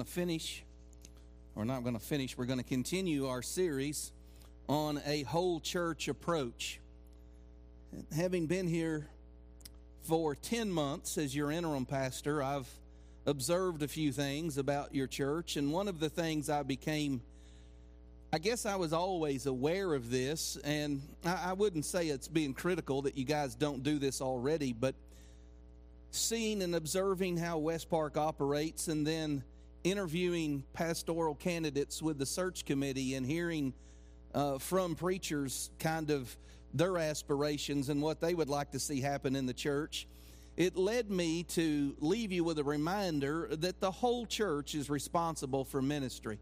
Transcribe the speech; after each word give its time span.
to 0.00 0.04
finish, 0.04 0.64
or 1.56 1.64
not 1.64 1.82
going 1.82 1.94
to 1.94 2.04
finish, 2.04 2.36
we're 2.36 2.46
going 2.46 2.58
to 2.58 2.64
continue 2.64 3.26
our 3.26 3.42
series 3.42 4.12
on 4.68 5.00
a 5.06 5.22
whole 5.24 5.60
church 5.60 6.08
approach. 6.08 6.80
Having 8.14 8.46
been 8.46 8.66
here 8.66 9.08
for 10.02 10.34
10 10.34 10.70
months 10.70 11.18
as 11.18 11.34
your 11.34 11.50
interim 11.50 11.86
pastor, 11.86 12.42
I've 12.42 12.68
observed 13.26 13.82
a 13.82 13.88
few 13.88 14.12
things 14.12 14.58
about 14.58 14.94
your 14.94 15.06
church, 15.06 15.56
and 15.56 15.72
one 15.72 15.88
of 15.88 16.00
the 16.00 16.08
things 16.08 16.48
I 16.50 16.62
became 16.62 17.22
I 18.30 18.36
guess 18.38 18.66
I 18.66 18.76
was 18.76 18.92
always 18.92 19.46
aware 19.46 19.94
of 19.94 20.10
this, 20.10 20.58
and 20.62 21.00
I, 21.24 21.54
wouldn't 21.54 21.86
say 21.86 22.08
it's 22.08 22.28
being 22.28 22.52
critical 22.52 23.00
that 23.02 23.16
you 23.16 23.24
guys 23.24 23.54
don't 23.54 23.82
do 23.82 23.98
this 23.98 24.20
already, 24.20 24.74
but 24.74 24.94
seeing 26.10 26.60
and 26.60 26.74
observing 26.74 27.38
how 27.38 27.56
West 27.56 27.88
Park 27.88 28.18
operates 28.18 28.88
and 28.88 29.06
then 29.06 29.44
interviewing 29.90 30.64
pastoral 30.72 31.34
candidates 31.34 32.02
with 32.02 32.18
the 32.18 32.26
search 32.26 32.64
committee 32.64 33.14
and 33.14 33.24
hearing 33.24 33.72
uh, 34.34 34.58
from 34.58 34.94
preachers 34.94 35.70
kind 35.78 36.10
of 36.10 36.36
their 36.74 36.98
aspirations 36.98 37.88
and 37.88 38.02
what 38.02 38.20
they 38.20 38.34
would 38.34 38.48
like 38.48 38.70
to 38.72 38.78
see 38.78 39.00
happen 39.00 39.34
in 39.34 39.46
the 39.46 39.54
church, 39.54 40.06
it 40.56 40.76
led 40.76 41.10
me 41.10 41.44
to 41.44 41.96
leave 42.00 42.32
you 42.32 42.44
with 42.44 42.58
a 42.58 42.64
reminder 42.64 43.48
that 43.52 43.80
the 43.80 43.90
whole 43.90 44.26
church 44.26 44.74
is 44.74 44.90
responsible 44.90 45.64
for 45.64 45.80
ministry. 45.80 46.38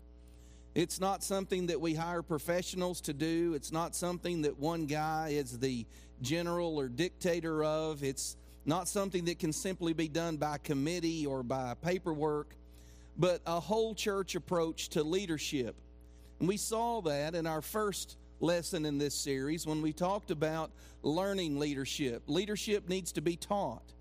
It's 0.74 1.01
not 1.01 1.23
something 1.23 1.66
that 1.66 1.80
we 1.80 1.95
hire 1.95 2.23
professionals 2.23 3.01
to 3.02 3.12
do. 3.12 3.54
It's 3.54 3.73
not 3.73 3.95
something 3.95 4.42
that 4.42 4.59
one 4.59 4.87
guy 4.87 5.30
is 5.30 5.59
the 5.59 5.87
general 6.20 6.78
or 6.78 6.88
dictator 6.88 7.65
of. 7.65 8.02
It's 8.02 8.37
not 8.65 8.88
something 8.88 9.24
that 9.26 9.38
can 9.38 9.52
simply 9.52 9.92
be 9.92 10.09
done 10.09 10.37
by 10.37 10.59
committee 10.59 11.24
or 11.24 11.42
by 11.42 11.74
paperwork 11.80 12.54
but 13.19 13.41
a 13.47 13.61
whole 13.61 13.95
church 13.95 14.34
approach 14.34 14.91
to 14.91 15.02
leadership. 15.02 15.74
And 16.38 16.48
we 16.48 16.57
saw 16.57 17.01
that 17.02 17.34
in 17.34 17.47
our 17.47 17.63
first 17.63 18.16
lesson 18.40 18.85
in 18.85 18.99
this 18.99 19.15
series 19.15 19.66
when 19.66 19.80
we 19.80 19.93
talked 19.93 20.30
about 20.30 20.71
learning 21.02 21.59
leadership. 21.59 22.23
Leadership 22.27 22.88
needs 22.88 23.13
to 23.13 23.21
be 23.21 23.37
taught. 23.37 23.93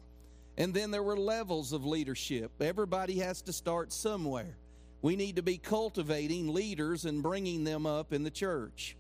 And 0.58 0.74
then 0.74 0.92
there 0.92 1.04
were 1.04 1.18
levels 1.18 1.74
of 1.74 1.86
leadership. 1.86 2.52
Everybody 2.62 3.20
has 3.20 3.42
to 3.44 3.54
start 3.54 3.92
somewhere. 3.92 4.58
We 5.02 5.16
need 5.16 5.36
to 5.36 5.44
be 5.44 5.58
cultivating 5.58 6.54
leaders 6.54 7.06
and 7.06 7.22
bringing 7.22 7.64
them 7.64 7.86
up 7.86 8.14
in 8.14 8.24
the 8.24 8.32
church. 8.32 8.96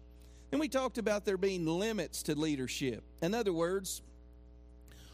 And 0.52 0.60
we 0.60 0.68
talked 0.68 0.98
about 0.98 1.26
there 1.26 1.38
being 1.38 1.66
limits 1.66 2.24
to 2.24 2.36
leadership. 2.36 3.04
In 3.22 3.34
other 3.34 3.54
words, 3.54 4.02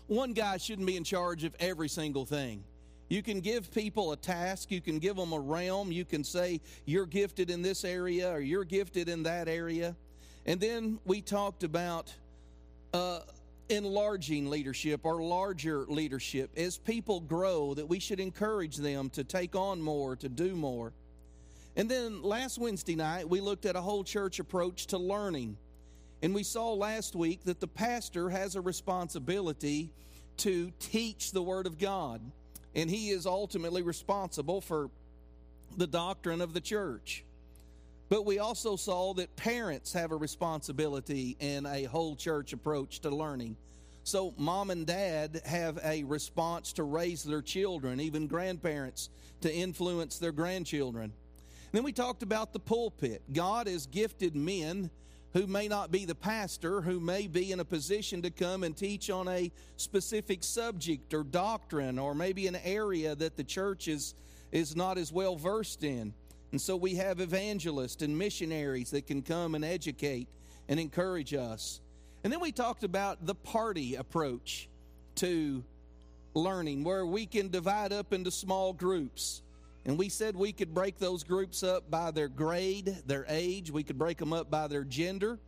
one 0.08 0.34
guy 0.34 0.58
shouldn't 0.58 0.88
be 0.88 0.98
in 0.98 1.04
charge 1.04 1.44
of 1.44 1.56
every 1.60 1.88
single 1.88 2.26
thing. 2.26 2.64
You 3.12 3.22
can 3.22 3.42
give 3.42 3.74
people 3.74 4.14
a 4.14 4.16
task, 4.16 4.72
you 4.72 4.80
can 4.80 4.98
give 4.98 5.18
them 5.18 5.34
a 5.34 5.40
realm, 5.40 5.92
you 5.92 6.06
can 6.06 6.24
say, 6.24 6.62
You're 6.86 7.06
gifted 7.06 7.50
in 7.50 7.62
this 7.62 7.84
area 7.84 8.32
or 8.32 8.40
you're 8.40 8.64
gifted 8.64 9.10
in 9.10 9.24
that 9.24 9.50
area. 9.50 9.98
And 10.46 10.62
then 10.62 10.98
we 11.04 11.20
talked 11.20 11.64
about 11.64 12.14
uh, 12.94 13.20
enlarging 13.68 14.50
leadership 14.50 15.02
or 15.04 15.22
larger 15.22 15.86
leadership. 15.90 16.52
As 16.56 16.78
people 16.78 17.20
grow, 17.20 17.74
that 17.74 17.86
we 17.86 18.00
should 18.00 18.22
encourage 18.22 18.78
them 18.78 19.10
to 19.10 19.26
take 19.26 19.58
on 19.58 19.82
more, 19.82 20.16
to 20.16 20.30
do 20.30 20.56
more. 20.56 20.94
And 21.76 21.92
then 21.92 22.22
last 22.22 22.60
Wednesday 22.60 22.96
night, 22.96 23.28
we 23.28 23.42
looked 23.42 23.66
at 23.66 23.76
a 23.76 23.82
whole 23.82 24.06
church 24.06 24.40
approach 24.40 24.88
to 24.88 24.98
learning. 24.98 25.58
And 26.24 26.34
we 26.34 26.44
saw 26.44 26.72
last 26.72 27.14
week 27.14 27.44
that 27.44 27.60
the 27.60 27.68
pastor 27.68 28.30
has 28.30 28.56
a 28.56 28.62
responsibility 28.62 29.92
to 30.38 30.72
teach 30.80 31.34
the 31.34 31.44
Word 31.44 31.68
of 31.68 31.78
God 31.78 32.22
and 32.76 32.90
he 32.90 33.10
is 33.10 33.26
ultimately 33.26 33.82
responsible 33.82 34.62
for 34.62 34.90
the 35.78 35.88
doctrine 35.88 36.42
of 36.42 36.54
the 36.54 36.62
church. 36.62 37.24
But 38.10 38.26
we 38.26 38.40
also 38.40 38.76
saw 38.76 39.14
that 39.14 39.36
parents 39.38 39.94
have 39.94 40.12
a 40.12 40.18
responsibility 40.18 41.38
in 41.40 41.66
a 41.66 41.86
whole 41.86 42.16
church 42.16 42.52
approach 42.52 43.00
to 43.02 43.10
learning. 43.10 43.56
So, 44.04 44.34
mom 44.38 44.70
and 44.70 44.86
dad 44.86 45.42
have 45.46 45.80
a 45.84 46.04
response 46.04 46.74
to 46.74 46.84
raise 46.84 47.24
their 47.24 47.42
children, 47.42 48.00
even 48.00 48.28
grandparents 48.28 49.10
to 49.42 49.54
influence 49.54 50.18
their 50.18 50.32
grandchildren. 50.32 51.14
then 51.72 51.84
we 51.84 51.94
talked 51.94 52.22
about 52.22 52.52
the 52.52 52.60
pulpit. 52.60 53.22
God 53.32 53.68
has 53.68 53.86
gifted 53.86 54.36
men 54.36 54.90
who 55.34 55.48
may 55.48 55.68
not 55.68 55.92
be 55.92 56.06
the 56.06 56.16
pastor, 56.16 56.82
who 56.82 57.00
may 57.00 57.28
be 57.28 57.52
in 57.52 57.60
a 57.60 57.66
position 57.66 58.22
to 58.22 58.30
come 58.30 58.64
and 58.64 58.76
teach 58.76 59.10
on 59.10 59.28
a 59.28 59.52
specific 59.78 60.44
subject 60.44 61.14
or 61.14 61.24
doctrine, 61.24 61.98
or 61.98 62.14
maybe 62.14 62.48
an 62.48 62.58
area 62.64 63.16
that 63.16 63.38
the 63.38 63.44
church 63.44 63.88
is, 63.88 64.14
is 64.52 64.76
not 64.76 64.98
as 64.98 65.12
well 65.12 65.36
versed 65.36 65.84
in. 65.84 66.14
And 66.52 66.60
so 66.60 66.76
we 66.76 66.96
have 66.96 67.22
evangelists 67.22 68.02
and 68.02 68.18
missionaries 68.18 68.92
that 68.92 69.08
can 69.08 69.22
come 69.22 69.56
and 69.56 69.64
educate 69.64 70.28
and 70.68 70.80
encourage 70.80 71.34
us. 71.34 71.80
And 72.24 72.32
then 72.32 72.42
we 72.42 72.52
talked 72.52 72.84
about 72.84 73.26
the 73.26 73.36
party 73.36 73.96
approach 73.96 74.68
to 75.16 75.64
learning, 76.34 76.84
where 76.84 77.06
we 77.06 77.26
can 77.26 77.50
divide 77.50 77.94
up 77.94 78.14
into 78.14 78.32
small 78.32 78.74
groups 78.74 79.42
and 79.86 79.98
we 79.98 80.10
said 80.10 80.36
we 80.36 80.52
could 80.52 80.74
break 80.74 81.00
those 81.00 81.24
groups 81.24 81.64
up 81.64 81.90
by 81.90 82.12
their 82.12 82.28
grade, 82.28 82.98
their 83.06 83.26
age. 83.28 83.72
We 83.72 83.84
could 83.84 83.98
break 83.98 84.18
them 84.18 84.34
up 84.34 84.52
by 84.52 84.68
their 84.68 84.84
gender. 84.84 85.40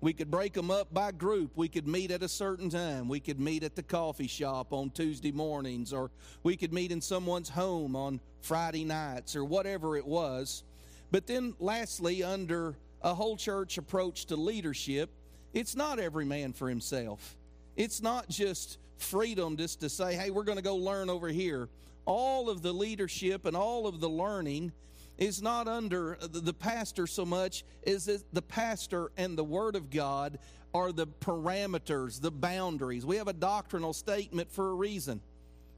We 0.00 0.12
could 0.12 0.30
break 0.30 0.52
them 0.52 0.70
up 0.70 0.92
by 0.92 1.12
group. 1.12 1.52
We 1.56 1.68
could 1.68 1.86
meet 1.86 2.10
at 2.10 2.22
a 2.22 2.28
certain 2.28 2.70
time. 2.70 3.08
We 3.08 3.20
could 3.20 3.40
meet 3.40 3.64
at 3.64 3.76
the 3.76 3.82
coffee 3.82 4.28
shop 4.28 4.72
on 4.72 4.90
Tuesday 4.90 5.32
mornings, 5.32 5.92
or 5.92 6.10
we 6.42 6.56
could 6.56 6.72
meet 6.72 6.92
in 6.92 7.00
someone's 7.00 7.48
home 7.48 7.96
on 7.96 8.20
Friday 8.40 8.84
nights, 8.84 9.34
or 9.36 9.44
whatever 9.44 9.96
it 9.96 10.06
was. 10.06 10.62
But 11.10 11.26
then, 11.26 11.54
lastly, 11.58 12.22
under 12.22 12.76
a 13.02 13.14
whole 13.14 13.36
church 13.36 13.78
approach 13.78 14.26
to 14.26 14.36
leadership, 14.36 15.10
it's 15.52 15.74
not 15.74 15.98
every 15.98 16.24
man 16.24 16.52
for 16.52 16.68
himself. 16.68 17.36
It's 17.76 18.02
not 18.02 18.28
just 18.28 18.78
freedom 18.98 19.56
just 19.56 19.80
to 19.80 19.88
say, 19.88 20.14
hey, 20.14 20.30
we're 20.30 20.44
going 20.44 20.58
to 20.58 20.62
go 20.62 20.76
learn 20.76 21.10
over 21.10 21.28
here 21.28 21.68
all 22.06 22.48
of 22.48 22.62
the 22.62 22.72
leadership 22.72 23.44
and 23.44 23.56
all 23.56 23.86
of 23.86 24.00
the 24.00 24.08
learning 24.08 24.72
is 25.18 25.42
not 25.42 25.66
under 25.66 26.18
the 26.20 26.52
pastor 26.52 27.06
so 27.06 27.24
much 27.24 27.64
as 27.86 28.24
the 28.32 28.42
pastor 28.42 29.10
and 29.16 29.36
the 29.36 29.44
Word 29.44 29.76
of 29.76 29.90
God 29.90 30.38
are 30.74 30.92
the 30.92 31.06
parameters, 31.06 32.20
the 32.20 32.30
boundaries. 32.30 33.06
We 33.06 33.16
have 33.16 33.28
a 33.28 33.32
doctrinal 33.32 33.92
statement 33.92 34.50
for 34.52 34.70
a 34.70 34.74
reason. 34.74 35.20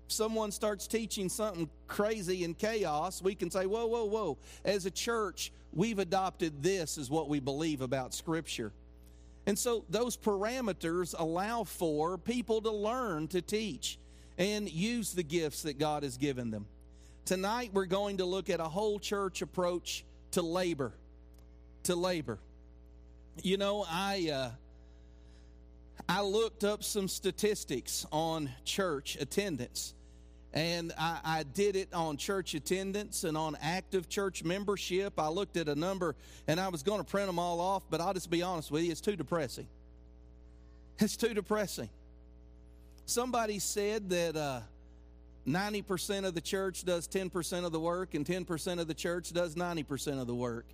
If 0.06 0.12
someone 0.12 0.50
starts 0.50 0.86
teaching 0.86 1.28
something 1.28 1.68
crazy 1.86 2.42
and 2.44 2.58
chaos, 2.58 3.22
we 3.22 3.34
can 3.34 3.50
say, 3.50 3.66
whoa, 3.66 3.86
whoa, 3.86 4.06
whoa. 4.06 4.38
As 4.64 4.86
a 4.86 4.90
church, 4.90 5.52
we've 5.72 5.98
adopted 5.98 6.62
this 6.62 6.98
as 6.98 7.10
what 7.10 7.28
we 7.28 7.40
believe 7.40 7.80
about 7.80 8.14
Scripture. 8.14 8.72
And 9.46 9.58
so 9.58 9.84
those 9.88 10.16
parameters 10.16 11.14
allow 11.16 11.64
for 11.64 12.18
people 12.18 12.60
to 12.62 12.70
learn 12.70 13.28
to 13.28 13.40
teach 13.40 13.98
and 14.38 14.70
use 14.70 15.12
the 15.12 15.22
gifts 15.22 15.62
that 15.62 15.78
God 15.78 16.04
has 16.04 16.16
given 16.16 16.50
them. 16.50 16.64
Tonight, 17.24 17.70
we're 17.74 17.86
going 17.86 18.18
to 18.18 18.24
look 18.24 18.48
at 18.48 18.60
a 18.60 18.64
whole 18.64 18.98
church 18.98 19.42
approach 19.42 20.04
to 20.30 20.40
labor. 20.40 20.92
To 21.84 21.94
labor. 21.94 22.38
You 23.42 23.58
know, 23.58 23.84
I. 23.88 24.30
Uh, 24.32 24.50
I 26.08 26.22
looked 26.22 26.64
up 26.64 26.84
some 26.84 27.08
statistics 27.08 28.06
on 28.12 28.50
church 28.64 29.16
attendance. 29.20 29.94
And 30.54 30.92
I, 30.98 31.18
I, 31.22 31.42
did 31.42 31.76
it 31.76 31.92
on 31.92 32.16
church 32.16 32.54
attendance 32.54 33.24
and 33.24 33.36
on 33.36 33.56
active 33.60 34.08
church 34.08 34.42
membership. 34.42 35.20
I 35.20 35.28
looked 35.28 35.58
at 35.58 35.68
a 35.68 35.74
number 35.74 36.16
and 36.46 36.58
I 36.58 36.68
was 36.68 36.82
going 36.82 36.98
to 36.98 37.04
print 37.04 37.26
them 37.26 37.38
all 37.38 37.60
off, 37.60 37.82
but 37.90 38.00
I'll 38.00 38.14
just 38.14 38.30
be 38.30 38.42
honest 38.42 38.70
with 38.70 38.84
you, 38.84 38.90
it's 38.90 39.02
too 39.02 39.14
depressing. 39.16 39.68
It's 40.98 41.16
too 41.16 41.34
depressing. 41.34 41.90
Somebody 43.08 43.58
said 43.58 44.10
that 44.10 44.36
uh, 44.36 44.60
90% 45.46 46.26
of 46.26 46.34
the 46.34 46.42
church 46.42 46.84
does 46.84 47.08
10% 47.08 47.64
of 47.64 47.72
the 47.72 47.80
work, 47.80 48.12
and 48.12 48.26
10% 48.26 48.78
of 48.78 48.86
the 48.86 48.92
church 48.92 49.32
does 49.32 49.54
90% 49.54 50.20
of 50.20 50.26
the 50.26 50.34
work. 50.34 50.66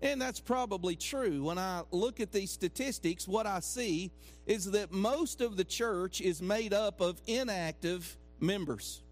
And 0.00 0.22
that's 0.22 0.38
probably 0.38 0.94
true. 0.94 1.42
When 1.42 1.58
I 1.58 1.82
look 1.90 2.20
at 2.20 2.30
these 2.30 2.52
statistics, 2.52 3.26
what 3.26 3.48
I 3.48 3.58
see 3.58 4.12
is 4.46 4.70
that 4.70 4.92
most 4.92 5.40
of 5.40 5.56
the 5.56 5.64
church 5.64 6.20
is 6.20 6.40
made 6.40 6.72
up 6.72 7.00
of 7.00 7.20
inactive 7.26 8.16
members. 8.38 9.02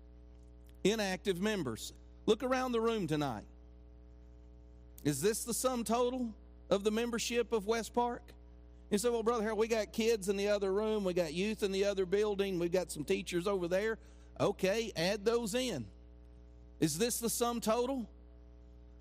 Inactive 0.84 1.40
members. 1.40 1.93
Look 2.26 2.44
around 2.44 2.70
the 2.70 2.81
room 2.81 3.08
tonight. 3.08 3.46
Is 5.02 5.20
this 5.20 5.43
the 5.43 5.55
sum 5.55 5.82
total 5.82 6.32
of 6.70 6.84
the 6.84 6.93
membership 6.93 7.52
of 7.52 7.67
West 7.67 7.93
Park? 7.94 8.22
You 8.90 8.98
say, 8.98 9.08
well, 9.08 9.22
Brother 9.22 9.42
Harold, 9.42 9.58
we 9.58 9.69
got 9.69 9.92
kids 9.92 10.28
in 10.28 10.37
the 10.37 10.48
other 10.48 10.72
room, 10.72 11.04
we 11.04 11.14
got 11.14 11.32
youth 11.32 11.62
in 11.62 11.70
the 11.70 11.84
other 11.84 12.04
building, 12.04 12.58
we've 12.58 12.72
got 12.72 12.90
some 12.90 13.04
teachers 13.04 13.46
over 13.46 13.69
there. 13.69 13.98
Okay, 14.40 14.90
add 14.96 15.25
those 15.25 15.54
in. 15.54 15.87
Is 16.81 16.98
this 16.98 17.20
the 17.20 17.31
sum 17.31 17.60
total? 17.60 18.08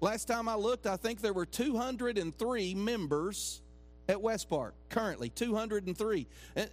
Last 0.02 0.26
time 0.26 0.48
I 0.48 0.56
looked, 0.56 0.86
I 0.86 0.96
think 0.96 1.22
there 1.22 1.34
were 1.34 1.46
203 1.46 2.76
members 2.76 3.62
at 4.08 4.22
West 4.22 4.50
Park 4.50 4.76
currently, 4.90 5.30
203. 5.30 6.28
Uh, 6.56 6.66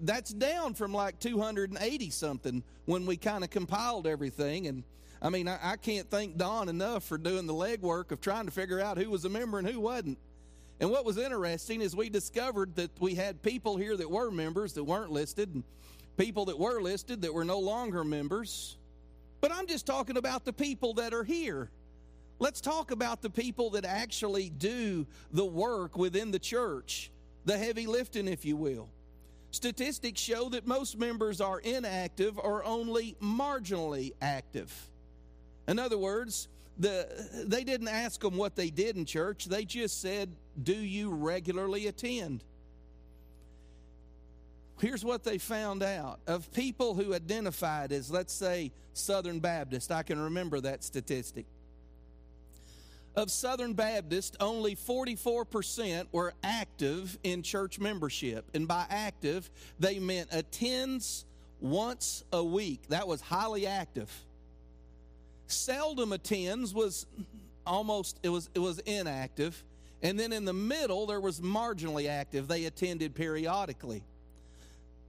that's 0.00 0.32
down 0.32 0.74
from 0.74 0.92
like 0.92 1.18
280 1.20 2.10
something 2.10 2.62
when 2.86 3.06
we 3.06 3.16
kind 3.16 3.44
of 3.44 3.50
compiled 3.50 4.06
everything. 4.06 4.66
And 4.66 4.82
I 5.20 5.28
mean, 5.28 5.46
I, 5.46 5.58
I 5.62 5.76
can't 5.76 6.10
thank 6.10 6.36
Don 6.36 6.68
enough 6.68 7.04
for 7.04 7.18
doing 7.18 7.46
the 7.46 7.54
legwork 7.54 8.10
of 8.12 8.20
trying 8.20 8.46
to 8.46 8.50
figure 8.50 8.80
out 8.80 8.98
who 8.98 9.10
was 9.10 9.24
a 9.24 9.28
member 9.28 9.58
and 9.58 9.68
who 9.68 9.78
wasn't. 9.78 10.18
And 10.80 10.90
what 10.90 11.04
was 11.04 11.16
interesting 11.16 11.80
is 11.80 11.94
we 11.94 12.08
discovered 12.08 12.74
that 12.76 12.90
we 13.00 13.14
had 13.14 13.42
people 13.42 13.76
here 13.76 13.96
that 13.96 14.10
were 14.10 14.30
members 14.30 14.72
that 14.74 14.84
weren't 14.84 15.12
listed, 15.12 15.54
and 15.54 15.62
people 16.16 16.46
that 16.46 16.58
were 16.58 16.80
listed 16.80 17.22
that 17.22 17.32
were 17.32 17.44
no 17.44 17.58
longer 17.58 18.04
members. 18.04 18.76
But 19.40 19.52
I'm 19.52 19.66
just 19.66 19.86
talking 19.86 20.16
about 20.16 20.44
the 20.44 20.52
people 20.52 20.94
that 20.94 21.14
are 21.14 21.24
here. 21.24 21.70
Let's 22.38 22.60
talk 22.60 22.90
about 22.90 23.22
the 23.22 23.30
people 23.30 23.70
that 23.70 23.84
actually 23.84 24.50
do 24.50 25.06
the 25.32 25.44
work 25.44 25.96
within 25.96 26.32
the 26.32 26.38
church, 26.38 27.10
the 27.44 27.56
heavy 27.56 27.86
lifting, 27.86 28.26
if 28.26 28.44
you 28.44 28.56
will. 28.56 28.88
Statistics 29.52 30.20
show 30.20 30.48
that 30.48 30.66
most 30.66 30.98
members 30.98 31.40
are 31.40 31.60
inactive 31.60 32.38
or 32.38 32.64
only 32.64 33.16
marginally 33.22 34.12
active. 34.20 34.72
In 35.68 35.78
other 35.78 35.98
words, 35.98 36.48
the, 36.78 37.44
they 37.46 37.64
didn't 37.64 37.88
ask 37.88 38.20
them 38.20 38.36
what 38.36 38.56
they 38.56 38.70
did 38.70 38.96
in 38.96 39.04
church, 39.04 39.46
they 39.46 39.64
just 39.64 40.00
said, 40.00 40.30
Do 40.62 40.74
you 40.74 41.10
regularly 41.10 41.86
attend? 41.86 42.44
Here's 44.80 45.04
what 45.04 45.22
they 45.22 45.38
found 45.38 45.82
out 45.82 46.18
of 46.26 46.52
people 46.52 46.94
who 46.94 47.14
identified 47.14 47.92
as, 47.92 48.10
let's 48.10 48.32
say, 48.32 48.72
Southern 48.94 49.38
Baptist. 49.38 49.92
I 49.92 50.02
can 50.02 50.18
remember 50.18 50.60
that 50.60 50.82
statistic. 50.82 51.46
Of 53.14 53.30
Southern 53.30 53.74
Baptist, 53.74 54.36
only 54.40 54.74
44% 54.74 56.06
were 56.10 56.32
active 56.42 57.16
in 57.22 57.42
church 57.42 57.78
membership. 57.78 58.46
And 58.54 58.66
by 58.66 58.86
active, 58.88 59.50
they 59.78 59.98
meant 59.98 60.30
attends 60.32 61.26
once 61.60 62.24
a 62.32 62.42
week. 62.42 62.80
That 62.88 63.06
was 63.06 63.20
highly 63.20 63.66
active 63.66 64.10
seldom 65.52 66.12
attends 66.12 66.74
was 66.74 67.06
almost 67.66 68.18
it 68.22 68.28
was 68.28 68.50
it 68.54 68.58
was 68.58 68.78
inactive. 68.80 69.62
And 70.02 70.18
then 70.18 70.32
in 70.32 70.44
the 70.44 70.52
middle 70.52 71.06
there 71.06 71.20
was 71.20 71.40
marginally 71.40 72.08
active. 72.08 72.48
They 72.48 72.64
attended 72.64 73.14
periodically. 73.14 74.02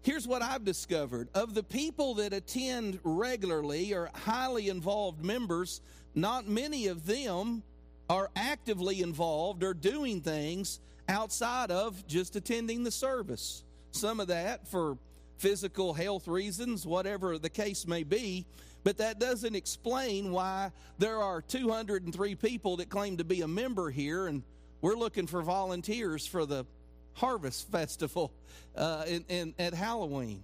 Here's 0.04 0.28
what 0.28 0.42
i've 0.42 0.66
discovered. 0.66 1.30
Of 1.34 1.54
the 1.54 1.64
people 1.64 2.16
that 2.16 2.34
attend 2.34 3.00
regularly 3.04 3.94
or 3.94 4.10
highly 4.14 4.70
involved 4.70 5.24
members 5.24 5.82
not 6.16 6.48
many 6.48 6.88
of 6.88 7.06
them 7.06 7.64
are 8.10 8.30
actively 8.36 9.02
involved 9.02 9.64
or 9.64 9.74
doing 9.74 10.22
things 10.22 10.80
outside 11.08 11.72
of 11.72 12.06
just 12.08 12.36
attending 12.36 12.84
the 12.84 12.92
service. 12.92 13.64
Some 13.92 14.20
of 14.20 14.28
that 14.28 14.68
for 14.68 14.98
physical 15.38 15.94
health 15.94 16.28
reasons 16.28 16.86
whatever 16.86 17.38
the 17.38 17.50
case 17.50 17.88
may 17.88 18.04
be 18.04 18.46
but 18.84 18.98
that 18.98 19.20
doesn't 19.20 19.56
explain 19.56 20.32
why 20.32 20.72
there 20.98 21.22
are 21.22 21.42
203 21.42 22.36
people 22.36 22.78
that 22.78 22.90
claim 22.90 23.18
to 23.18 23.24
be 23.24 23.42
a 23.42 23.48
member 23.48 23.90
here, 23.90 24.28
and 24.28 24.44
we're 24.82 24.96
looking 24.96 25.28
for 25.28 25.42
volunteers 25.42 26.26
for 26.26 26.46
the 26.46 26.66
Harvest 27.14 27.68
Festival 27.72 28.32
uh, 28.76 29.06
in, 29.08 29.26
in, 29.30 29.56
at 29.58 29.74
Halloween. 29.74 30.44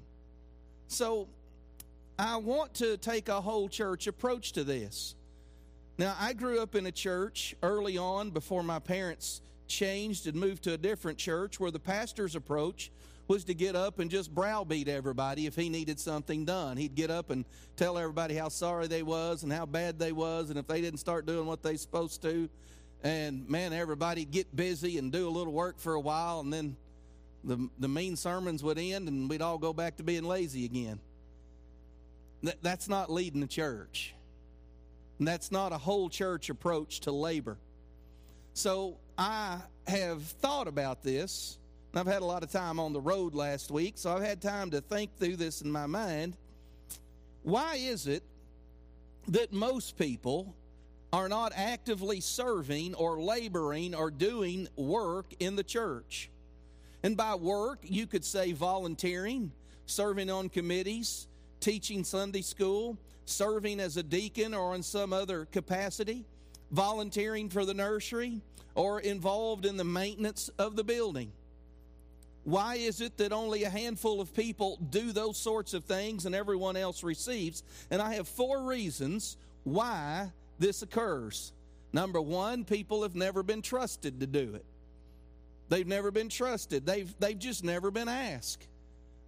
So 0.87 1.27
I 2.17 2.37
want 2.37 2.73
to 2.75 2.97
take 2.97 3.29
a 3.29 3.41
whole 3.41 3.69
church 3.69 4.07
approach 4.07 4.53
to 4.53 4.63
this. 4.63 5.15
Now, 5.97 6.15
I 6.17 6.31
grew 6.33 6.61
up 6.61 6.75
in 6.75 6.85
a 6.85 6.91
church 6.91 7.55
early 7.61 7.97
on 7.97 8.29
before 8.29 8.63
my 8.63 8.79
parents 8.79 9.41
changed 9.67 10.27
and 10.27 10.35
moved 10.35 10.63
to 10.63 10.73
a 10.73 10.77
different 10.77 11.17
church 11.17 11.59
where 11.59 11.71
the 11.71 11.79
pastor's 11.79 12.35
approach 12.35 12.91
was 13.29 13.43
to 13.45 13.53
get 13.53 13.75
up 13.75 13.99
and 13.99 14.09
just 14.09 14.33
browbeat 14.33 14.87
everybody 14.87 15.45
if 15.45 15.55
he 15.55 15.69
needed 15.69 15.99
something 15.99 16.45
done. 16.45 16.77
He'd 16.77 16.95
get 16.95 17.11
up 17.11 17.29
and 17.29 17.45
tell 17.77 17.97
everybody 17.97 18.35
how 18.35 18.49
sorry 18.49 18.87
they 18.87 19.03
was 19.03 19.43
and 19.43 19.53
how 19.53 19.67
bad 19.67 19.99
they 19.99 20.11
was, 20.11 20.49
and 20.49 20.57
if 20.57 20.67
they 20.67 20.81
didn't 20.81 20.99
start 20.99 21.27
doing 21.27 21.45
what 21.45 21.61
they 21.61 21.77
supposed 21.77 22.23
to, 22.23 22.49
and 23.03 23.47
man, 23.47 23.71
everybody'd 23.71 24.31
get 24.31 24.53
busy 24.53 24.97
and 24.97 25.11
do 25.11 25.27
a 25.27 25.29
little 25.29 25.53
work 25.53 25.79
for 25.79 25.93
a 25.93 25.99
while, 25.99 26.39
and 26.39 26.51
then 26.51 26.75
the 27.43 27.69
the 27.77 27.87
mean 27.87 28.15
sermons 28.15 28.63
would 28.63 28.79
end, 28.79 29.07
and 29.07 29.29
we'd 29.29 29.43
all 29.43 29.59
go 29.59 29.73
back 29.73 29.97
to 29.97 30.03
being 30.03 30.23
lazy 30.23 30.65
again. 30.65 30.99
That, 32.41 32.57
that's 32.63 32.89
not 32.89 33.11
leading 33.11 33.41
the 33.41 33.47
church. 33.47 34.15
And 35.19 35.27
that's 35.27 35.51
not 35.51 35.71
a 35.71 35.77
whole 35.77 36.09
church 36.09 36.49
approach 36.49 37.01
to 37.01 37.11
labor. 37.11 37.57
So 38.53 38.97
I 39.17 39.59
have 39.87 40.23
thought 40.23 40.67
about 40.67 41.03
this 41.03 41.59
I've 41.95 42.05
had 42.05 42.21
a 42.21 42.25
lot 42.25 42.43
of 42.43 42.51
time 42.51 42.79
on 42.79 42.93
the 42.93 43.01
road 43.01 43.33
last 43.33 43.71
week, 43.71 43.97
so 43.97 44.15
I've 44.15 44.23
had 44.23 44.41
time 44.41 44.69
to 44.71 44.81
think 44.81 45.15
through 45.17 45.37
this 45.37 45.61
in 45.61 45.71
my 45.71 45.87
mind. 45.87 46.37
Why 47.41 47.75
is 47.77 48.05
it 48.05 48.21
that 49.27 49.51
most 49.51 49.97
people 49.97 50.53
are 51.11 51.27
not 51.27 51.51
actively 51.55 52.21
serving 52.21 52.93
or 52.93 53.19
laboring 53.19 53.95
or 53.95 54.11
doing 54.11 54.67
work 54.75 55.33
in 55.39 55.55
the 55.55 55.63
church? 55.63 56.29
And 57.01 57.17
by 57.17 57.33
work, 57.33 57.79
you 57.81 58.05
could 58.05 58.23
say 58.23 58.51
volunteering, 58.51 59.51
serving 59.87 60.29
on 60.29 60.49
committees, 60.49 61.27
teaching 61.59 62.03
Sunday 62.03 62.43
school, 62.43 62.99
serving 63.25 63.79
as 63.79 63.97
a 63.97 64.03
deacon 64.03 64.53
or 64.53 64.75
in 64.75 64.83
some 64.83 65.11
other 65.11 65.45
capacity, 65.45 66.23
volunteering 66.69 67.49
for 67.49 67.65
the 67.65 67.73
nursery, 67.73 68.41
or 68.75 68.99
involved 68.99 69.65
in 69.65 69.75
the 69.75 69.83
maintenance 69.83 70.51
of 70.59 70.75
the 70.75 70.83
building. 70.83 71.31
Why 72.43 72.75
is 72.75 73.01
it 73.01 73.17
that 73.17 73.31
only 73.31 73.63
a 73.63 73.69
handful 73.69 74.21
of 74.21 74.33
people 74.33 74.77
do 74.89 75.11
those 75.11 75.37
sorts 75.37 75.73
of 75.73 75.83
things 75.85 76.25
and 76.25 76.33
everyone 76.33 76.77
else 76.77 77.03
receives? 77.03 77.63
And 77.91 78.01
I 78.01 78.15
have 78.15 78.27
four 78.27 78.63
reasons 78.63 79.37
why 79.63 80.31
this 80.57 80.81
occurs. 80.81 81.53
Number 81.91 82.21
one, 82.21 82.65
people 82.65 83.03
have 83.03 83.15
never 83.15 83.43
been 83.43 83.61
trusted 83.61 84.19
to 84.19 84.27
do 84.27 84.55
it. 84.55 84.65
They've 85.69 85.87
never 85.87 86.11
been 86.11 86.29
trusted. 86.29 86.85
They've, 86.85 87.13
they've 87.19 87.37
just 87.37 87.63
never 87.63 87.91
been 87.91 88.09
asked. 88.09 88.67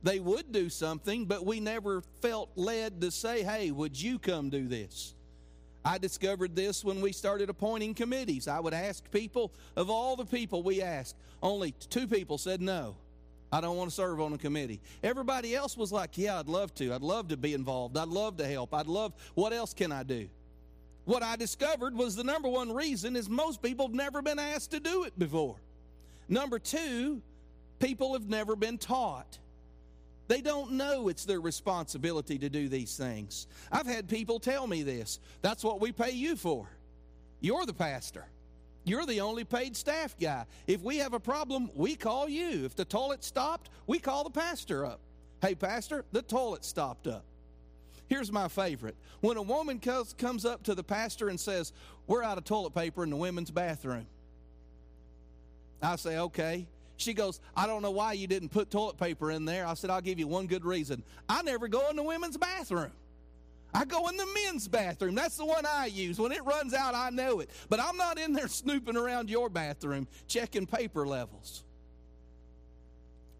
They 0.03 0.19
would 0.19 0.51
do 0.51 0.69
something, 0.69 1.25
but 1.25 1.45
we 1.45 1.59
never 1.59 2.01
felt 2.21 2.49
led 2.55 3.01
to 3.01 3.11
say, 3.11 3.43
hey, 3.43 3.69
would 3.71 3.99
you 3.99 4.17
come 4.17 4.49
do 4.49 4.67
this? 4.67 5.13
I 5.83 5.98
discovered 5.98 6.56
this 6.56 6.83
when 6.83 7.01
we 7.01 7.12
started 7.12 7.50
appointing 7.50 7.94
committees. 7.95 8.48
I 8.48 8.60
would 8.60 8.74
ask 8.74 9.10
people, 9.12 9.51
of 9.75 9.89
all 9.89 10.16
the 10.16 10.25
people 10.25 10.62
we 10.62 10.81
asked, 10.81 11.16
only 11.42 11.72
two 11.72 12.07
people 12.07 12.38
said 12.38 12.62
no. 12.62 12.95
I 13.51 13.60
don't 13.60 13.75
want 13.75 13.89
to 13.89 13.95
serve 13.95 14.22
on 14.22 14.31
a 14.31 14.38
committee. 14.38 14.80
Everybody 15.04 15.56
else 15.56 15.75
was 15.75 15.92
like, 15.92 16.18
yeah, 16.18 16.39
I'd 16.39 16.48
love 16.48 16.74
to. 16.75 16.94
I'd 16.94 17.01
love 17.01 17.30
to 17.30 17.38
be 17.38 17.54
involved. 17.54 17.98
I'd 17.98 18.07
love 18.07 18.38
to 18.38 18.48
help. 18.48 18.74
I'd 18.74 18.88
love, 18.88 19.13
what 19.33 19.51
else 19.51 19.74
can 19.74 19.92
I 19.92 20.04
do? 20.04 20.30
What 21.06 21.24
I 21.24 21.36
discovered 21.36 21.95
was 21.95 22.16
the 22.16 22.24
number 22.24 22.48
one 22.48 22.72
reason 22.72 23.16
is 23.16 23.28
most 23.28 23.62
people 23.62 23.88
have 23.88 23.95
never 23.95 24.21
been 24.21 24.40
asked 24.40 24.71
to 24.71 24.80
do 24.80 25.04
it 25.04 25.18
before. 25.18 25.57
Number 26.30 26.59
two, 26.59 27.21
people 27.80 28.14
have 28.14 28.30
never 28.30 28.56
been 28.56 28.78
taught. 28.78 29.40
They 30.28 30.42
don't 30.42 30.73
know 30.73 31.09
it's 31.09 31.25
their 31.25 31.42
responsibility 31.42 32.37
to 32.40 32.49
do 32.49 32.69
these 32.69 32.95
things. 32.95 33.47
I've 33.71 33.87
had 33.87 34.07
people 34.07 34.40
tell 34.40 34.66
me 34.68 34.83
this. 34.83 35.19
That's 35.42 35.63
what 35.63 35.81
we 35.81 35.92
pay 35.92 36.11
you 36.11 36.35
for. 36.35 36.68
You're 37.42 37.66
the 37.66 37.73
pastor. 37.73 38.25
You're 38.83 39.06
the 39.06 39.21
only 39.21 39.44
paid 39.44 39.75
staff 39.75 40.16
guy. 40.19 40.45
If 40.68 40.81
we 40.81 40.97
have 40.97 41.13
a 41.13 41.19
problem, 41.19 41.69
we 41.75 41.95
call 41.95 42.28
you. 42.28 42.66
If 42.66 42.75
the 42.75 42.85
toilet 42.85 43.23
stopped, 43.23 43.69
we 43.87 43.99
call 43.99 44.23
the 44.23 44.31
pastor 44.31 44.85
up. 44.85 44.99
Hey, 45.42 45.56
pastor, 45.56 46.06
the 46.11 46.21
toilet 46.21 46.63
stopped 46.63 47.07
up. 47.07 47.25
Here's 48.07 48.31
my 48.31 48.47
favorite. 48.47 48.95
When 49.21 49.37
a 49.37 49.42
woman 49.42 49.80
comes 49.80 50.45
up 50.45 50.63
to 50.63 50.75
the 50.75 50.83
pastor 50.83 51.30
and 51.30 51.40
says, 51.40 51.73
We're 52.07 52.23
out 52.23 52.37
of 52.37 52.44
toilet 52.44 52.73
paper 52.73 53.04
in 53.04 53.09
the 53.09 53.16
women's 53.16 53.51
bathroom, 53.51 54.06
I 55.81 55.95
say, 55.95 56.18
Okay. 56.18 56.68
She 57.01 57.13
goes, 57.13 57.39
I 57.55 57.67
don't 57.67 57.81
know 57.81 57.91
why 57.91 58.13
you 58.13 58.27
didn't 58.27 58.49
put 58.49 58.69
toilet 58.69 58.97
paper 58.97 59.31
in 59.31 59.45
there. 59.45 59.65
I 59.65 59.73
said, 59.73 59.89
I'll 59.89 60.01
give 60.01 60.19
you 60.19 60.27
one 60.27 60.47
good 60.47 60.63
reason. 60.63 61.03
I 61.27 61.41
never 61.41 61.67
go 61.67 61.89
in 61.89 61.95
the 61.95 62.03
women's 62.03 62.37
bathroom. 62.37 62.91
I 63.73 63.85
go 63.85 64.07
in 64.09 64.17
the 64.17 64.27
men's 64.33 64.67
bathroom. 64.67 65.15
That's 65.15 65.37
the 65.37 65.45
one 65.45 65.65
I 65.65 65.85
use. 65.85 66.19
When 66.19 66.31
it 66.31 66.43
runs 66.43 66.73
out, 66.73 66.93
I 66.93 67.09
know 67.09 67.39
it. 67.39 67.49
But 67.69 67.79
I'm 67.79 67.97
not 67.97 68.19
in 68.19 68.33
there 68.33 68.47
snooping 68.49 68.97
around 68.97 69.29
your 69.29 69.49
bathroom 69.49 70.07
checking 70.27 70.67
paper 70.67 71.07
levels. 71.07 71.63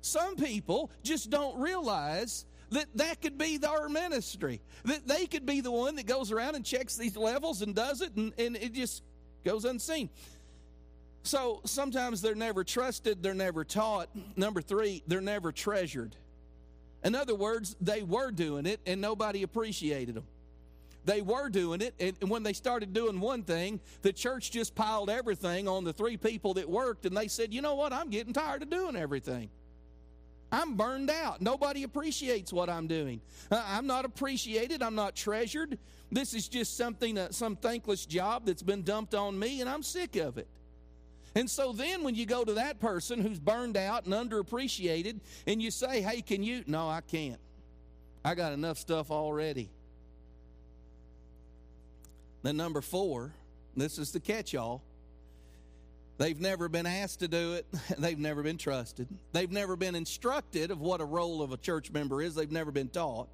Some 0.01 0.35
people 0.35 0.89
just 1.03 1.29
don't 1.29 1.59
realize 1.59 2.45
that 2.71 2.85
that 2.95 3.21
could 3.21 3.37
be 3.37 3.57
their 3.57 3.89
ministry. 3.89 4.61
That 4.85 5.07
they 5.07 5.27
could 5.27 5.45
be 5.45 5.61
the 5.61 5.71
one 5.71 5.97
that 5.97 6.07
goes 6.07 6.31
around 6.31 6.55
and 6.55 6.65
checks 6.65 6.95
these 6.95 7.17
levels 7.17 7.61
and 7.61 7.75
does 7.75 8.01
it, 8.01 8.15
and, 8.15 8.33
and 8.37 8.55
it 8.55 8.73
just 8.73 9.03
goes 9.43 9.65
unseen. 9.65 10.09
So 11.23 11.61
sometimes 11.65 12.21
they're 12.21 12.35
never 12.35 12.63
trusted, 12.63 13.21
they're 13.21 13.33
never 13.33 13.63
taught. 13.63 14.09
Number 14.35 14.61
three, 14.61 15.03
they're 15.07 15.21
never 15.21 15.51
treasured. 15.51 16.15
In 17.03 17.15
other 17.15 17.35
words, 17.35 17.75
they 17.81 18.03
were 18.03 18.31
doing 18.31 18.65
it 18.65 18.79
and 18.85 19.01
nobody 19.01 19.43
appreciated 19.43 20.15
them. 20.15 20.25
They 21.03 21.21
were 21.21 21.49
doing 21.49 21.81
it, 21.81 21.95
and 21.99 22.29
when 22.29 22.43
they 22.43 22.53
started 22.53 22.93
doing 22.93 23.19
one 23.19 23.41
thing, 23.41 23.79
the 24.03 24.13
church 24.13 24.51
just 24.51 24.75
piled 24.75 25.09
everything 25.09 25.67
on 25.67 25.83
the 25.83 25.93
three 25.93 26.15
people 26.15 26.53
that 26.55 26.69
worked, 26.69 27.07
and 27.07 27.17
they 27.17 27.27
said, 27.27 27.51
You 27.51 27.63
know 27.63 27.73
what? 27.73 27.91
I'm 27.91 28.11
getting 28.11 28.33
tired 28.33 28.61
of 28.61 28.69
doing 28.69 28.95
everything. 28.95 29.49
I'm 30.51 30.75
burned 30.75 31.09
out. 31.09 31.41
Nobody 31.41 31.83
appreciates 31.83 32.51
what 32.51 32.69
I'm 32.69 32.85
doing. 32.85 33.21
Uh, 33.49 33.63
I'm 33.65 33.87
not 33.87 34.05
appreciated. 34.05 34.83
I'm 34.83 34.95
not 34.95 35.15
treasured. 35.15 35.79
This 36.11 36.33
is 36.33 36.47
just 36.49 36.77
something, 36.77 37.17
uh, 37.17 37.31
some 37.31 37.55
thankless 37.55 38.05
job 38.05 38.45
that's 38.45 38.61
been 38.61 38.83
dumped 38.83 39.15
on 39.15 39.39
me, 39.39 39.61
and 39.61 39.69
I'm 39.69 39.81
sick 39.81 40.17
of 40.17 40.37
it. 40.37 40.47
And 41.35 41.50
so 41.50 41.71
then 41.71 42.03
when 42.03 42.15
you 42.15 42.25
go 42.25 42.43
to 42.43 42.53
that 42.55 42.79
person 42.79 43.21
who's 43.21 43.39
burned 43.39 43.77
out 43.77 44.05
and 44.05 44.13
underappreciated, 44.13 45.19
and 45.47 45.61
you 45.61 45.71
say, 45.71 46.01
hey, 46.01 46.21
can 46.21 46.43
you? 46.43 46.63
No, 46.67 46.89
I 46.89 47.01
can't. 47.01 47.39
I 48.23 48.35
got 48.35 48.53
enough 48.53 48.77
stuff 48.77 49.11
already. 49.11 49.69
Then, 52.43 52.57
number 52.57 52.81
four, 52.81 53.33
this 53.75 53.97
is 53.97 54.11
the 54.11 54.19
catch 54.19 54.55
all. 54.55 54.83
They've 56.17 56.39
never 56.39 56.69
been 56.69 56.85
asked 56.85 57.19
to 57.21 57.27
do 57.27 57.53
it. 57.53 57.65
They've 57.97 58.19
never 58.19 58.43
been 58.43 58.57
trusted. 58.57 59.07
They've 59.31 59.51
never 59.51 59.75
been 59.75 59.95
instructed 59.95 60.69
of 60.69 60.81
what 60.81 61.01
a 61.01 61.05
role 61.05 61.41
of 61.41 61.51
a 61.51 61.57
church 61.57 61.91
member 61.91 62.21
is. 62.21 62.35
They've 62.35 62.51
never 62.51 62.71
been 62.71 62.89
taught. 62.89 63.27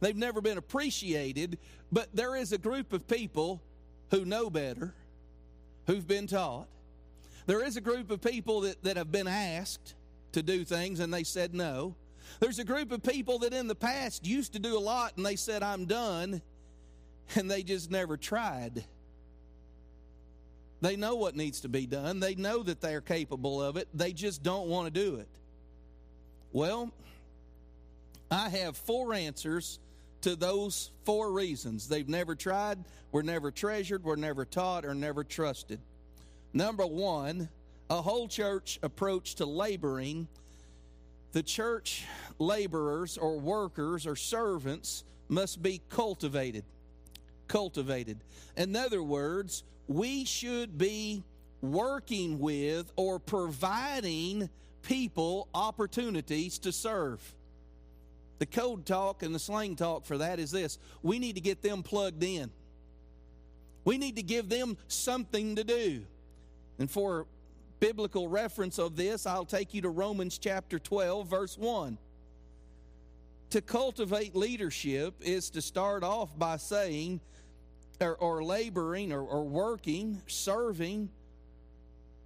They've 0.00 0.16
never 0.16 0.40
been 0.40 0.58
appreciated. 0.58 1.58
But 1.92 2.08
there 2.14 2.36
is 2.36 2.52
a 2.52 2.58
group 2.58 2.92
of 2.92 3.06
people 3.06 3.62
who 4.10 4.24
know 4.24 4.50
better, 4.50 4.94
who've 5.86 6.06
been 6.06 6.26
taught. 6.26 6.68
There 7.46 7.64
is 7.64 7.76
a 7.76 7.80
group 7.80 8.10
of 8.10 8.20
people 8.20 8.62
that, 8.62 8.82
that 8.82 8.96
have 8.96 9.12
been 9.12 9.28
asked 9.28 9.94
to 10.32 10.42
do 10.42 10.64
things 10.64 11.00
and 11.00 11.14
they 11.14 11.22
said 11.24 11.54
no. 11.54 11.94
There's 12.40 12.58
a 12.58 12.64
group 12.64 12.90
of 12.90 13.02
people 13.02 13.38
that 13.40 13.52
in 13.52 13.68
the 13.68 13.74
past 13.74 14.26
used 14.26 14.52
to 14.54 14.58
do 14.58 14.76
a 14.76 14.80
lot 14.80 15.16
and 15.16 15.24
they 15.24 15.36
said, 15.36 15.62
I'm 15.62 15.86
done, 15.86 16.42
and 17.36 17.50
they 17.50 17.62
just 17.62 17.90
never 17.90 18.16
tried. 18.16 18.84
They 20.80 20.96
know 20.96 21.14
what 21.14 21.36
needs 21.36 21.60
to 21.60 21.68
be 21.68 21.86
done, 21.86 22.20
they 22.20 22.34
know 22.34 22.62
that 22.62 22.80
they're 22.80 23.00
capable 23.00 23.62
of 23.62 23.76
it, 23.76 23.88
they 23.94 24.12
just 24.12 24.42
don't 24.42 24.68
want 24.68 24.92
to 24.92 25.00
do 25.00 25.16
it. 25.16 25.28
Well, 26.52 26.90
I 28.30 28.48
have 28.48 28.76
four 28.76 29.14
answers 29.14 29.78
to 30.22 30.34
those 30.34 30.90
four 31.04 31.30
reasons. 31.30 31.88
They've 31.88 32.08
never 32.08 32.34
tried, 32.34 32.78
were 33.12 33.22
never 33.22 33.50
treasured, 33.50 34.04
were 34.04 34.16
never 34.16 34.44
taught, 34.44 34.84
or 34.84 34.94
never 34.94 35.22
trusted. 35.22 35.80
Number 36.56 36.86
one, 36.86 37.50
a 37.90 38.00
whole 38.00 38.28
church 38.28 38.78
approach 38.82 39.34
to 39.34 39.44
laboring. 39.44 40.26
The 41.32 41.42
church 41.42 42.06
laborers 42.38 43.18
or 43.18 43.38
workers 43.38 44.06
or 44.06 44.16
servants 44.16 45.04
must 45.28 45.62
be 45.62 45.82
cultivated. 45.90 46.64
Cultivated. 47.46 48.20
In 48.56 48.74
other 48.74 49.02
words, 49.02 49.64
we 49.86 50.24
should 50.24 50.78
be 50.78 51.22
working 51.60 52.38
with 52.38 52.90
or 52.96 53.18
providing 53.18 54.48
people 54.80 55.48
opportunities 55.54 56.58
to 56.60 56.72
serve. 56.72 57.20
The 58.38 58.46
code 58.46 58.86
talk 58.86 59.22
and 59.22 59.34
the 59.34 59.38
slang 59.38 59.76
talk 59.76 60.06
for 60.06 60.16
that 60.16 60.38
is 60.38 60.52
this 60.52 60.78
we 61.02 61.18
need 61.18 61.34
to 61.34 61.42
get 61.42 61.60
them 61.60 61.82
plugged 61.82 62.24
in. 62.24 62.50
We 63.84 63.98
need 63.98 64.16
to 64.16 64.22
give 64.22 64.48
them 64.48 64.78
something 64.88 65.56
to 65.56 65.62
do. 65.62 66.06
And 66.78 66.90
for 66.90 67.26
biblical 67.80 68.28
reference 68.28 68.78
of 68.78 68.96
this, 68.96 69.26
I'll 69.26 69.44
take 69.44 69.74
you 69.74 69.82
to 69.82 69.88
Romans 69.88 70.38
chapter 70.38 70.78
12, 70.78 71.28
verse 71.28 71.58
1. 71.58 71.98
To 73.50 73.60
cultivate 73.60 74.34
leadership 74.34 75.14
is 75.20 75.50
to 75.50 75.62
start 75.62 76.02
off 76.02 76.36
by 76.38 76.56
saying, 76.56 77.20
or, 78.00 78.16
or 78.16 78.42
laboring, 78.42 79.12
or, 79.12 79.22
or 79.22 79.44
working, 79.44 80.20
serving. 80.26 81.08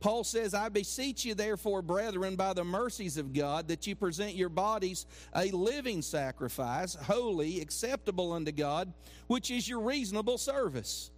Paul 0.01 0.25
says, 0.25 0.55
I 0.55 0.71
beseech 0.71 1.27
you, 1.27 1.35
therefore, 1.35 1.83
brethren, 1.83 2.35
by 2.35 2.55
the 2.55 2.65
mercies 2.65 3.19
of 3.19 3.35
God, 3.35 3.69
that 3.69 3.87
you 3.87 3.95
present 3.95 4.35
your 4.35 4.49
bodies 4.49 5.05
a 5.37 5.51
living 5.51 6.01
sacrifice, 6.01 6.95
holy, 6.95 7.61
acceptable 7.61 8.33
unto 8.33 8.51
God, 8.51 8.93
which 9.27 9.51
is 9.51 9.69
your 9.69 9.81
reasonable 9.81 10.39
service. 10.39 11.11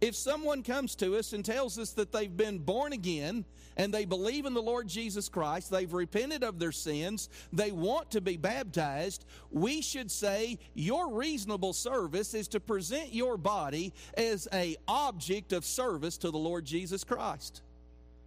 If 0.00 0.14
someone 0.14 0.62
comes 0.62 0.94
to 0.96 1.16
us 1.16 1.32
and 1.32 1.44
tells 1.44 1.78
us 1.78 1.90
that 1.92 2.12
they've 2.12 2.34
been 2.36 2.58
born 2.58 2.92
again 2.92 3.44
and 3.76 3.92
they 3.92 4.04
believe 4.04 4.46
in 4.46 4.54
the 4.54 4.62
Lord 4.62 4.86
Jesus 4.86 5.28
Christ, 5.28 5.70
they've 5.70 5.92
repented 5.92 6.44
of 6.44 6.60
their 6.60 6.72
sins, 6.72 7.28
they 7.52 7.72
want 7.72 8.12
to 8.12 8.20
be 8.20 8.36
baptized, 8.36 9.24
we 9.50 9.82
should 9.82 10.10
say 10.10 10.58
your 10.74 11.12
reasonable 11.12 11.72
service 11.72 12.32
is 12.34 12.46
to 12.48 12.60
present 12.60 13.12
your 13.12 13.36
body 13.36 13.92
as 14.16 14.46
a 14.52 14.76
object 14.86 15.52
of 15.52 15.64
service 15.64 16.16
to 16.18 16.30
the 16.30 16.38
Lord 16.38 16.64
Jesus 16.64 17.02
Christ. 17.02 17.62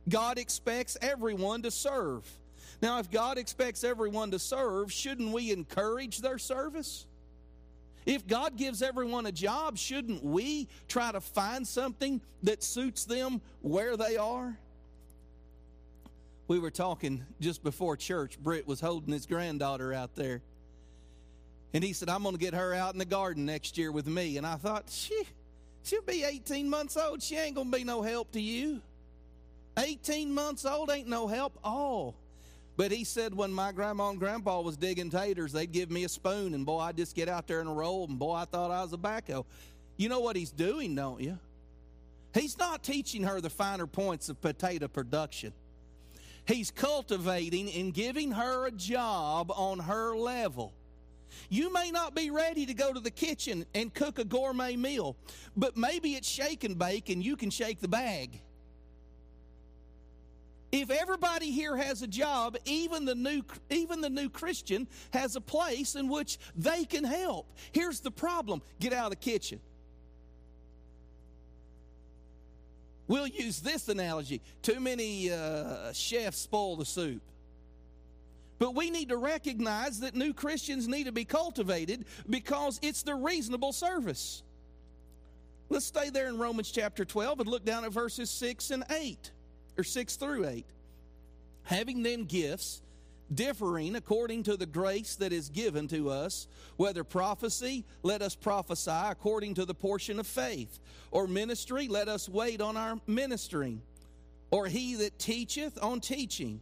God 0.10 0.38
expects 0.38 0.98
everyone 1.02 1.62
to 1.62 1.72
serve. 1.72 2.30
Now, 2.82 3.00
if 3.00 3.10
God 3.12 3.38
expects 3.38 3.84
everyone 3.84 4.32
to 4.32 4.40
serve, 4.40 4.92
shouldn't 4.92 5.32
we 5.32 5.52
encourage 5.52 6.20
their 6.20 6.38
service? 6.38 7.06
If 8.06 8.28
God 8.28 8.58
gives 8.58 8.82
everyone 8.82 9.26
a 9.26 9.32
job, 9.32 9.78
shouldn't 9.78 10.24
we 10.24 10.68
try 10.88 11.12
to 11.12 11.22
find 11.22 11.68
something 11.68 12.22
that 12.44 12.64
suits 12.64 13.06
them 13.06 13.42
where 13.62 13.96
they 13.96 14.18
are? 14.18 14.58
We 16.48 16.60
were 16.60 16.72
talking 16.72 17.24
just 17.40 17.64
before 17.64 17.96
church. 17.96 18.40
Britt 18.40 18.68
was 18.68 18.82
holding 18.82 19.14
his 19.14 19.26
granddaughter 19.26 19.94
out 19.94 20.16
there. 20.16 20.42
And 21.74 21.84
he 21.84 21.94
said, 21.94 22.10
I'm 22.10 22.24
going 22.24 22.36
to 22.36 22.40
get 22.40 22.54
her 22.54 22.74
out 22.74 22.94
in 22.94 23.00
the 23.00 23.06
garden 23.06 23.46
next 23.46 23.78
year 23.78 23.92
with 23.92 24.08
me. 24.08 24.38
And 24.38 24.46
I 24.46 24.56
thought, 24.56 24.90
she, 24.90 25.24
she'll 25.84 26.02
be 26.02 26.24
18 26.24 26.70
months 26.70 26.98
old. 26.98 27.24
She 27.24 27.38
ain't 27.38 27.56
going 27.56 27.72
to 27.72 27.78
be 27.78 27.84
no 27.84 28.02
help 28.02 28.32
to 28.34 28.42
you. 28.42 28.82
18 29.78 30.34
months 30.34 30.66
old 30.66 30.90
ain't 30.90 31.08
no 31.08 31.28
help. 31.28 31.58
Oh, 31.64 32.16
but 32.82 32.92
he 32.92 33.04
said 33.04 33.36
when 33.36 33.54
my 33.54 33.72
grandma 33.72 34.10
and 34.10 34.18
grandpa 34.18 34.60
was 34.60 34.76
digging 34.76 35.12
taters, 35.12 35.52
they'd 35.52 35.72
give 35.72 35.92
me 35.92 36.04
a 36.04 36.10
spoon, 36.10 36.56
and 36.56 36.66
boy, 36.66 36.80
I'd 36.80 36.98
just 36.98 37.16
get 37.16 37.30
out 37.30 37.46
there 37.46 37.60
and 37.60 37.78
roll, 37.78 38.08
and 38.08 38.18
boy, 38.18 38.34
I 38.34 38.46
thought 38.46 38.72
I 38.72 38.82
was 38.82 38.92
a 38.92 38.98
backhoe. 38.98 39.46
You 39.98 40.10
know 40.10 40.20
what 40.20 40.36
he's 40.36 40.50
doing, 40.50 40.96
don't 40.96 41.22
you? 41.22 41.38
He's 42.34 42.58
not 42.58 42.84
teaching 42.84 43.22
her 43.22 43.40
the 43.40 43.52
finer 43.52 43.86
points 43.86 44.30
of 44.30 44.42
potato 44.42 44.88
production. 44.88 45.54
He's 46.48 46.72
cultivating 46.72 47.72
and 47.72 47.94
giving 47.94 48.32
her 48.32 48.66
a 48.66 48.72
job 48.72 49.52
on 49.52 49.78
her 49.78 50.16
level. 50.16 50.74
You 51.50 51.72
may 51.72 51.92
not 51.92 52.16
be 52.16 52.32
ready 52.32 52.66
to 52.66 52.74
go 52.74 52.92
to 52.92 53.00
the 53.00 53.12
kitchen 53.12 53.64
and 53.76 53.94
cook 53.94 54.18
a 54.18 54.26
gourmet 54.26 54.76
meal, 54.76 55.16
but 55.56 55.78
maybe 55.78 56.16
it's 56.16 56.28
shake 56.28 56.64
and 56.64 56.80
bake 56.80 57.12
and 57.12 57.24
you 57.24 57.36
can 57.36 57.52
shake 57.52 57.80
the 57.80 57.88
bag. 57.88 58.42
If 60.72 60.90
everybody 60.90 61.52
here 61.52 61.76
has 61.76 62.02
a 62.02 62.08
job, 62.08 62.58
even 62.64 63.04
the 63.04 63.16
new 63.16 63.44
even 63.70 64.00
the 64.00 64.10
new 64.10 64.30
Christian 64.30 64.88
has 65.12 65.36
a 65.36 65.42
place 65.42 65.96
in 65.96 66.08
which 66.08 66.38
they 66.56 66.86
can 66.86 67.04
help. 67.04 67.52
Here's 67.74 68.00
the 68.00 68.12
problem. 68.12 68.62
Get 68.80 68.94
out 68.94 69.06
of 69.06 69.10
the 69.10 69.18
kitchen. 69.18 69.60
We'll 73.08 73.28
use 73.28 73.60
this 73.60 73.90
analogy. 73.90 74.42
Too 74.62 74.80
many 74.80 75.30
uh, 75.30 75.92
chefs 75.92 76.38
spoil 76.38 76.78
the 76.78 76.86
soup. 76.86 77.22
But 78.58 78.74
we 78.74 78.90
need 78.90 79.10
to 79.10 79.18
recognize 79.18 80.00
that 80.00 80.16
new 80.16 80.34
Christians 80.34 80.88
need 80.88 81.06
to 81.06 81.12
be 81.12 81.26
cultivated 81.26 82.06
because 82.30 82.80
it's 82.82 83.04
the 83.04 83.16
reasonable 83.16 83.74
service. 83.74 84.44
Let's 85.68 85.86
stay 85.86 86.10
there 86.10 86.28
in 86.28 86.38
Romans 86.38 86.72
chapter 86.72 87.04
12 87.04 87.42
and 87.42 87.50
look 87.50 87.66
down 87.66 87.84
at 87.84 87.92
verses 87.92 88.30
6 88.30 88.72
and 88.72 88.86
8 88.90 89.32
or 89.78 89.84
6 89.84 90.16
through 90.16 90.48
8. 90.48 90.66
Having 91.64 92.04
then 92.04 92.26
gifts 92.26 92.82
differing 93.34 93.96
according 93.96 94.44
to 94.44 94.58
the 94.58 94.66
grace 94.66 95.16
that 95.16 95.32
is 95.32 95.50
given 95.50 95.88
to 95.88 96.10
us, 96.10 96.48
whether 96.78 97.04
prophecy, 97.04 97.86
let 98.04 98.22
us 98.22 98.36
prophesy 98.36 98.92
according 98.92 99.54
to 99.56 99.66
the 99.66 99.74
portion 99.74 100.20
of 100.20 100.28
faith, 100.28 100.80
or 101.12 101.28
ministry, 101.28 101.88
let 101.88 102.08
us 102.08 102.28
wait 102.28 102.62
on 102.62 102.76
our 102.76 103.00
ministering, 103.08 103.82
or 104.50 104.68
he 104.68 104.96
that 104.96 105.18
teacheth 105.18 105.82
on 105.82 106.00
teaching, 106.02 106.60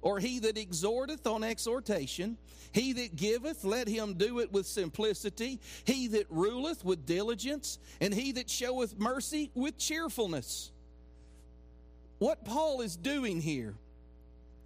or 0.00 0.18
he 0.18 0.38
that 0.40 0.56
exhorteth 0.56 1.26
on 1.26 1.44
exhortation, 1.44 2.36
he 2.72 2.92
that 2.92 3.16
giveth, 3.16 3.64
let 3.64 3.88
him 3.88 4.14
do 4.14 4.38
it 4.38 4.52
with 4.52 4.66
simplicity, 4.66 5.60
he 5.84 6.08
that 6.08 6.26
ruleth 6.30 6.84
with 6.84 7.04
diligence, 7.04 7.78
and 8.00 8.14
he 8.14 8.32
that 8.32 8.48
showeth 8.48 8.98
mercy 8.98 9.50
with 9.54 9.76
cheerfulness 9.76 10.71
what 12.22 12.44
Paul 12.44 12.82
is 12.82 12.96
doing 12.96 13.40
here 13.40 13.74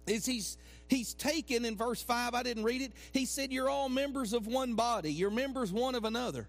is 0.05 0.27
he's 0.27 0.59
he's 0.87 1.15
taken 1.15 1.65
in 1.65 1.75
verse 1.75 2.03
5 2.03 2.35
I 2.35 2.43
didn't 2.43 2.63
read 2.63 2.83
it. 2.83 2.91
He 3.13 3.25
said 3.25 3.51
you're 3.51 3.67
all 3.67 3.89
members 3.89 4.33
of 4.33 4.45
one 4.45 4.75
body. 4.75 5.11
You're 5.11 5.31
members 5.31 5.71
one 5.71 5.95
of 5.95 6.05
another. 6.05 6.47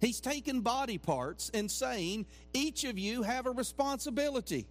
He's 0.00 0.20
taken 0.20 0.60
body 0.60 0.96
parts 0.96 1.50
and 1.52 1.68
saying 1.68 2.26
each 2.54 2.84
of 2.84 3.00
you 3.00 3.22
have 3.22 3.46
a 3.46 3.50
responsibility. 3.50 4.68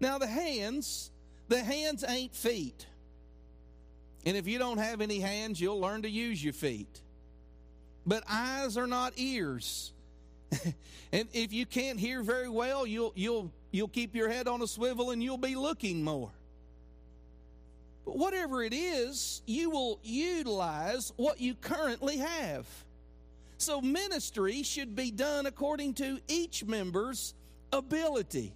Now 0.00 0.16
the 0.16 0.26
hands 0.26 1.10
the 1.48 1.62
hands 1.62 2.02
ain't 2.08 2.34
feet. 2.34 2.86
And 4.24 4.38
if 4.38 4.48
you 4.48 4.58
don't 4.58 4.78
have 4.78 5.02
any 5.02 5.20
hands 5.20 5.60
you'll 5.60 5.80
learn 5.80 6.00
to 6.02 6.10
use 6.10 6.42
your 6.42 6.54
feet. 6.54 7.02
But 8.06 8.24
eyes 8.26 8.78
are 8.78 8.86
not 8.86 9.12
ears 9.16 9.92
and 11.12 11.28
if 11.32 11.52
you 11.52 11.66
can't 11.66 11.98
hear 11.98 12.22
very 12.22 12.48
well 12.48 12.86
you'll 12.86 13.12
you'll 13.14 13.50
You'll 13.74 13.88
keep 13.88 14.14
your 14.14 14.28
head 14.28 14.46
on 14.46 14.62
a 14.62 14.68
swivel 14.68 15.10
and 15.10 15.20
you'll 15.20 15.36
be 15.36 15.56
looking 15.56 16.04
more. 16.04 16.30
But 18.04 18.16
whatever 18.16 18.62
it 18.62 18.72
is, 18.72 19.42
you 19.46 19.68
will 19.68 19.98
utilize 20.04 21.12
what 21.16 21.40
you 21.40 21.56
currently 21.56 22.18
have. 22.18 22.68
So 23.58 23.80
ministry 23.80 24.62
should 24.62 24.94
be 24.94 25.10
done 25.10 25.46
according 25.46 25.94
to 25.94 26.20
each 26.28 26.64
member's 26.64 27.34
ability. 27.72 28.52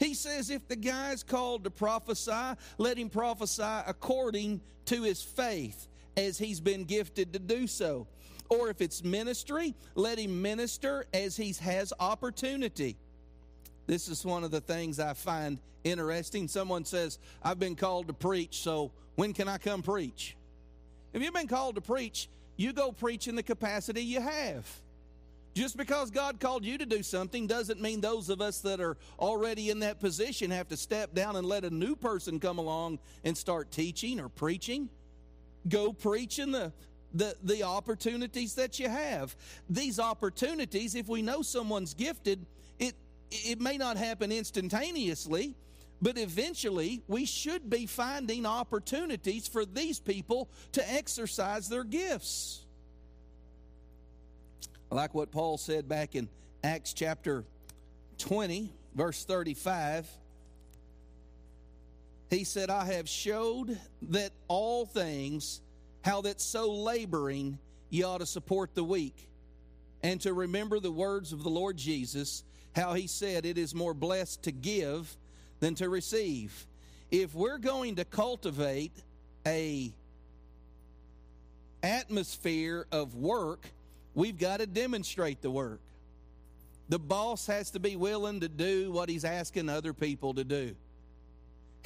He 0.00 0.12
says 0.12 0.50
if 0.50 0.66
the 0.66 0.74
guy 0.74 1.12
is 1.12 1.22
called 1.22 1.62
to 1.62 1.70
prophesy, 1.70 2.58
let 2.78 2.98
him 2.98 3.10
prophesy 3.10 3.62
according 3.62 4.60
to 4.86 5.04
his 5.04 5.22
faith 5.22 5.86
as 6.16 6.36
he's 6.36 6.58
been 6.58 6.82
gifted 6.82 7.32
to 7.34 7.38
do 7.38 7.68
so. 7.68 8.08
Or 8.48 8.70
if 8.70 8.80
it's 8.80 9.04
ministry, 9.04 9.74
let 9.94 10.18
him 10.18 10.40
minister 10.40 11.06
as 11.12 11.36
he 11.36 11.54
has 11.60 11.92
opportunity. 12.00 12.96
This 13.86 14.08
is 14.08 14.24
one 14.24 14.44
of 14.44 14.50
the 14.50 14.60
things 14.60 15.00
I 15.00 15.14
find 15.14 15.58
interesting. 15.84 16.48
Someone 16.48 16.84
says, 16.84 17.18
I've 17.42 17.58
been 17.58 17.76
called 17.76 18.08
to 18.08 18.12
preach, 18.12 18.58
so 18.62 18.90
when 19.16 19.32
can 19.32 19.48
I 19.48 19.58
come 19.58 19.82
preach? 19.82 20.36
If 21.12 21.22
you've 21.22 21.34
been 21.34 21.48
called 21.48 21.74
to 21.76 21.80
preach, 21.80 22.28
you 22.56 22.72
go 22.72 22.92
preach 22.92 23.28
in 23.28 23.34
the 23.34 23.42
capacity 23.42 24.02
you 24.02 24.20
have. 24.20 24.66
Just 25.54 25.76
because 25.76 26.10
God 26.10 26.38
called 26.38 26.64
you 26.64 26.78
to 26.78 26.86
do 26.86 27.02
something 27.02 27.46
doesn't 27.46 27.80
mean 27.80 28.00
those 28.00 28.28
of 28.28 28.40
us 28.40 28.60
that 28.60 28.80
are 28.80 28.96
already 29.18 29.70
in 29.70 29.80
that 29.80 29.98
position 29.98 30.50
have 30.50 30.68
to 30.68 30.76
step 30.76 31.14
down 31.14 31.34
and 31.36 31.46
let 31.46 31.64
a 31.64 31.70
new 31.70 31.96
person 31.96 32.38
come 32.38 32.58
along 32.58 32.98
and 33.24 33.36
start 33.36 33.70
teaching 33.70 34.20
or 34.20 34.28
preaching. 34.28 34.88
Go 35.68 35.92
preach 35.92 36.38
in 36.38 36.52
the, 36.52 36.72
the, 37.14 37.34
the 37.42 37.62
opportunities 37.62 38.54
that 38.54 38.78
you 38.78 38.88
have. 38.88 39.34
These 39.68 39.98
opportunities, 39.98 40.94
if 40.94 41.08
we 41.08 41.22
know 41.22 41.42
someone's 41.42 41.94
gifted, 41.94 42.44
it, 42.78 42.94
it 43.30 43.60
may 43.60 43.76
not 43.76 43.96
happen 43.96 44.30
instantaneously, 44.30 45.54
but 46.00 46.18
eventually 46.18 47.02
we 47.08 47.24
should 47.24 47.68
be 47.68 47.86
finding 47.86 48.46
opportunities 48.46 49.48
for 49.48 49.64
these 49.64 49.98
people 49.98 50.48
to 50.72 50.92
exercise 50.92 51.68
their 51.68 51.84
gifts. 51.84 52.64
I 54.90 54.94
like 54.94 55.14
what 55.14 55.30
Paul 55.30 55.58
said 55.58 55.88
back 55.88 56.14
in 56.14 56.28
Acts 56.64 56.92
chapter 56.92 57.44
20, 58.18 58.70
verse 58.94 59.24
35. 59.24 60.08
He 62.30 62.44
said, 62.44 62.70
I 62.70 62.84
have 62.86 63.08
showed 63.08 63.78
that 64.10 64.32
all 64.48 64.86
things, 64.86 65.60
how 66.08 66.22
that 66.22 66.40
so 66.40 66.72
laboring 66.72 67.58
ye 67.90 68.02
ought 68.02 68.18
to 68.18 68.26
support 68.26 68.74
the 68.74 68.82
weak, 68.82 69.28
and 70.02 70.18
to 70.22 70.32
remember 70.32 70.80
the 70.80 70.90
words 70.90 71.34
of 71.34 71.42
the 71.42 71.50
Lord 71.50 71.76
Jesus, 71.76 72.44
how 72.74 72.94
he 72.94 73.06
said, 73.06 73.44
It 73.44 73.58
is 73.58 73.74
more 73.74 73.92
blessed 73.92 74.42
to 74.44 74.52
give 74.52 75.14
than 75.60 75.74
to 75.74 75.90
receive. 75.90 76.66
If 77.10 77.34
we're 77.34 77.58
going 77.58 77.96
to 77.96 78.06
cultivate 78.06 78.92
a 79.46 79.92
atmosphere 81.82 82.86
of 82.90 83.14
work, 83.14 83.70
we've 84.14 84.38
got 84.38 84.60
to 84.60 84.66
demonstrate 84.66 85.42
the 85.42 85.50
work. 85.50 85.80
The 86.88 86.98
boss 86.98 87.46
has 87.48 87.70
to 87.72 87.80
be 87.80 87.96
willing 87.96 88.40
to 88.40 88.48
do 88.48 88.90
what 88.90 89.10
he's 89.10 89.26
asking 89.26 89.68
other 89.68 89.92
people 89.92 90.32
to 90.34 90.44
do. 90.44 90.74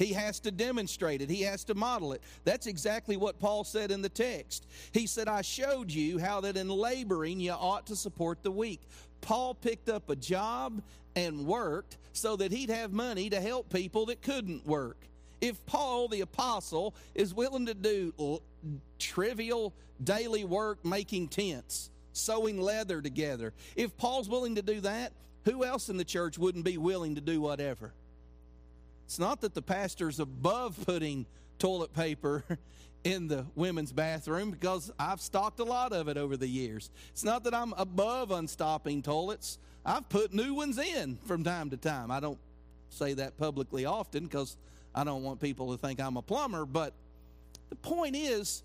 He 0.03 0.13
has 0.13 0.41
to 0.41 0.51
demonstrate 0.51 1.21
it. 1.21 1.29
He 1.29 1.43
has 1.43 1.63
to 1.65 1.75
model 1.75 2.11
it. 2.11 2.21
That's 2.43 2.67
exactly 2.67 3.15
what 3.15 3.39
Paul 3.39 3.63
said 3.63 3.89
in 3.89 4.01
the 4.01 4.09
text. 4.09 4.67
He 4.91 5.07
said, 5.07 5.29
I 5.29 5.41
showed 5.41 5.89
you 5.89 6.19
how 6.19 6.41
that 6.41 6.57
in 6.57 6.67
laboring 6.67 7.39
you 7.39 7.53
ought 7.53 7.87
to 7.87 7.95
support 7.95 8.43
the 8.43 8.51
weak. 8.51 8.81
Paul 9.21 9.55
picked 9.55 9.87
up 9.87 10.09
a 10.09 10.15
job 10.17 10.81
and 11.15 11.45
worked 11.45 11.97
so 12.11 12.35
that 12.35 12.51
he'd 12.51 12.69
have 12.69 12.91
money 12.91 13.29
to 13.29 13.39
help 13.39 13.71
people 13.71 14.07
that 14.07 14.21
couldn't 14.21 14.67
work. 14.67 14.97
If 15.39 15.65
Paul, 15.65 16.09
the 16.09 16.21
apostle, 16.21 16.93
is 17.15 17.33
willing 17.33 17.65
to 17.67 17.73
do 17.73 18.41
trivial 18.99 19.73
daily 20.03 20.43
work 20.43 20.83
making 20.83 21.29
tents, 21.29 21.89
sewing 22.11 22.59
leather 22.59 23.01
together, 23.01 23.53
if 23.77 23.95
Paul's 23.95 24.27
willing 24.27 24.55
to 24.55 24.61
do 24.61 24.81
that, 24.81 25.13
who 25.45 25.63
else 25.63 25.87
in 25.87 25.95
the 25.95 26.05
church 26.05 26.37
wouldn't 26.37 26.65
be 26.65 26.77
willing 26.77 27.15
to 27.15 27.21
do 27.21 27.39
whatever? 27.39 27.93
It's 29.05 29.19
not 29.19 29.41
that 29.41 29.53
the 29.53 29.61
pastor's 29.61 30.19
above 30.19 30.77
putting 30.85 31.25
toilet 31.59 31.93
paper 31.93 32.43
in 33.03 33.27
the 33.27 33.45
women's 33.55 33.91
bathroom 33.91 34.51
because 34.51 34.91
I've 34.97 35.21
stocked 35.21 35.59
a 35.59 35.63
lot 35.63 35.93
of 35.93 36.07
it 36.07 36.17
over 36.17 36.37
the 36.37 36.47
years. 36.47 36.89
It's 37.11 37.23
not 37.23 37.43
that 37.43 37.53
I'm 37.53 37.73
above 37.73 38.31
unstopping 38.31 39.01
toilets. 39.01 39.59
I've 39.85 40.07
put 40.09 40.33
new 40.33 40.53
ones 40.53 40.77
in 40.77 41.17
from 41.25 41.43
time 41.43 41.69
to 41.71 41.77
time. 41.77 42.11
I 42.11 42.19
don't 42.19 42.39
say 42.89 43.13
that 43.13 43.37
publicly 43.37 43.85
often 43.85 44.23
because 44.23 44.55
I 44.95 45.03
don't 45.03 45.23
want 45.23 45.39
people 45.41 45.71
to 45.71 45.77
think 45.77 45.99
I'm 45.99 46.17
a 46.17 46.21
plumber, 46.21 46.65
but 46.65 46.93
the 47.69 47.75
point 47.75 48.15
is, 48.15 48.63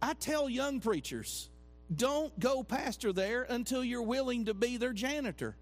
I 0.00 0.12
tell 0.14 0.48
young 0.48 0.80
preachers, 0.80 1.48
don't 1.94 2.38
go 2.38 2.62
pastor 2.62 3.12
there 3.12 3.44
until 3.44 3.82
you're 3.82 4.02
willing 4.02 4.44
to 4.46 4.54
be 4.54 4.76
their 4.76 4.92
janitor. 4.92 5.56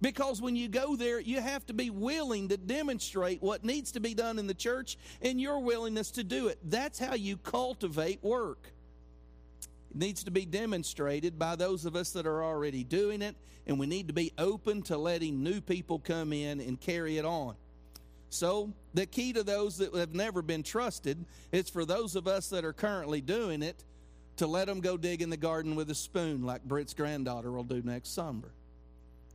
Because 0.00 0.40
when 0.40 0.54
you 0.54 0.68
go 0.68 0.94
there, 0.94 1.18
you 1.18 1.40
have 1.40 1.66
to 1.66 1.74
be 1.74 1.90
willing 1.90 2.48
to 2.48 2.56
demonstrate 2.56 3.42
what 3.42 3.64
needs 3.64 3.92
to 3.92 4.00
be 4.00 4.14
done 4.14 4.38
in 4.38 4.46
the 4.46 4.54
church 4.54 4.96
and 5.22 5.40
your 5.40 5.58
willingness 5.58 6.12
to 6.12 6.24
do 6.24 6.48
it. 6.48 6.58
That's 6.64 6.98
how 6.98 7.14
you 7.14 7.36
cultivate 7.36 8.22
work. 8.22 8.72
It 9.90 9.96
needs 9.96 10.22
to 10.24 10.30
be 10.30 10.44
demonstrated 10.44 11.38
by 11.38 11.56
those 11.56 11.84
of 11.84 11.96
us 11.96 12.12
that 12.12 12.26
are 12.26 12.44
already 12.44 12.84
doing 12.84 13.22
it, 13.22 13.34
and 13.66 13.78
we 13.78 13.86
need 13.86 14.06
to 14.08 14.14
be 14.14 14.32
open 14.38 14.82
to 14.82 14.96
letting 14.96 15.42
new 15.42 15.60
people 15.60 15.98
come 15.98 16.32
in 16.32 16.60
and 16.60 16.80
carry 16.80 17.18
it 17.18 17.24
on. 17.24 17.56
So, 18.30 18.74
the 18.92 19.06
key 19.06 19.32
to 19.32 19.42
those 19.42 19.78
that 19.78 19.94
have 19.94 20.14
never 20.14 20.42
been 20.42 20.62
trusted 20.62 21.24
is 21.50 21.70
for 21.70 21.86
those 21.86 22.14
of 22.14 22.28
us 22.28 22.50
that 22.50 22.64
are 22.64 22.74
currently 22.74 23.22
doing 23.22 23.62
it 23.62 23.84
to 24.36 24.46
let 24.46 24.66
them 24.66 24.80
go 24.80 24.96
dig 24.96 25.22
in 25.22 25.30
the 25.30 25.36
garden 25.36 25.74
with 25.74 25.90
a 25.90 25.94
spoon, 25.94 26.42
like 26.42 26.62
Britt's 26.62 26.94
granddaughter 26.94 27.50
will 27.50 27.64
do 27.64 27.82
next 27.82 28.14
summer. 28.14 28.52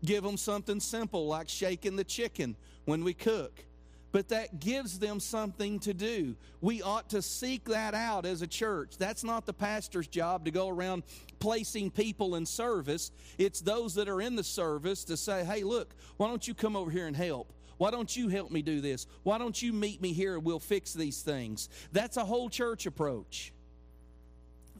Give 0.05 0.23
them 0.23 0.37
something 0.37 0.79
simple 0.79 1.27
like 1.27 1.49
shaking 1.49 1.95
the 1.95 2.03
chicken 2.03 2.55
when 2.85 3.03
we 3.03 3.13
cook. 3.13 3.65
But 4.11 4.29
that 4.29 4.59
gives 4.59 4.99
them 4.99 5.19
something 5.19 5.79
to 5.79 5.93
do. 5.93 6.35
We 6.61 6.83
ought 6.83 7.09
to 7.09 7.21
seek 7.21 7.65
that 7.65 7.95
out 7.95 8.27
as 8.27 8.43
a 8.43 8.47
church. 8.47 8.97
That's 8.99 9.23
not 9.23 9.47
the 9.47 9.53
pastor's 9.53 10.07
job 10.07 10.45
to 10.45 10.51
go 10.51 10.69
around 10.69 11.01
placing 11.39 11.89
people 11.89 12.35
in 12.35 12.45
service. 12.45 13.11
It's 13.39 13.59
those 13.59 13.95
that 13.95 14.07
are 14.07 14.21
in 14.21 14.35
the 14.35 14.43
service 14.43 15.03
to 15.05 15.17
say, 15.17 15.43
hey, 15.43 15.63
look, 15.63 15.95
why 16.17 16.27
don't 16.27 16.47
you 16.47 16.53
come 16.53 16.75
over 16.75 16.91
here 16.91 17.07
and 17.07 17.15
help? 17.15 17.53
Why 17.77 17.89
don't 17.89 18.15
you 18.15 18.29
help 18.29 18.51
me 18.51 18.61
do 18.61 18.81
this? 18.81 19.07
Why 19.23 19.39
don't 19.39 19.59
you 19.59 19.73
meet 19.73 19.99
me 19.99 20.13
here 20.13 20.35
and 20.35 20.43
we'll 20.43 20.59
fix 20.59 20.93
these 20.93 21.23
things? 21.23 21.69
That's 21.91 22.17
a 22.17 22.23
whole 22.23 22.49
church 22.49 22.85
approach. 22.85 23.51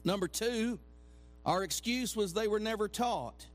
Number 0.04 0.28
two, 0.28 0.78
our 1.44 1.64
excuse 1.64 2.14
was 2.14 2.32
they 2.32 2.46
were 2.46 2.60
never 2.60 2.86
taught. 2.86 3.46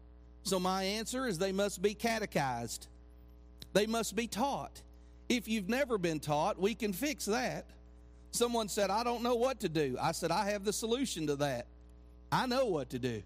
So 0.43 0.59
my 0.59 0.83
answer 0.83 1.27
is 1.27 1.37
they 1.37 1.51
must 1.51 1.81
be 1.81 1.93
catechized. 1.93 2.87
They 3.73 3.85
must 3.85 4.15
be 4.15 4.27
taught. 4.27 4.81
If 5.27 5.47
you've 5.47 5.69
never 5.69 5.97
been 5.97 6.19
taught, 6.19 6.59
we 6.59 6.73
can 6.73 6.91
fix 6.93 7.25
that. 7.25 7.65
Someone 8.31 8.67
said, 8.67 8.89
I 8.89 9.03
don't 9.03 9.23
know 9.23 9.35
what 9.35 9.59
to 9.61 9.69
do. 9.69 9.97
I 10.01 10.11
said, 10.11 10.31
I 10.31 10.51
have 10.51 10.63
the 10.63 10.73
solution 10.73 11.27
to 11.27 11.35
that. 11.37 11.67
I 12.31 12.45
know 12.45 12.65
what 12.65 12.89
to 12.91 12.99
do. 12.99 13.21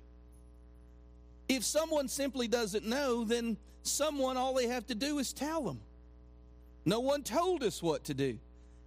If 1.49 1.63
someone 1.63 2.07
simply 2.07 2.47
doesn't 2.47 2.85
know, 2.85 3.25
then 3.25 3.57
someone, 3.83 4.37
all 4.37 4.53
they 4.53 4.67
have 4.67 4.87
to 4.87 4.95
do 4.95 5.19
is 5.19 5.33
tell 5.33 5.61
them. 5.61 5.79
No 6.85 6.99
one 6.99 7.23
told 7.23 7.63
us 7.63 7.81
what 7.81 8.05
to 8.05 8.13
do. 8.13 8.37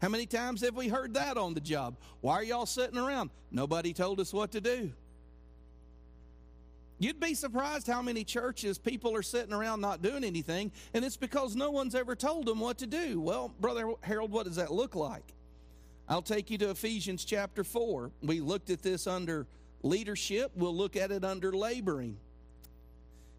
How 0.01 0.09
many 0.09 0.27
times 0.27 0.61
have 0.61 0.75
we 0.75 0.89
heard 0.89 1.15
that 1.15 1.37
on 1.39 1.55
the 1.55 1.61
job? 1.61 1.97
Why 2.21 2.35
are 2.35 2.43
y'all 2.43 2.67
sitting 2.67 2.99
around? 2.99 3.31
Nobody 3.51 3.93
told 3.95 4.21
us 4.21 4.33
what 4.33 4.53
to 4.53 4.61
do. 4.61 4.93
You'd 6.99 7.21
be 7.21 7.35
surprised 7.35 7.87
how 7.87 8.01
many 8.01 8.25
churches 8.25 8.79
people 8.79 9.15
are 9.15 9.23
sitting 9.23 9.53
around 9.53 9.81
not 9.81 10.01
doing 10.01 10.25
anything, 10.25 10.73
and 10.95 11.05
it's 11.05 11.17
because 11.17 11.55
no 11.55 11.71
one's 11.71 11.95
ever 11.95 12.17
told 12.17 12.47
them 12.47 12.59
what 12.59 12.79
to 12.79 12.87
do. 12.87 13.21
Well, 13.21 13.53
Brother 13.61 13.93
Harold, 14.01 14.33
what 14.33 14.47
does 14.47 14.57
that 14.57 14.73
look 14.73 14.95
like? 14.95 15.35
I'll 16.09 16.23
take 16.23 16.51
you 16.51 16.57
to 16.59 16.71
Ephesians 16.71 17.25
chapter 17.25 17.65
4. 17.65 18.11
We 18.23 18.41
looked 18.41 18.71
at 18.71 18.83
this 18.83 19.07
under 19.07 19.47
leadership, 19.83 20.53
we'll 20.55 20.75
look 20.75 20.97
at 20.97 21.11
it 21.11 21.23
under 21.23 21.53
laboring. 21.53 22.17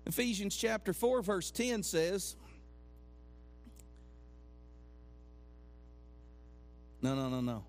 Ephesians 0.05 0.55
chapter 0.55 0.93
4, 0.93 1.21
verse 1.21 1.49
10 1.49 1.81
says, 1.83 2.35
No, 7.01 7.15
no, 7.15 7.29
no, 7.29 7.41
no. 7.41 7.63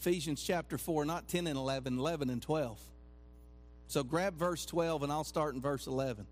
Ephesians 0.00 0.42
chapter 0.42 0.78
4, 0.78 1.04
not 1.04 1.28
10 1.28 1.46
and 1.46 1.56
11, 1.56 1.98
11 1.98 2.30
and 2.30 2.42
12. 2.42 2.80
So 3.92 4.02
grab 4.02 4.38
verse 4.38 4.64
12 4.64 5.02
and 5.02 5.12
I'll 5.12 5.22
start 5.22 5.54
in 5.54 5.60
verse 5.60 5.86
11. 5.86 6.26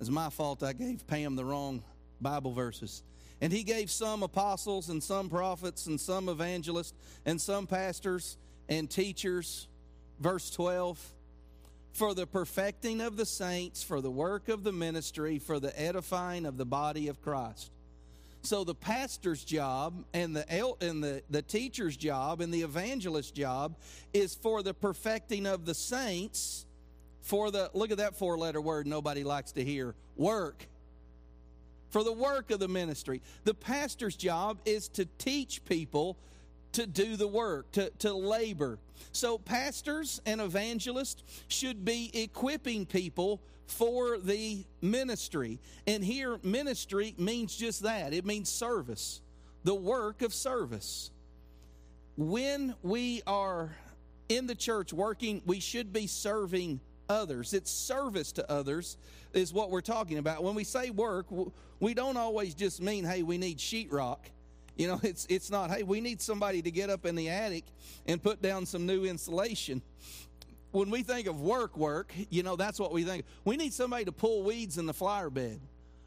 It's 0.00 0.10
my 0.10 0.28
fault 0.28 0.64
I 0.64 0.72
gave 0.72 1.06
Pam 1.06 1.36
the 1.36 1.44
wrong 1.44 1.84
Bible 2.20 2.50
verses. 2.50 3.04
And 3.40 3.52
he 3.52 3.62
gave 3.62 3.92
some 3.92 4.24
apostles 4.24 4.88
and 4.88 5.00
some 5.00 5.28
prophets 5.28 5.86
and 5.86 6.00
some 6.00 6.28
evangelists 6.28 6.94
and 7.24 7.40
some 7.40 7.68
pastors 7.68 8.36
and 8.68 8.90
teachers. 8.90 9.68
Verse 10.18 10.50
12 10.50 11.12
for 11.92 12.12
the 12.12 12.26
perfecting 12.26 13.00
of 13.00 13.16
the 13.16 13.24
saints, 13.24 13.84
for 13.84 14.00
the 14.00 14.10
work 14.10 14.48
of 14.48 14.64
the 14.64 14.72
ministry, 14.72 15.38
for 15.38 15.60
the 15.60 15.80
edifying 15.80 16.44
of 16.44 16.56
the 16.56 16.66
body 16.66 17.06
of 17.06 17.22
Christ 17.22 17.70
So 18.44 18.62
the 18.62 18.74
pastor's 18.74 19.42
job 19.42 20.04
and 20.12 20.36
the 20.36 20.50
el- 20.54 20.76
and 20.82 21.02
the, 21.02 21.22
the 21.30 21.40
teacher's 21.40 21.96
job 21.96 22.42
and 22.42 22.52
the 22.52 22.60
evangelist's 22.60 23.30
job 23.30 23.74
is 24.12 24.34
for 24.34 24.62
the 24.62 24.74
perfecting 24.74 25.46
of 25.46 25.64
the 25.64 25.74
saints 25.74 26.66
for 27.22 27.50
the 27.50 27.70
look 27.72 27.90
at 27.90 27.96
that 27.98 28.16
four 28.16 28.36
letter 28.36 28.60
word 28.60 28.86
nobody 28.86 29.24
likes 29.24 29.52
to 29.52 29.64
hear 29.64 29.94
work. 30.14 30.68
For 31.88 32.04
the 32.04 32.12
work 32.12 32.50
of 32.50 32.60
the 32.60 32.68
ministry. 32.68 33.22
The 33.44 33.54
pastor's 33.54 34.14
job 34.14 34.58
is 34.66 34.88
to 34.88 35.06
teach 35.16 35.64
people 35.64 36.18
to 36.72 36.86
do 36.86 37.16
the 37.16 37.28
work 37.28 37.72
to, 37.72 37.88
to 38.00 38.12
labor 38.12 38.78
so 39.12 39.38
pastors 39.38 40.20
and 40.26 40.40
evangelists 40.40 41.22
should 41.48 41.84
be 41.84 42.10
equipping 42.14 42.86
people 42.86 43.40
for 43.66 44.18
the 44.18 44.64
ministry. 44.82 45.58
And 45.86 46.04
here, 46.04 46.38
ministry 46.42 47.14
means 47.18 47.56
just 47.56 47.82
that 47.82 48.12
it 48.12 48.24
means 48.24 48.48
service, 48.48 49.20
the 49.64 49.74
work 49.74 50.22
of 50.22 50.34
service. 50.34 51.10
When 52.16 52.74
we 52.82 53.22
are 53.26 53.74
in 54.28 54.46
the 54.46 54.54
church 54.54 54.92
working, 54.92 55.42
we 55.46 55.60
should 55.60 55.92
be 55.92 56.06
serving 56.06 56.80
others. 57.08 57.54
It's 57.54 57.70
service 57.70 58.32
to 58.32 58.50
others, 58.50 58.96
is 59.32 59.52
what 59.52 59.70
we're 59.70 59.80
talking 59.80 60.18
about. 60.18 60.42
When 60.42 60.54
we 60.54 60.64
say 60.64 60.90
work, 60.90 61.26
we 61.80 61.94
don't 61.94 62.16
always 62.16 62.54
just 62.54 62.80
mean, 62.80 63.04
hey, 63.04 63.22
we 63.22 63.38
need 63.38 63.58
sheetrock. 63.58 64.18
You 64.76 64.88
know, 64.88 65.00
it's, 65.04 65.26
it's 65.28 65.50
not, 65.50 65.70
hey, 65.70 65.82
we 65.82 66.00
need 66.00 66.20
somebody 66.20 66.62
to 66.62 66.70
get 66.70 66.90
up 66.90 67.06
in 67.06 67.14
the 67.14 67.28
attic 67.28 67.64
and 68.06 68.22
put 68.22 68.42
down 68.42 68.66
some 68.66 68.86
new 68.86 69.04
insulation 69.04 69.82
when 70.74 70.90
we 70.90 71.04
think 71.04 71.28
of 71.28 71.40
work, 71.40 71.76
work, 71.76 72.12
you 72.30 72.42
know, 72.42 72.56
that's 72.56 72.80
what 72.80 72.90
we 72.90 73.04
think. 73.04 73.24
We 73.44 73.56
need 73.56 73.72
somebody 73.72 74.06
to 74.06 74.12
pull 74.12 74.42
weeds 74.42 74.76
in 74.76 74.86
the 74.86 74.92
flower 74.92 75.30
bed. 75.30 75.60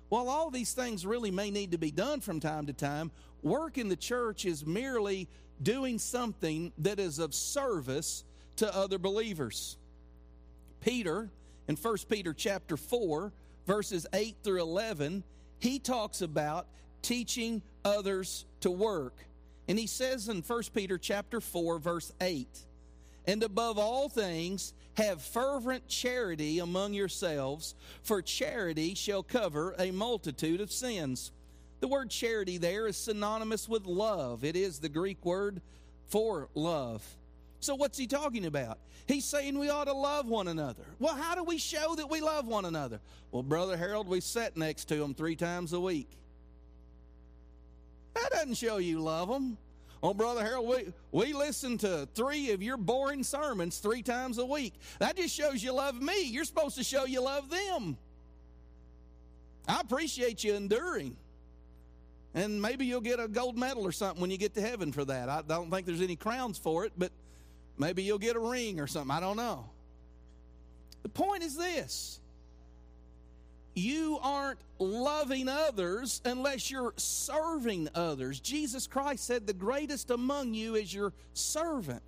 While 0.10 0.27
all 0.27 0.49
these 0.49 0.73
things 0.73 1.06
really 1.06 1.32
may 1.32 1.51
need 1.51 1.71
to 1.71 1.77
be 1.77 1.89
done 1.89 2.19
from 2.19 2.41
time 2.41 2.65
to 2.65 2.73
time, 2.73 3.12
work 3.41 3.77
in 3.77 3.88
the 3.88 3.95
church 3.95 4.43
is 4.43 4.65
merely 4.65 5.30
doing 5.63 5.99
something 5.99 6.73
that 6.80 6.99
is 6.99 7.17
of 7.17 7.34
service 7.34 8.25
to 8.58 8.75
other 8.75 8.97
believers. 8.97 9.77
Peter, 10.82 11.30
in 11.69 11.77
1 11.77 11.97
Peter 12.10 12.34
chapter 12.34 12.75
4, 12.75 13.32
verses 13.65 14.06
8 14.12 14.36
through 14.43 14.62
11, 14.62 15.23
he 15.60 15.80
talks 15.80 16.21
about 16.21 16.67
teaching 17.01 17.62
others 17.88 18.45
to 18.62 18.69
work. 18.71 19.15
And 19.67 19.78
he 19.78 19.88
says 19.88 20.30
in 20.30 20.41
1 20.41 20.63
Peter 20.73 20.97
chapter 20.97 21.41
4, 21.41 21.80
verse 21.80 22.12
8, 22.21 22.47
and 23.26 23.43
above 23.43 23.78
all 23.78 24.08
things, 24.08 24.73
have 24.95 25.21
fervent 25.21 25.88
charity 25.88 26.60
among 26.60 26.93
yourselves, 26.93 27.76
for 28.02 28.21
charity 28.21 28.95
shall 28.95 29.21
cover 29.21 29.76
a 29.78 29.91
multitude 29.91 30.62
of 30.62 30.71
sins. 30.71 31.32
The 31.82 31.88
word 31.88 32.10
charity 32.10 32.58
there 32.58 32.88
is 32.88 32.97
synonymous 32.97 33.67
with 33.67 33.86
love, 33.86 34.43
it 34.43 34.56
is 34.56 34.80
the 34.80 34.89
Greek 34.89 35.23
word 35.26 35.62
for 36.08 36.50
love. 36.56 37.04
So, 37.60 37.76
what's 37.76 37.97
he 37.97 38.08
talking 38.08 38.45
about? 38.45 38.80
He's 39.08 39.26
saying 39.26 39.58
we 39.58 39.69
ought 39.69 39.86
to 39.86 39.93
love 39.93 40.28
one 40.28 40.47
another. 40.47 40.84
Well, 41.00 41.15
how 41.15 41.36
do 41.36 41.43
we 41.43 41.58
show 41.58 41.95
that 41.95 42.10
we 42.10 42.21
love 42.21 42.47
one 42.47 42.65
another? 42.65 43.00
Well, 43.32 43.43
Brother 43.43 43.78
Harold, 43.78 44.08
we 44.08 44.19
sit 44.19 44.58
next 44.58 44.86
to 44.86 45.02
him 45.02 45.13
three 45.13 45.36
times 45.36 45.73
a 45.73 45.80
week. 45.80 46.10
That 48.21 48.32
doesn't 48.32 48.56
show 48.56 48.77
you 48.77 48.99
love 48.99 49.30
them. 49.30 49.58
Oh, 50.01 50.13
Brother 50.13 50.43
Harold, 50.43 50.67
we, 50.67 50.93
we 51.12 51.34
listen 51.34 51.77
to 51.80 52.08
three 52.13 52.51
of 52.51 52.62
your 52.62 52.77
boring 52.77 53.23
sermons 53.23 53.80
three 53.80 54.03
times 54.03 54.38
a 54.38 54.45
week. 54.45 54.73
That 54.99 55.15
just 55.17 55.36
shows 55.36 55.63
you 55.63 55.73
love 55.73 55.99
me. 55.99 56.23
You're 56.23 56.45
supposed 56.45 56.77
to 56.77 56.84
show 56.84 57.06
you 57.06 57.21
love 57.21 57.49
them. 57.49 57.97
I 59.67 59.82
appreciate 59.82 60.43
you 60.43 60.53
enduring. 60.53 61.17
And 62.34 62.62
maybe 62.62 62.86
you'll 62.86 63.01
get 63.01 63.19
a 63.19 63.27
gold 63.27 63.58
medal 63.58 63.86
or 63.86 63.91
something 63.91 64.21
when 64.21 64.30
you 64.30 64.38
get 64.38 64.53
to 64.56 64.62
heaven 64.62 64.91
for 64.91 65.03
that. 65.06 65.30
I 65.30 65.41
don't 65.41 65.71
think 65.71 65.88
there's 65.88 66.01
any 66.01 66.15
crowns 66.15 66.60
for 66.60 66.86
it, 66.86 66.93
but 66.95 67.12
maybe 67.77 68.03
you'll 68.03 68.19
get 68.19 68.36
a 68.36 68.39
ring 68.39 68.80
or 68.80 68.86
something. 68.86 69.12
I 69.12 69.19
don't 69.19 69.38
know. 69.38 69.67
The 71.01 71.10
point 71.10 71.41
is 71.41 71.56
this 71.56 72.19
you 73.77 74.17
aren't 74.23 74.59
loving 74.79 75.47
others 75.47 76.19
unless 76.25 76.71
you're 76.71 76.93
serving 76.97 77.89
others. 77.93 78.39
Jesus 78.39 78.87
Christ 78.87 79.23
said, 79.25 79.45
The 79.45 79.53
greatest 79.53 80.09
among 80.09 80.53
you 80.55 80.75
is 80.75 80.93
your 80.93 81.13
servant, 81.33 82.01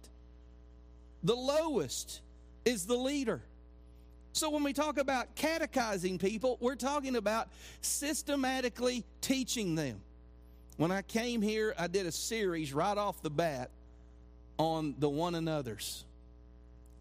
the 1.23 1.36
lowest 1.36 2.21
is 2.65 2.86
the 2.88 2.95
leader. 2.95 3.41
So, 4.34 4.49
when 4.49 4.63
we 4.63 4.73
talk 4.73 4.97
about 4.97 5.36
catechizing 5.36 6.17
people, 6.17 6.58
we're 6.60 6.75
talking 6.75 7.15
about 7.15 7.49
systematically 7.82 9.03
teaching 9.21 9.75
them. 9.75 10.01
When 10.77 10.91
I 10.91 11.01
came 11.01 11.41
here, 11.41 11.73
I 11.77 11.88
did 11.88 12.05
a 12.05 12.12
series 12.12 12.73
right 12.73 12.97
off 12.97 13.21
the 13.21 13.29
bat 13.29 13.69
on 14.58 14.95
the 14.97 15.10
one 15.10 15.36
another's. 15.36 16.05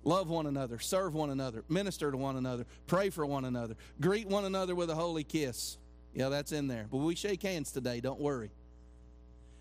Love 0.05 0.29
one 0.29 0.47
another, 0.47 0.79
serve 0.79 1.15
one 1.15 1.31
another, 1.31 1.65
minister 1.69 2.11
to 2.11 2.17
one 2.17 2.37
another, 2.37 2.65
pray 2.87 3.11
for 3.11 3.27
one 3.27 3.45
another, 3.45 3.77
greet 4.01 4.27
one 4.27 4.45
another 4.45 4.75
with 4.75 4.91
a 4.91 4.95
holy 4.95 5.25
kiss. 5.25 5.77
Yeah, 6.15 6.29
that's 6.29 6.53
in 6.53 6.69
there. 6.69 6.87
But 6.91 6.99
we 6.99 7.15
shake 7.15 7.43
hands 7.43 7.73
today, 7.73 8.01
don't 8.01 8.21
worry. 8.21 8.51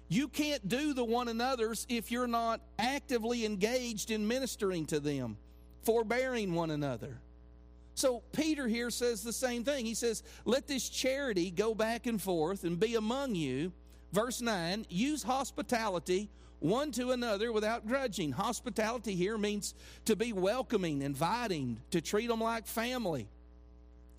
You 0.10 0.28
can't 0.30 0.68
do 0.68 0.94
the 0.94 1.04
one 1.04 1.28
another's 1.28 1.86
if 1.90 2.12
you're 2.12 2.28
not 2.28 2.62
actively 2.80 3.46
engaged 3.46 4.10
in 4.10 4.28
ministering 4.28 4.86
to 4.88 5.00
them, 5.00 5.38
forbearing 5.84 6.54
one 6.54 6.72
another. 6.72 7.20
So 7.94 8.22
Peter 8.32 8.68
here 8.68 8.90
says 8.90 9.24
the 9.24 9.34
same 9.34 9.64
thing. 9.64 9.86
He 9.86 9.96
says, 9.96 10.24
Let 10.46 10.68
this 10.68 10.88
charity 10.88 11.52
go 11.52 11.76
back 11.76 12.06
and 12.06 12.22
forth 12.22 12.64
and 12.64 12.80
be 12.80 12.96
among 12.96 13.36
you. 13.36 13.74
Verse 14.14 14.40
9, 14.40 14.86
use 14.90 15.24
hospitality 15.24 16.30
one 16.60 16.92
to 16.92 17.12
another 17.12 17.52
without 17.52 17.88
grudging. 17.88 18.32
Hospitality 18.32 19.16
here 19.16 19.38
means 19.38 19.74
to 20.06 20.16
be 20.16 20.34
welcoming, 20.34 21.02
inviting, 21.02 21.80
to 21.92 22.02
treat 22.02 22.28
them 22.28 22.42
like 22.42 22.68
family. 22.68 23.28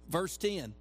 Verse 0.09 0.37
10 0.37 0.74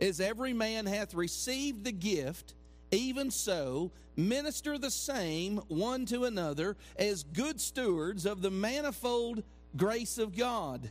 As 0.00 0.20
every 0.20 0.52
man 0.52 0.86
hath 0.86 1.14
received 1.14 1.84
the 1.84 1.92
gift, 1.92 2.54
even 2.90 3.30
so 3.30 3.90
minister 4.16 4.78
the 4.78 4.90
same 4.90 5.58
one 5.68 6.06
to 6.06 6.24
another 6.24 6.76
as 6.96 7.22
good 7.22 7.60
stewards 7.60 8.26
of 8.26 8.42
the 8.42 8.50
manifold 8.50 9.42
grace 9.76 10.18
of 10.18 10.36
God. 10.36 10.90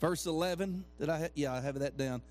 Verse 0.00 0.26
11, 0.26 0.84
did 1.00 1.08
I 1.08 1.18
ha- 1.18 1.28
yeah, 1.34 1.52
I 1.52 1.60
have 1.60 1.78
that 1.80 1.96
down. 1.96 2.22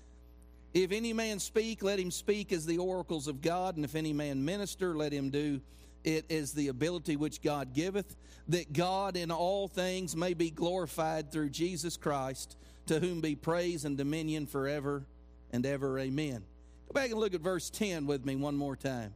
If 0.72 0.90
any 0.90 1.12
man 1.12 1.38
speak, 1.38 1.82
let 1.82 2.00
him 2.00 2.10
speak 2.10 2.52
as 2.52 2.66
the 2.66 2.78
oracles 2.78 3.28
of 3.28 3.40
God, 3.40 3.76
and 3.76 3.84
if 3.84 3.94
any 3.94 4.12
man 4.12 4.44
minister, 4.44 4.96
let 4.96 5.12
him 5.12 5.30
do 5.30 5.60
it 6.04 6.26
is 6.28 6.52
the 6.52 6.68
ability 6.68 7.16
which 7.16 7.42
God 7.42 7.72
giveth, 7.72 8.14
that 8.48 8.72
God 8.72 9.16
in 9.16 9.30
all 9.30 9.68
things 9.68 10.14
may 10.14 10.34
be 10.34 10.50
glorified 10.50 11.32
through 11.32 11.50
Jesus 11.50 11.96
Christ, 11.96 12.56
to 12.86 13.00
whom 13.00 13.20
be 13.20 13.34
praise 13.34 13.84
and 13.84 13.96
dominion 13.96 14.46
forever 14.46 15.04
and 15.50 15.64
ever. 15.64 15.98
Amen. 15.98 16.44
Go 16.88 16.92
back 16.92 17.10
and 17.10 17.18
look 17.18 17.34
at 17.34 17.40
verse 17.40 17.70
10 17.70 18.06
with 18.06 18.24
me 18.24 18.36
one 18.36 18.56
more 18.56 18.76
time. 18.76 19.14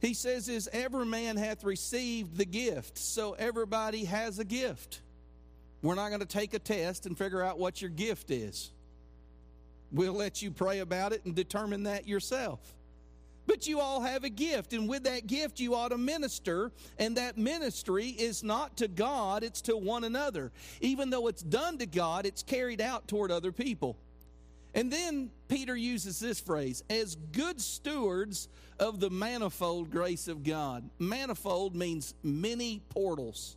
He 0.00 0.14
says, 0.14 0.48
As 0.48 0.68
every 0.72 1.06
man 1.06 1.36
hath 1.36 1.64
received 1.64 2.36
the 2.36 2.44
gift, 2.44 2.98
so 2.98 3.32
everybody 3.32 4.04
has 4.04 4.38
a 4.38 4.44
gift. 4.44 5.00
We're 5.82 5.94
not 5.94 6.08
going 6.08 6.20
to 6.20 6.26
take 6.26 6.54
a 6.54 6.58
test 6.58 7.04
and 7.04 7.16
figure 7.16 7.42
out 7.42 7.58
what 7.58 7.82
your 7.82 7.90
gift 7.90 8.30
is. 8.30 8.70
We'll 9.92 10.14
let 10.14 10.40
you 10.40 10.50
pray 10.50 10.80
about 10.80 11.12
it 11.12 11.24
and 11.24 11.34
determine 11.34 11.84
that 11.84 12.08
yourself. 12.08 12.60
But 13.46 13.66
you 13.66 13.80
all 13.80 14.00
have 14.00 14.24
a 14.24 14.30
gift, 14.30 14.72
and 14.72 14.88
with 14.88 15.04
that 15.04 15.26
gift, 15.26 15.60
you 15.60 15.74
ought 15.74 15.88
to 15.88 15.98
minister. 15.98 16.72
And 16.98 17.16
that 17.16 17.36
ministry 17.36 18.08
is 18.08 18.42
not 18.42 18.76
to 18.78 18.88
God, 18.88 19.44
it's 19.44 19.60
to 19.62 19.76
one 19.76 20.04
another. 20.04 20.50
Even 20.80 21.10
though 21.10 21.28
it's 21.28 21.42
done 21.42 21.78
to 21.78 21.86
God, 21.86 22.26
it's 22.26 22.42
carried 22.42 22.80
out 22.80 23.06
toward 23.06 23.30
other 23.30 23.52
people. 23.52 23.96
And 24.74 24.92
then 24.92 25.30
Peter 25.48 25.76
uses 25.76 26.18
this 26.18 26.40
phrase 26.40 26.82
as 26.90 27.16
good 27.32 27.60
stewards 27.60 28.48
of 28.80 28.98
the 28.98 29.10
manifold 29.10 29.90
grace 29.90 30.26
of 30.26 30.42
God. 30.42 30.88
Manifold 30.98 31.76
means 31.76 32.14
many 32.22 32.82
portals. 32.88 33.56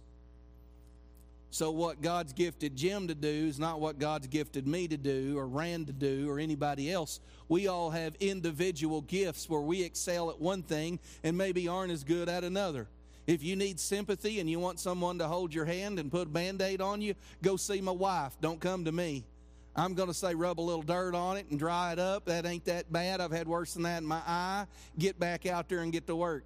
So, 1.50 1.72
what 1.72 2.02
God's 2.02 2.34
gifted 2.34 2.76
Jim 2.76 3.08
to 3.08 3.16
do 3.16 3.28
is 3.28 3.58
not 3.58 3.80
what 3.80 4.00
God's 4.00 4.28
gifted 4.28 4.68
me 4.68 4.88
to 4.90 4.98
do, 4.98 5.38
or 5.38 5.48
Rand 5.48 5.88
to 5.88 5.94
do, 5.94 6.30
or 6.30 6.40
anybody 6.40 6.92
else. 6.92 7.20
We 7.48 7.68
all 7.68 7.90
have 7.90 8.16
individual 8.20 9.02
gifts 9.02 9.50
where 9.50 9.62
we 9.62 9.82
excel 9.84 10.30
at 10.30 10.42
one 10.42 10.62
thing 10.62 11.00
and 11.24 11.38
maybe 11.38 11.68
aren't 11.68 11.94
as 11.94 12.04
good 12.04 12.28
at 12.28 12.44
another. 12.44 12.88
If 13.28 13.44
you 13.44 13.56
need 13.56 13.80
sympathy 13.80 14.40
and 14.40 14.50
you 14.50 14.60
want 14.60 14.80
someone 14.80 15.20
to 15.20 15.28
hold 15.28 15.54
your 15.54 15.66
hand 15.66 16.00
and 16.00 16.12
put 16.12 16.28
a 16.28 16.30
band 16.30 16.62
aid 16.62 16.82
on 16.82 17.02
you, 17.02 17.14
go 17.42 17.58
see 17.58 17.82
my 17.82 17.92
wife. 17.92 18.34
Don't 18.42 18.60
come 18.60 18.86
to 18.86 18.92
me. 18.92 19.26
I'm 19.76 19.94
going 19.94 20.08
to 20.08 20.14
say 20.14 20.34
rub 20.34 20.60
a 20.60 20.62
little 20.62 20.82
dirt 20.82 21.14
on 21.14 21.38
it 21.38 21.46
and 21.50 21.60
dry 21.60 21.92
it 21.92 22.00
up. 22.00 22.26
That 22.26 22.46
ain't 22.46 22.66
that 22.66 22.92
bad. 22.92 23.22
I've 23.22 23.32
had 23.32 23.48
worse 23.48 23.74
than 23.74 23.84
that 23.84 24.00
in 24.02 24.06
my 24.06 24.22
eye. 24.26 24.66
Get 24.98 25.20
back 25.20 25.46
out 25.46 25.70
there 25.70 25.80
and 25.80 25.92
get 25.92 26.08
to 26.08 26.16
work. 26.16 26.46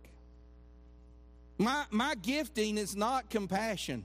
My, 1.57 1.85
my 1.91 2.15
gifting 2.15 2.77
is 2.77 2.95
not 2.95 3.29
compassion. 3.29 4.03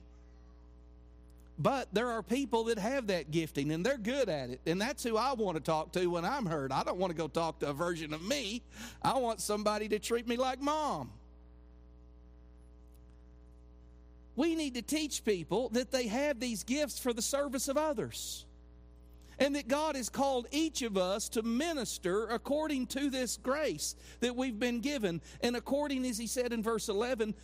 But 1.59 1.89
there 1.93 2.11
are 2.11 2.23
people 2.23 2.65
that 2.65 2.79
have 2.79 3.07
that 3.07 3.31
gifting 3.31 3.73
and 3.73 3.85
they're 3.85 3.97
good 3.97 4.29
at 4.29 4.51
it. 4.51 4.61
And 4.67 4.81
that's 4.81 5.03
who 5.03 5.17
I 5.17 5.33
want 5.33 5.57
to 5.57 5.63
talk 5.63 5.93
to 5.93 6.07
when 6.07 6.25
I'm 6.25 6.45
hurt. 6.45 6.71
I 6.71 6.83
don't 6.85 6.99
want 6.99 7.13
to 7.13 7.17
go 7.17 7.29
talk 7.29 7.61
to 7.61 7.71
a 7.71 7.73
version 7.73 8.13
of 8.13 8.23
me. 8.23 8.63
I 9.03 9.19
want 9.19 9.41
somebody 9.41 9.89
to 9.89 9.99
treat 9.99 10.29
me 10.29 10.37
like 10.37 10.61
mom. 10.61 11.11
We 14.37 14.55
need 14.55 14.75
to 14.75 14.83
teach 14.83 15.25
people 15.25 15.71
that 15.71 15.91
they 15.91 16.09
have 16.09 16.39
these 16.39 16.63
gifts 16.63 16.99
for 16.99 17.15
the 17.15 17.23
service 17.23 17.69
of 17.69 17.79
others. 17.79 18.45
And 19.39 19.55
that 19.57 19.69
God 19.69 19.97
has 19.97 20.09
called 20.09 20.47
each 20.51 20.83
of 20.83 20.97
us 20.97 21.29
to 21.31 21.43
minister 21.43 22.27
according 22.27 22.87
to 22.89 23.11
this 23.11 23.39
grace 23.39 23.95
that 24.21 24.35
we've 24.35 24.59
been 24.59 24.81
given, 24.81 25.21
and 25.43 25.57
according, 25.57 26.07
as 26.07 26.17
he 26.17 26.27
said 26.27 26.55
in 26.55 26.63
verse 26.63 26.89
11, 26.89 27.35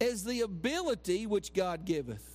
as 0.00 0.24
the 0.24 0.40
ability 0.40 1.26
which 1.26 1.52
God 1.52 1.84
giveth. 1.84 2.31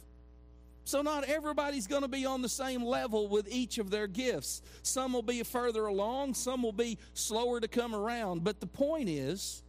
So, 0.87 1.01
not 1.01 1.25
everybody's 1.25 1.85
going 1.85 2.03
to 2.03 2.07
be 2.07 2.25
on 2.25 2.41
the 2.41 2.47
same 2.47 2.81
level 2.81 3.27
with 3.27 3.51
each 3.51 3.77
of 3.77 3.89
their 3.89 4.07
gifts. 4.07 4.61
Some 4.83 5.11
will 5.11 5.21
be 5.21 5.43
further 5.43 5.85
along, 5.85 6.35
some 6.35 6.63
will 6.63 6.71
be 6.71 6.97
slower 7.13 7.59
to 7.59 7.67
come 7.67 7.93
around. 7.93 8.45
But 8.45 8.61
the 8.61 8.67
point 8.67 9.09
is, 9.09 9.63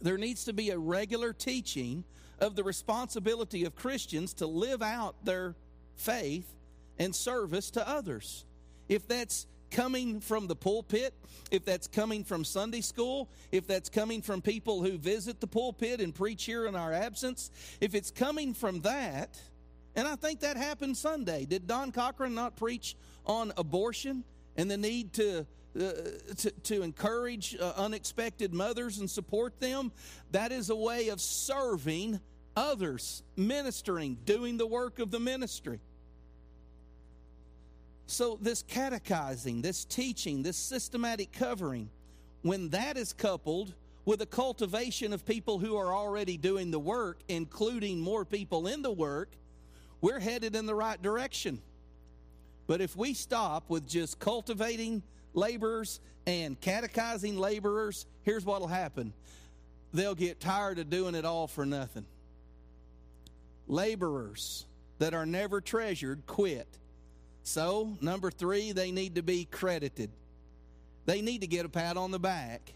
there 0.00 0.18
needs 0.18 0.46
to 0.46 0.52
be 0.52 0.70
a 0.70 0.78
regular 0.78 1.32
teaching 1.32 2.02
of 2.40 2.56
the 2.56 2.64
responsibility 2.64 3.64
of 3.66 3.76
Christians 3.76 4.34
to 4.34 4.48
live 4.48 4.82
out 4.82 5.14
their 5.24 5.54
faith 5.94 6.52
and 6.98 7.14
service 7.14 7.70
to 7.70 7.88
others. 7.88 8.44
If 8.88 9.06
that's 9.06 9.46
coming 9.70 10.18
from 10.18 10.48
the 10.48 10.56
pulpit, 10.56 11.14
if 11.52 11.64
that's 11.64 11.86
coming 11.86 12.24
from 12.24 12.42
Sunday 12.42 12.80
school, 12.80 13.28
if 13.52 13.68
that's 13.68 13.90
coming 13.90 14.22
from 14.22 14.42
people 14.42 14.82
who 14.82 14.98
visit 14.98 15.40
the 15.40 15.46
pulpit 15.46 16.00
and 16.00 16.12
preach 16.12 16.46
here 16.46 16.66
in 16.66 16.74
our 16.74 16.92
absence, 16.92 17.52
if 17.80 17.94
it's 17.94 18.10
coming 18.10 18.54
from 18.54 18.80
that, 18.80 19.40
and 19.96 20.08
I 20.08 20.16
think 20.16 20.40
that 20.40 20.56
happened 20.56 20.96
Sunday. 20.96 21.44
Did 21.44 21.66
Don 21.66 21.92
Cochran 21.92 22.34
not 22.34 22.56
preach 22.56 22.96
on 23.26 23.52
abortion 23.56 24.24
and 24.56 24.70
the 24.70 24.76
need 24.76 25.12
to 25.14 25.46
uh, 25.76 25.90
to, 26.36 26.52
to, 26.62 26.82
encourage 26.82 27.56
uh, 27.60 27.72
unexpected 27.76 28.54
mothers 28.54 28.98
and 28.98 29.10
support 29.10 29.58
them. 29.58 29.90
That 30.30 30.52
is 30.52 30.70
a 30.70 30.76
way 30.76 31.08
of 31.08 31.20
serving 31.20 32.20
others, 32.54 33.24
ministering, 33.36 34.18
doing 34.24 34.56
the 34.56 34.68
work 34.68 35.00
of 35.00 35.10
the 35.10 35.18
ministry. 35.18 35.80
So, 38.06 38.38
this 38.40 38.62
catechizing, 38.62 39.62
this 39.62 39.84
teaching, 39.84 40.44
this 40.44 40.56
systematic 40.56 41.32
covering, 41.32 41.90
when 42.42 42.68
that 42.68 42.96
is 42.96 43.12
coupled 43.12 43.74
with 44.04 44.22
a 44.22 44.26
cultivation 44.26 45.12
of 45.12 45.26
people 45.26 45.58
who 45.58 45.76
are 45.76 45.92
already 45.92 46.36
doing 46.36 46.70
the 46.70 46.78
work, 46.78 47.18
including 47.26 47.98
more 47.98 48.24
people 48.24 48.68
in 48.68 48.82
the 48.82 48.92
work, 48.92 49.32
we're 50.04 50.20
headed 50.20 50.54
in 50.54 50.66
the 50.66 50.74
right 50.74 51.00
direction. 51.00 51.62
But 52.66 52.82
if 52.82 52.94
we 52.94 53.14
stop 53.14 53.70
with 53.70 53.88
just 53.88 54.18
cultivating 54.18 55.02
laborers 55.32 55.98
and 56.26 56.60
catechizing 56.60 57.38
laborers, 57.38 58.04
here's 58.22 58.44
what 58.44 58.60
will 58.60 58.68
happen 58.68 59.14
they'll 59.94 60.14
get 60.14 60.40
tired 60.40 60.78
of 60.78 60.90
doing 60.90 61.14
it 61.14 61.24
all 61.24 61.46
for 61.46 61.64
nothing. 61.64 62.04
Laborers 63.66 64.66
that 64.98 65.14
are 65.14 65.24
never 65.24 65.62
treasured 65.62 66.26
quit. 66.26 66.68
So, 67.42 67.96
number 68.02 68.30
three, 68.30 68.72
they 68.72 68.90
need 68.90 69.14
to 69.14 69.22
be 69.22 69.46
credited. 69.46 70.10
They 71.06 71.22
need 71.22 71.40
to 71.40 71.46
get 71.46 71.64
a 71.64 71.70
pat 71.70 71.96
on 71.96 72.10
the 72.10 72.18
back. 72.18 72.74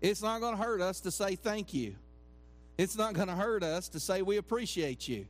It's 0.00 0.22
not 0.22 0.40
going 0.40 0.56
to 0.56 0.62
hurt 0.62 0.80
us 0.80 1.00
to 1.00 1.10
say 1.10 1.34
thank 1.34 1.74
you. 1.74 1.96
It's 2.76 2.96
not 2.96 3.14
going 3.14 3.26
to 3.26 3.34
hurt 3.34 3.64
us 3.64 3.88
to 3.88 3.98
say 3.98 4.22
we 4.22 4.36
appreciate 4.36 5.08
you. 5.08 5.26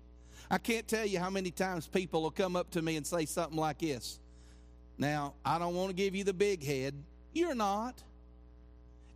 I 0.50 0.58
can't 0.58 0.88
tell 0.88 1.04
you 1.04 1.18
how 1.18 1.30
many 1.30 1.50
times 1.50 1.86
people 1.86 2.22
will 2.22 2.30
come 2.30 2.56
up 2.56 2.70
to 2.70 2.82
me 2.82 2.96
and 2.96 3.06
say 3.06 3.26
something 3.26 3.58
like 3.58 3.78
this. 3.78 4.18
Now, 4.96 5.34
I 5.44 5.58
don't 5.58 5.74
want 5.74 5.90
to 5.90 5.94
give 5.94 6.14
you 6.14 6.24
the 6.24 6.32
big 6.32 6.64
head. 6.64 6.94
You're 7.32 7.54
not. 7.54 8.02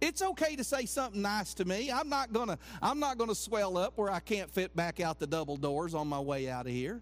It's 0.00 0.20
okay 0.20 0.56
to 0.56 0.64
say 0.64 0.84
something 0.86 1.22
nice 1.22 1.54
to 1.54 1.64
me. 1.64 1.90
I'm 1.90 2.08
not 2.08 2.32
going 2.32 2.48
to 2.48 2.58
I'm 2.82 2.98
not 2.98 3.18
going 3.18 3.30
to 3.30 3.36
swell 3.36 3.78
up 3.78 3.92
where 3.96 4.10
I 4.10 4.20
can't 4.20 4.50
fit 4.50 4.74
back 4.74 5.00
out 5.00 5.18
the 5.18 5.26
double 5.26 5.56
doors 5.56 5.94
on 5.94 6.08
my 6.08 6.20
way 6.20 6.50
out 6.50 6.66
of 6.66 6.72
here. 6.72 7.00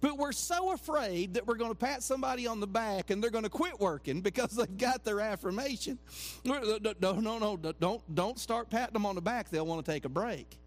But 0.00 0.18
we're 0.18 0.32
so 0.32 0.72
afraid 0.72 1.34
that 1.34 1.46
we're 1.46 1.54
going 1.54 1.70
to 1.70 1.76
pat 1.76 2.02
somebody 2.02 2.46
on 2.46 2.58
the 2.58 2.66
back 2.66 3.10
and 3.10 3.22
they're 3.22 3.30
going 3.30 3.44
to 3.44 3.50
quit 3.50 3.78
working 3.78 4.20
because 4.20 4.50
they've 4.50 4.76
got 4.76 5.04
their 5.04 5.20
affirmation. 5.20 5.98
No, 6.44 6.78
no, 6.78 7.38
no, 7.38 7.72
don't 7.80 8.14
don't 8.14 8.38
start 8.38 8.70
patting 8.70 8.94
them 8.94 9.06
on 9.06 9.14
the 9.14 9.22
back. 9.22 9.48
They'll 9.48 9.64
want 9.64 9.84
to 9.84 9.90
take 9.90 10.04
a 10.04 10.08
break 10.08 10.58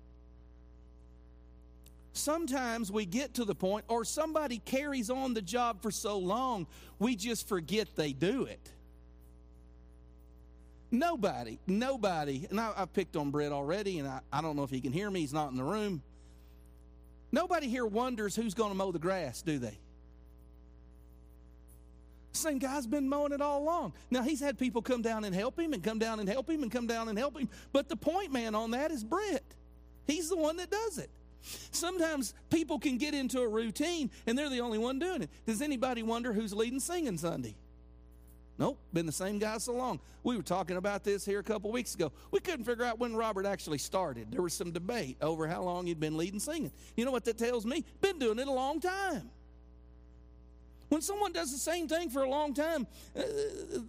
sometimes 2.18 2.92
we 2.92 3.06
get 3.06 3.36
to 3.36 3.46
the 3.46 3.56
point, 3.56 3.86
or 3.88 4.04
somebody 4.04 4.60
carries 4.60 5.10
on 5.10 5.34
the 5.34 5.42
job 5.42 5.82
for 5.82 5.92
so 5.92 6.18
long, 6.18 6.68
we 7.00 7.16
just 7.16 7.48
forget 7.48 7.88
they 7.96 8.14
do 8.14 8.44
it. 8.44 8.72
Nobody, 10.90 11.60
nobody, 11.68 12.48
and 12.50 12.60
I, 12.60 12.72
have 12.78 12.94
picked 12.94 13.16
on 13.16 13.30
Brett 13.32 13.52
already, 13.52 14.00
and 14.00 14.08
I, 14.08 14.22
I 14.32 14.42
don't 14.42 14.56
know 14.56 14.64
if 14.64 14.70
he 14.70 14.80
can 14.80 14.94
hear 14.94 15.10
me, 15.10 15.22
he's 15.22 15.34
not 15.34 15.52
in 15.52 15.58
the 15.58 15.64
room. 15.64 16.02
Nobody 17.32 17.68
here 17.68 17.86
wonders 17.86 18.36
who's 18.36 18.54
going 18.54 18.72
to 18.72 18.76
mow 18.76 18.92
the 18.92 19.00
grass, 19.00 19.42
do 19.42 19.60
they? 19.60 19.78
Same 22.32 22.60
guy's 22.60 22.88
been 22.88 23.10
mowing 23.10 23.34
it 23.34 23.42
all 23.42 23.64
along. 23.64 23.94
Now, 24.12 24.22
he's 24.22 24.40
had 24.40 24.58
people 24.58 24.82
come 24.82 25.02
down 25.02 25.26
and 25.26 25.36
help 25.36 25.60
him, 25.60 25.74
and 25.74 25.84
come 25.84 26.00
down 26.00 26.20
and 26.20 26.30
help 26.30 26.50
him, 26.50 26.64
and 26.64 26.72
come 26.72 26.88
down 26.88 27.10
and 27.10 27.18
help 27.18 27.38
him. 27.38 27.50
But 27.74 27.90
the 27.90 27.98
point 27.98 28.32
man 28.32 28.56
on 28.56 28.72
that 28.72 28.92
is 28.92 29.04
Brett. 29.04 29.44
He's 30.06 30.30
the 30.30 30.38
one 30.38 30.58
that 30.58 30.70
does 30.70 31.00
it. 31.00 31.10
Sometimes 31.42 32.34
people 32.50 32.80
can 32.80 32.98
get 32.98 33.14
into 33.14 33.42
a 33.42 33.48
routine 33.48 34.10
and 34.26 34.38
they're 34.38 34.50
the 34.50 34.62
only 34.62 34.78
one 34.78 35.00
doing 35.00 35.22
it. 35.22 35.30
Does 35.46 35.62
anybody 35.62 36.04
wonder 36.04 36.34
who's 36.34 36.54
leading 36.54 36.80
singing 36.80 37.18
Sunday? 37.18 37.56
Nope, 38.60 38.80
been 38.92 39.06
the 39.06 39.12
same 39.12 39.38
guy 39.38 39.60
so 39.60 39.74
long. 39.74 40.00
We 40.24 40.36
were 40.36 40.44
talking 40.44 40.78
about 40.78 41.04
this 41.04 41.24
here 41.24 41.40
a 41.40 41.44
couple 41.44 41.72
weeks 41.72 41.94
ago. 41.94 42.12
We 42.32 42.40
couldn't 42.40 42.66
figure 42.66 42.84
out 42.84 42.98
when 42.98 43.16
Robert 43.16 43.46
actually 43.46 43.78
started. 43.78 44.32
There 44.32 44.42
was 44.42 44.54
some 44.54 44.72
debate 44.72 45.18
over 45.22 45.48
how 45.48 45.62
long 45.62 45.86
he'd 45.86 46.00
been 46.00 46.18
leading 46.18 46.40
singing. 46.40 46.72
You 46.96 47.06
know 47.06 47.12
what 47.12 47.24
that 47.26 47.38
tells 47.38 47.66
me? 47.66 47.86
Been 48.02 48.18
doing 48.18 48.40
it 48.40 48.48
a 48.48 48.52
long 48.52 48.80
time. 48.80 49.30
When 50.90 51.02
someone 51.02 51.34
does 51.34 51.52
the 51.52 51.58
same 51.58 51.88
thing 51.88 52.10
for 52.10 52.24
a 52.24 52.30
long 52.30 52.54
time, 52.54 52.88
uh, 53.16 53.22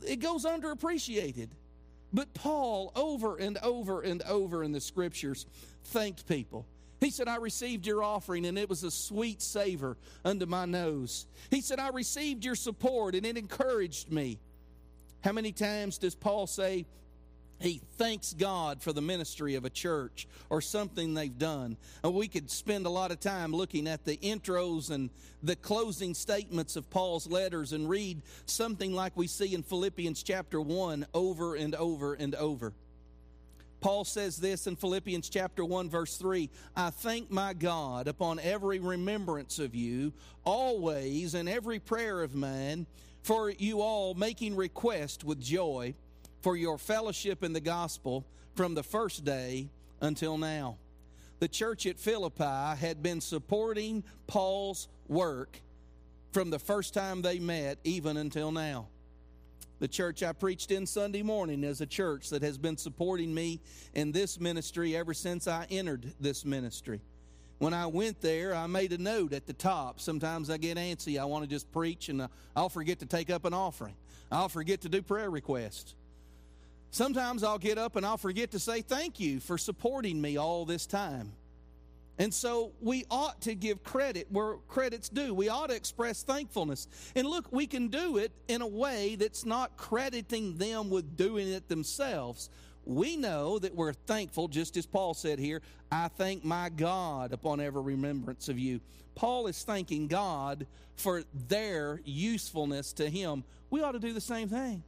it 0.07 0.21
goes 0.21 0.45
underappreciated. 0.45 1.49
But 2.13 2.35
Paul, 2.35 2.93
over 2.97 3.37
and 3.37 3.57
over 3.59 4.03
and 4.03 4.23
over 4.23 4.63
in 4.65 4.73
the 4.73 4.81
scriptures, 4.81 5.47
thanked 5.85 6.27
people. 6.27 6.67
He 7.01 7.11
said, 7.11 7.29
I 7.29 7.37
received 7.37 7.87
your 7.87 8.03
offering 8.03 8.45
and 8.47 8.59
it 8.59 8.69
was 8.69 8.83
a 8.83 8.91
sweet 8.91 9.41
savor 9.41 9.97
unto 10.25 10.47
my 10.47 10.65
nose. 10.65 11.27
He 11.51 11.61
said, 11.61 11.79
I 11.79 11.91
received 11.91 12.45
your 12.45 12.57
support 12.57 13.15
and 13.15 13.25
it 13.25 13.37
encouraged 13.37 14.11
me. 14.11 14.39
How 15.23 15.33
many 15.33 15.53
times 15.53 15.99
does 15.99 16.15
Paul 16.15 16.47
say 16.47 16.87
he 17.61 17.81
thanks 17.97 18.35
God 18.35 18.83
for 18.83 18.93
the 18.93 19.03
ministry 19.03 19.57
of 19.57 19.65
a 19.65 19.71
church 19.71 20.29
or 20.51 20.61
something 20.61 21.15
they've 21.15 21.39
done? 21.39 21.77
And 22.03 22.15
we 22.15 22.27
could 22.27 22.51
spend 22.51 22.87
a 22.87 22.91
lot 22.91 23.13
of 23.13 23.21
time 23.21 23.53
looking 23.53 23.87
at 23.87 24.05
the 24.05 24.17
intros 24.17 24.91
and 24.91 25.11
the 25.43 25.57
closing 25.57 26.15
statements 26.15 26.75
of 26.75 26.91
Paul's 26.91 27.29
letters 27.29 27.73
and 27.73 27.89
read 27.89 28.23
something 28.47 28.93
like 28.93 29.17
we 29.17 29.29
see 29.29 29.55
in 29.55 29.63
Philippians 29.63 30.25
chapter 30.25 30.61
1 30.61 31.07
over 31.15 31.55
and 31.55 31.77
over 31.77 32.15
and 32.15 32.35
over. 32.35 32.73
Paul 33.81 34.05
says 34.05 34.37
this 34.37 34.67
in 34.67 34.77
Philippians 34.77 35.29
chapter 35.29 35.64
1 35.64 35.88
verse 35.88 36.17
3, 36.17 36.51
I 36.77 36.91
thank 36.91 37.31
my 37.31 37.55
God 37.55 38.09
upon 38.09 38.41
every 38.41 38.81
remembrance 38.81 39.59
of 39.59 39.75
you, 39.75 40.12
always 40.45 41.35
in 41.35 41.47
every 41.47 41.79
prayer 41.79 42.23
of 42.23 42.35
mine, 42.35 42.87
for 43.23 43.51
you 43.51 43.81
all 43.81 44.14
making 44.14 44.57
request 44.57 45.23
with 45.23 45.41
joy 45.41 45.95
for 46.41 46.57
your 46.57 46.79
fellowship 46.79 47.45
in 47.45 47.53
the 47.53 47.61
gospel 47.61 48.25
from 48.55 48.75
the 48.75 48.83
first 48.83 49.25
day 49.25 49.69
until 50.01 50.38
now. 50.38 50.77
The 51.38 51.49
church 51.49 51.87
at 51.87 51.99
Philippi 51.99 52.45
had 52.45 53.03
been 53.03 53.21
supporting 53.21 54.03
Paul's 54.27 54.88
work 55.07 55.61
from 56.33 56.51
the 56.51 56.59
first 56.59 56.95
time 56.95 57.23
they 57.23 57.38
met 57.38 57.79
even 57.85 58.17
until 58.17 58.51
now. 58.51 58.88
The 59.81 59.88
church 59.88 60.23
I 60.25 60.33
preached 60.33 60.73
in 60.73 60.87
Sunday 60.87 61.23
morning 61.23 61.62
is 61.62 61.81
a 61.81 61.87
church 61.87 62.31
that 62.31 62.43
has 62.43 62.59
been 62.59 62.77
supporting 62.77 63.33
me 63.33 63.61
in 63.95 64.11
this 64.11 64.41
ministry 64.41 64.97
ever 64.97 65.14
since 65.14 65.47
I 65.47 65.67
entered 65.71 66.12
this 66.19 66.45
ministry. 66.45 67.01
When 67.59 67.73
I 67.73 67.87
went 67.87 68.21
there, 68.21 68.55
I 68.55 68.67
made 68.67 68.93
a 68.93 68.99
note 68.99 69.33
at 69.33 69.47
the 69.47 69.53
top. 69.53 70.01
Sometimes 70.01 70.51
I 70.51 70.57
get 70.57 70.79
antsy. 70.79 71.21
I 71.21 71.25
want 71.25 71.45
to 71.45 71.51
just 71.51 71.71
preach 71.73 72.09
and 72.09 72.23
uh, 72.23 72.29
I'll 72.57 72.69
forget 72.69 72.99
to 73.01 73.07
take 73.07 73.31
up 73.31 73.45
an 73.45 73.55
offering. 73.55 73.95
I'll 74.31 74.49
forget 74.49 74.81
to 74.83 74.88
do 74.88 75.01
prayer 75.01 75.31
requests. 75.31 75.95
Sometimes 76.91 77.45
I'll 77.45 77.59
get 77.59 77.79
up 77.79 77.97
and 77.97 78.05
I'll 78.05 78.17
forget 78.17 78.51
to 78.53 78.59
say 78.59 78.81
thank 78.81 79.21
you 79.21 79.41
for 79.41 79.59
supporting 79.59 80.21
me 80.21 80.37
all 80.38 80.64
this 80.64 80.87
time. 80.87 81.33
And 82.20 82.35
so 82.35 82.72
we 82.81 83.04
ought 83.11 83.40
to 83.42 83.54
give 83.54 83.85
credit 83.85 84.26
where 84.31 84.54
credit's 84.66 85.09
due. 85.09 85.33
We 85.33 85.48
ought 85.48 85.68
to 85.68 85.76
express 85.76 86.24
thankfulness. 86.24 86.88
And 87.14 87.28
look, 87.28 87.52
we 87.52 87.66
can 87.68 87.88
do 87.88 88.16
it 88.16 88.33
in 88.48 88.61
a 88.61 88.66
way 88.66 89.14
that's 89.14 89.46
not 89.46 89.76
crediting 89.76 90.59
them 90.59 90.90
with 90.90 91.16
doing 91.16 91.48
it 91.48 91.68
themselves. 91.68 92.50
we 92.88 93.16
know 93.16 93.59
that 93.59 93.74
we're 93.74 93.92
thankful, 93.92 94.48
just 94.48 94.76
as 94.78 94.87
Paul 94.87 95.12
said 95.12 95.38
here, 95.38 95.61
I 95.92 96.09
thank 96.09 96.42
my 96.42 96.70
God 96.70 97.33
upon 97.33 97.61
every 97.61 97.83
remembrance 97.83 98.48
of 98.48 98.59
you. 98.59 98.81
Paul 99.14 99.46
is 99.46 99.62
thanking 99.62 100.07
God 100.07 100.66
for 100.96 101.22
their 101.48 102.00
usefulness 102.04 102.94
to 102.94 103.11
him. 103.11 103.44
We 103.68 103.83
ought 103.83 103.92
to 103.92 103.98
do 103.98 104.12
the 104.12 104.20
same 104.20 104.48
thing. 104.48 104.83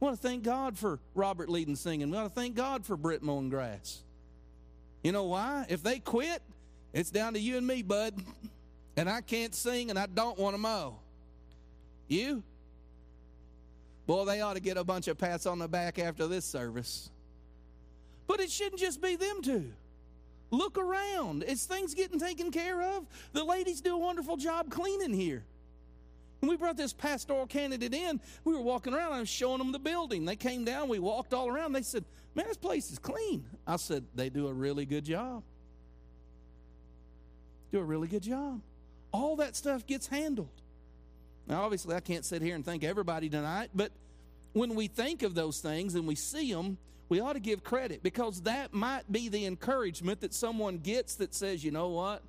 We 0.00 0.06
want 0.06 0.20
to 0.20 0.28
thank 0.28 0.42
God 0.42 0.76
for 0.76 0.98
Robert 1.14 1.48
leading 1.48 1.76
singing. 1.76 2.10
We 2.10 2.18
ought 2.18 2.24
to 2.24 2.28
thank 2.28 2.56
God 2.56 2.84
for 2.84 2.96
Britt 2.96 3.22
mowing 3.22 3.50
grass. 3.50 4.02
You 5.02 5.12
know 5.12 5.24
why? 5.24 5.66
If 5.68 5.82
they 5.82 5.98
quit, 5.98 6.42
it's 6.92 7.10
down 7.10 7.34
to 7.34 7.38
you 7.38 7.56
and 7.56 7.66
me, 7.66 7.82
bud. 7.82 8.14
And 8.98 9.10
I 9.10 9.20
can't 9.20 9.54
sing 9.54 9.90
and 9.90 9.98
I 9.98 10.06
don't 10.06 10.38
want 10.38 10.54
to 10.54 10.58
mow. 10.58 10.96
You? 12.08 12.42
Boy, 14.06 14.24
they 14.24 14.40
ought 14.40 14.54
to 14.54 14.60
get 14.60 14.76
a 14.76 14.84
bunch 14.84 15.06
of 15.08 15.18
pats 15.18 15.44
on 15.44 15.58
the 15.58 15.68
back 15.68 15.98
after 15.98 16.26
this 16.26 16.44
service. 16.44 17.10
But 18.26 18.40
it 18.40 18.50
shouldn't 18.50 18.80
just 18.80 19.02
be 19.02 19.16
them 19.16 19.42
two. 19.42 19.70
Look 20.50 20.78
around. 20.78 21.42
Is 21.42 21.64
things 21.64 21.94
getting 21.94 22.18
taken 22.18 22.50
care 22.50 22.80
of? 22.96 23.04
The 23.32 23.44
ladies 23.44 23.80
do 23.80 23.94
a 23.94 23.98
wonderful 23.98 24.36
job 24.36 24.70
cleaning 24.70 25.12
here. 25.12 25.44
When 26.40 26.50
we 26.50 26.56
brought 26.56 26.76
this 26.76 26.92
pastoral 26.92 27.46
candidate 27.46 27.94
in, 27.94 28.20
we 28.44 28.52
were 28.52 28.60
walking 28.60 28.94
around. 28.94 29.12
I 29.12 29.20
was 29.20 29.28
showing 29.28 29.58
them 29.58 29.72
the 29.72 29.78
building. 29.78 30.24
They 30.24 30.36
came 30.36 30.64
down. 30.64 30.88
We 30.88 30.98
walked 30.98 31.32
all 31.32 31.48
around. 31.48 31.72
They 31.72 31.82
said, 31.82 32.04
Man, 32.34 32.46
this 32.46 32.58
place 32.58 32.90
is 32.90 32.98
clean. 32.98 33.44
I 33.66 33.76
said, 33.76 34.04
They 34.14 34.28
do 34.28 34.46
a 34.48 34.52
really 34.52 34.84
good 34.84 35.04
job. 35.04 35.42
Do 37.72 37.78
a 37.78 37.84
really 37.84 38.08
good 38.08 38.22
job. 38.22 38.60
All 39.12 39.36
that 39.36 39.56
stuff 39.56 39.86
gets 39.86 40.06
handled. 40.06 40.48
Now, 41.46 41.62
obviously, 41.62 41.94
I 41.94 42.00
can't 42.00 42.24
sit 42.24 42.42
here 42.42 42.54
and 42.54 42.64
thank 42.64 42.84
everybody 42.84 43.28
tonight, 43.28 43.70
but 43.74 43.92
when 44.52 44.74
we 44.74 44.88
think 44.88 45.22
of 45.22 45.34
those 45.34 45.60
things 45.60 45.94
and 45.94 46.06
we 46.06 46.14
see 46.14 46.52
them, 46.52 46.76
we 47.08 47.20
ought 47.20 47.34
to 47.34 47.40
give 47.40 47.62
credit 47.62 48.02
because 48.02 48.42
that 48.42 48.74
might 48.74 49.10
be 49.10 49.28
the 49.28 49.46
encouragement 49.46 50.20
that 50.22 50.34
someone 50.34 50.78
gets 50.78 51.14
that 51.16 51.34
says, 51.34 51.64
you 51.64 51.70
know 51.70 51.88
what? 51.88 52.22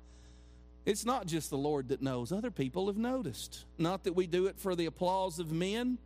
It's 0.84 1.04
not 1.04 1.26
just 1.26 1.50
the 1.50 1.58
Lord 1.58 1.88
that 1.88 2.00
knows, 2.00 2.32
other 2.32 2.50
people 2.50 2.86
have 2.86 2.96
noticed. 2.96 3.64
Not 3.76 4.04
that 4.04 4.14
we 4.14 4.26
do 4.26 4.46
it 4.46 4.58
for 4.58 4.74
the 4.74 4.86
applause 4.86 5.38
of 5.38 5.52
men, 5.52 5.98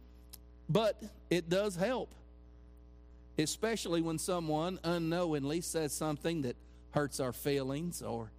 but 0.69 1.01
it 1.31 1.49
does 1.49 1.77
help. 1.77 2.15
Especially 3.39 4.01
when 4.01 4.19
someone 4.19 4.79
unknowingly 4.83 5.61
says 5.61 5.93
something 5.93 6.43
that 6.43 6.57
hurts 6.91 7.21
our 7.21 7.33
feelings 7.33 8.03
or 8.03 8.31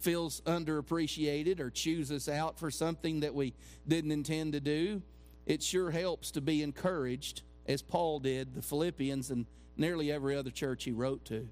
feels 0.00 0.40
underappreciated 0.42 1.60
or 1.60 1.70
chews 1.70 2.10
us 2.10 2.28
out 2.28 2.58
for 2.58 2.70
something 2.70 3.20
that 3.20 3.34
we 3.34 3.54
didn't 3.86 4.10
intend 4.12 4.52
to 4.52 4.60
do, 4.60 5.02
it 5.46 5.62
sure 5.62 5.90
helps 5.90 6.30
to 6.32 6.40
be 6.40 6.62
encouraged, 6.62 7.42
as 7.66 7.82
Paul 7.82 8.20
did 8.20 8.54
the 8.54 8.62
Philippians 8.62 9.30
and 9.30 9.46
nearly 9.76 10.12
every 10.12 10.36
other 10.36 10.50
church 10.50 10.84
he 10.84 10.92
wrote 10.92 11.24
to. 11.26 11.48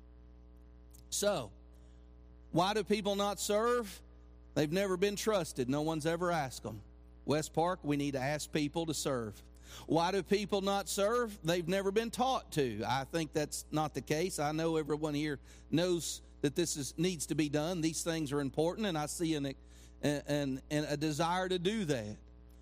So, 1.11 1.51
why 2.53 2.75
do 2.75 2.85
people 2.85 3.17
not 3.17 3.41
serve? 3.41 4.01
They've 4.55 4.73
never 4.73 4.97
been 4.97 5.17
trusted. 5.17 5.69
No 5.69 5.83
one's 5.83 6.07
ever 6.07 6.31
asked 6.31 6.63
them. 6.63 6.81
West 7.25 7.53
Park, 7.55 7.81
we 7.83 7.97
need 7.97 8.13
to 8.13 8.21
ask 8.21 8.53
people 8.53 8.87
to 8.87 8.95
serve. 8.95 9.41
Why 9.87 10.11
do 10.11 10.23
people 10.23 10.61
not 10.61 10.89
serve? 10.89 11.39
They've 11.45 11.67
never 11.67 11.91
been 11.91 12.11
taught 12.11 12.51
to. 12.53 12.83
I 12.87 13.05
think 13.05 13.33
that's 13.33 13.65
not 13.71 13.95
the 13.95 14.03
case. 14.03 14.39
I 14.39 14.53
know 14.53 14.77
everyone 14.77 15.15
here 15.15 15.39
knows 15.71 16.21
that 16.43 16.55
this 16.55 16.77
is, 16.77 16.95
needs 16.99 17.27
to 17.27 17.35
be 17.35 17.49
done. 17.49 17.81
These 17.81 18.03
things 18.03 18.33
are 18.33 18.41
important, 18.41 18.87
and 18.87 18.99
I 18.99 19.07
see 19.07 19.35
an, 19.35 19.55
an, 20.03 20.61
an, 20.71 20.85
a 20.89 20.97
desire 20.97 21.49
to 21.49 21.59
do 21.59 21.85
that. 21.87 22.17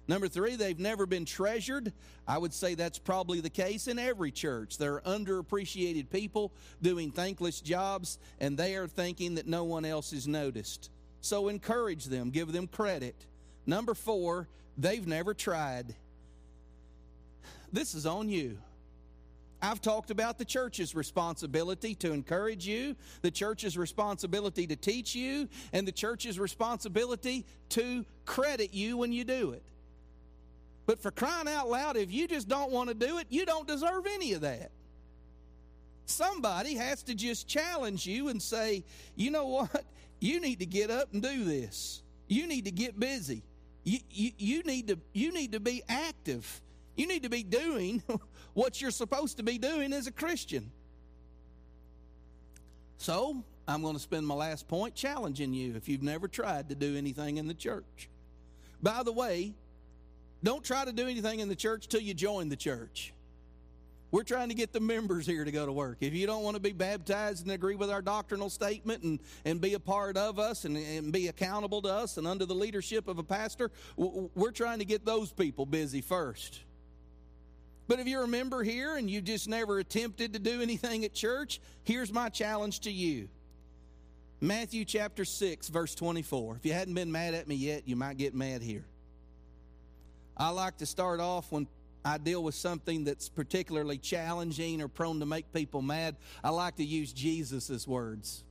Number 0.06 0.28
three, 0.28 0.56
they've 0.56 0.78
never 0.78 1.06
been 1.06 1.24
treasured. 1.24 1.92
I 2.26 2.36
would 2.36 2.52
say 2.52 2.74
that's 2.74 2.98
probably 2.98 3.40
the 3.40 3.50
case 3.50 3.86
in 3.86 3.98
every 3.98 4.32
church. 4.32 4.76
There 4.76 4.94
are 4.94 5.00
underappreciated 5.02 6.10
people 6.10 6.52
doing 6.82 7.10
thankless 7.10 7.60
jobs, 7.60 8.18
and 8.40 8.56
they 8.56 8.74
are 8.74 8.88
thinking 8.88 9.36
that 9.36 9.46
no 9.46 9.64
one 9.64 9.84
else 9.84 10.12
is 10.12 10.26
noticed. 10.26 10.90
So 11.20 11.48
encourage 11.48 12.06
them, 12.06 12.30
give 12.30 12.52
them 12.52 12.66
credit. 12.66 13.14
Number 13.66 13.94
four, 13.94 14.48
they've 14.78 15.06
never 15.06 15.34
tried. 15.34 15.94
This 17.72 17.94
is 17.94 18.06
on 18.06 18.28
you. 18.28 18.58
I've 19.62 19.82
talked 19.82 20.10
about 20.10 20.38
the 20.38 20.44
church's 20.44 20.94
responsibility 20.94 21.94
to 21.96 22.12
encourage 22.12 22.66
you, 22.66 22.96
the 23.20 23.30
church's 23.30 23.76
responsibility 23.76 24.66
to 24.66 24.76
teach 24.76 25.14
you, 25.14 25.48
and 25.72 25.86
the 25.86 25.92
church's 25.92 26.38
responsibility 26.38 27.44
to 27.70 28.06
credit 28.24 28.72
you 28.72 28.96
when 28.96 29.12
you 29.12 29.24
do 29.24 29.52
it. 29.52 29.62
But 30.86 31.02
for 31.02 31.10
crying 31.10 31.46
out 31.46 31.68
loud, 31.68 31.96
if 31.98 32.10
you 32.10 32.26
just 32.26 32.48
don't 32.48 32.72
want 32.72 32.88
to 32.88 32.94
do 32.94 33.18
it, 33.18 33.26
you 33.28 33.44
don't 33.44 33.68
deserve 33.68 34.06
any 34.06 34.32
of 34.32 34.40
that. 34.40 34.70
Somebody 36.06 36.74
has 36.74 37.02
to 37.04 37.14
just 37.14 37.46
challenge 37.46 38.06
you 38.06 38.28
and 38.28 38.40
say, 38.40 38.82
you 39.14 39.30
know 39.30 39.46
what? 39.46 39.84
You 40.20 40.40
need 40.40 40.60
to 40.60 40.66
get 40.66 40.90
up 40.90 41.12
and 41.12 41.22
do 41.22 41.44
this. 41.44 42.02
You 42.28 42.46
need 42.46 42.66
to 42.66 42.70
get 42.70 43.00
busy. 43.00 43.42
You, 43.82 43.98
you, 44.10 44.30
you, 44.38 44.62
need, 44.62 44.88
to, 44.88 44.98
you 45.12 45.32
need 45.32 45.52
to 45.52 45.60
be 45.60 45.82
active. 45.88 46.60
You 46.94 47.08
need 47.08 47.22
to 47.22 47.30
be 47.30 47.42
doing 47.42 48.02
what 48.54 48.80
you're 48.80 48.90
supposed 48.90 49.38
to 49.38 49.42
be 49.42 49.58
doing 49.58 49.92
as 49.92 50.06
a 50.06 50.12
Christian. 50.12 50.70
So, 52.98 53.42
I'm 53.66 53.82
going 53.82 53.94
to 53.94 54.00
spend 54.00 54.26
my 54.26 54.34
last 54.34 54.68
point 54.68 54.94
challenging 54.94 55.54
you 55.54 55.74
if 55.76 55.88
you've 55.88 56.02
never 56.02 56.28
tried 56.28 56.68
to 56.68 56.74
do 56.74 56.96
anything 56.96 57.38
in 57.38 57.48
the 57.48 57.54
church. 57.54 58.10
By 58.82 59.02
the 59.02 59.12
way, 59.12 59.54
don't 60.42 60.64
try 60.64 60.84
to 60.84 60.92
do 60.92 61.06
anything 61.06 61.40
in 61.40 61.48
the 61.48 61.56
church 61.56 61.88
till 61.88 62.00
you 62.00 62.12
join 62.12 62.48
the 62.48 62.56
church. 62.56 63.14
We're 64.12 64.24
trying 64.24 64.48
to 64.48 64.54
get 64.54 64.72
the 64.72 64.80
members 64.80 65.24
here 65.24 65.44
to 65.44 65.52
go 65.52 65.66
to 65.66 65.72
work. 65.72 65.98
If 66.00 66.14
you 66.14 66.26
don't 66.26 66.42
want 66.42 66.56
to 66.56 66.60
be 66.60 66.72
baptized 66.72 67.44
and 67.44 67.52
agree 67.52 67.76
with 67.76 67.90
our 67.90 68.02
doctrinal 68.02 68.50
statement 68.50 69.04
and, 69.04 69.20
and 69.44 69.60
be 69.60 69.74
a 69.74 69.80
part 69.80 70.16
of 70.16 70.38
us 70.38 70.64
and, 70.64 70.76
and 70.76 71.12
be 71.12 71.28
accountable 71.28 71.80
to 71.82 71.88
us 71.88 72.16
and 72.16 72.26
under 72.26 72.44
the 72.44 72.54
leadership 72.54 73.06
of 73.06 73.18
a 73.18 73.22
pastor, 73.22 73.70
we're 73.96 74.50
trying 74.50 74.80
to 74.80 74.84
get 74.84 75.04
those 75.04 75.30
people 75.32 75.64
busy 75.64 76.00
first. 76.00 76.60
But 77.86 78.00
if 78.00 78.08
you're 78.08 78.24
a 78.24 78.28
member 78.28 78.62
here 78.62 78.96
and 78.96 79.08
you 79.08 79.20
just 79.20 79.48
never 79.48 79.78
attempted 79.78 80.32
to 80.32 80.38
do 80.38 80.60
anything 80.60 81.04
at 81.04 81.14
church, 81.14 81.60
here's 81.84 82.12
my 82.12 82.28
challenge 82.28 82.80
to 82.80 82.90
you. 82.90 83.28
Matthew 84.40 84.84
chapter 84.84 85.24
6, 85.24 85.68
verse 85.68 85.94
24. 85.94 86.56
If 86.56 86.66
you 86.66 86.72
hadn't 86.72 86.94
been 86.94 87.12
mad 87.12 87.34
at 87.34 87.46
me 87.46 87.54
yet, 87.54 87.86
you 87.86 87.94
might 87.94 88.16
get 88.16 88.34
mad 88.34 88.62
here. 88.62 88.84
I 90.36 90.48
like 90.48 90.78
to 90.78 90.86
start 90.86 91.20
off 91.20 91.52
when 91.52 91.66
I 92.04 92.18
deal 92.18 92.42
with 92.42 92.54
something 92.54 93.04
that's 93.04 93.28
particularly 93.28 93.98
challenging 93.98 94.80
or 94.80 94.88
prone 94.88 95.20
to 95.20 95.26
make 95.26 95.52
people 95.52 95.82
mad. 95.82 96.16
I 96.42 96.50
like 96.50 96.76
to 96.76 96.84
use 96.84 97.12
Jesus' 97.12 97.86
words. 97.86 98.42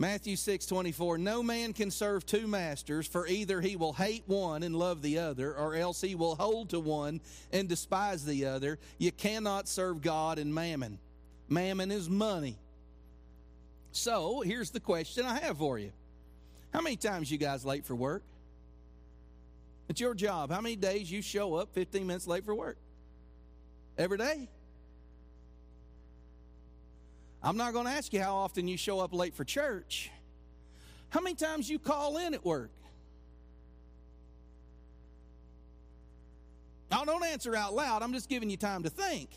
Matthew 0.00 0.36
6 0.36 0.64
24, 0.64 1.18
no 1.18 1.42
man 1.42 1.74
can 1.74 1.90
serve 1.90 2.24
two 2.24 2.46
masters, 2.46 3.06
for 3.06 3.26
either 3.26 3.60
he 3.60 3.76
will 3.76 3.92
hate 3.92 4.22
one 4.26 4.62
and 4.62 4.74
love 4.74 5.02
the 5.02 5.18
other, 5.18 5.54
or 5.54 5.74
else 5.74 6.00
he 6.00 6.14
will 6.14 6.36
hold 6.36 6.70
to 6.70 6.80
one 6.80 7.20
and 7.52 7.68
despise 7.68 8.24
the 8.24 8.46
other. 8.46 8.78
You 8.96 9.12
cannot 9.12 9.68
serve 9.68 10.00
God 10.00 10.38
and 10.38 10.54
mammon. 10.54 10.98
Mammon 11.50 11.90
is 11.90 12.08
money. 12.08 12.56
So 13.92 14.40
here's 14.40 14.70
the 14.70 14.80
question 14.80 15.26
I 15.26 15.38
have 15.40 15.58
for 15.58 15.78
you 15.78 15.92
How 16.72 16.80
many 16.80 16.96
times 16.96 17.30
you 17.30 17.36
guys 17.36 17.66
late 17.66 17.84
for 17.84 17.94
work? 17.94 18.22
It's 19.90 20.00
your 20.00 20.14
job. 20.14 20.52
How 20.52 20.60
many 20.60 20.76
days 20.76 21.10
you 21.10 21.20
show 21.20 21.54
up 21.54 21.74
15 21.74 22.06
minutes 22.06 22.28
late 22.28 22.44
for 22.44 22.54
work? 22.54 22.78
Every 23.98 24.18
day? 24.18 24.48
I'm 27.42 27.56
not 27.56 27.72
going 27.72 27.86
to 27.86 27.90
ask 27.90 28.12
you 28.12 28.22
how 28.22 28.36
often 28.36 28.68
you 28.68 28.76
show 28.76 29.00
up 29.00 29.12
late 29.12 29.34
for 29.34 29.42
church. 29.42 30.12
How 31.08 31.20
many 31.20 31.34
times 31.34 31.68
you 31.68 31.80
call 31.80 32.18
in 32.18 32.34
at 32.34 32.44
work? 32.44 32.70
Now, 36.88 37.04
don't 37.04 37.24
answer 37.24 37.56
out 37.56 37.74
loud. 37.74 38.04
I'm 38.04 38.12
just 38.12 38.28
giving 38.28 38.48
you 38.48 38.56
time 38.56 38.84
to 38.84 38.90
think. 38.90 39.28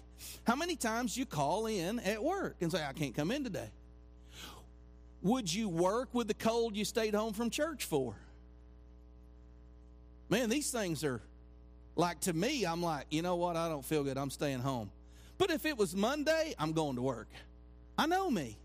How 0.45 0.55
many 0.55 0.75
times 0.75 1.17
you 1.17 1.25
call 1.25 1.65
in 1.65 1.99
at 2.01 2.23
work 2.23 2.57
and 2.61 2.71
say, 2.71 2.85
I 2.85 2.93
can't 2.93 3.15
come 3.15 3.31
in 3.31 3.43
today? 3.43 3.71
Would 5.23 5.51
you 5.51 5.67
work 5.67 6.09
with 6.13 6.27
the 6.27 6.35
cold 6.35 6.77
you 6.77 6.85
stayed 6.85 7.15
home 7.15 7.33
from 7.33 7.49
church 7.49 7.85
for? 7.85 8.15
Man, 10.33 10.49
these 10.49 10.71
things 10.71 11.03
are 11.03 11.21
like 11.95 12.21
to 12.21 12.33
me, 12.33 12.65
I'm 12.65 12.81
like, 12.81 13.05
you 13.11 13.21
know 13.21 13.35
what? 13.35 13.55
I 13.55 13.69
don't 13.69 13.85
feel 13.85 14.03
good. 14.03 14.17
I'm 14.17 14.31
staying 14.31 14.61
home. 14.61 14.89
But 15.37 15.51
if 15.51 15.63
it 15.63 15.77
was 15.77 15.95
Monday, 15.95 16.55
I'm 16.57 16.73
going 16.73 16.95
to 16.95 17.03
work. 17.03 17.27
I 17.99 18.07
know 18.07 18.31
me. 18.31 18.57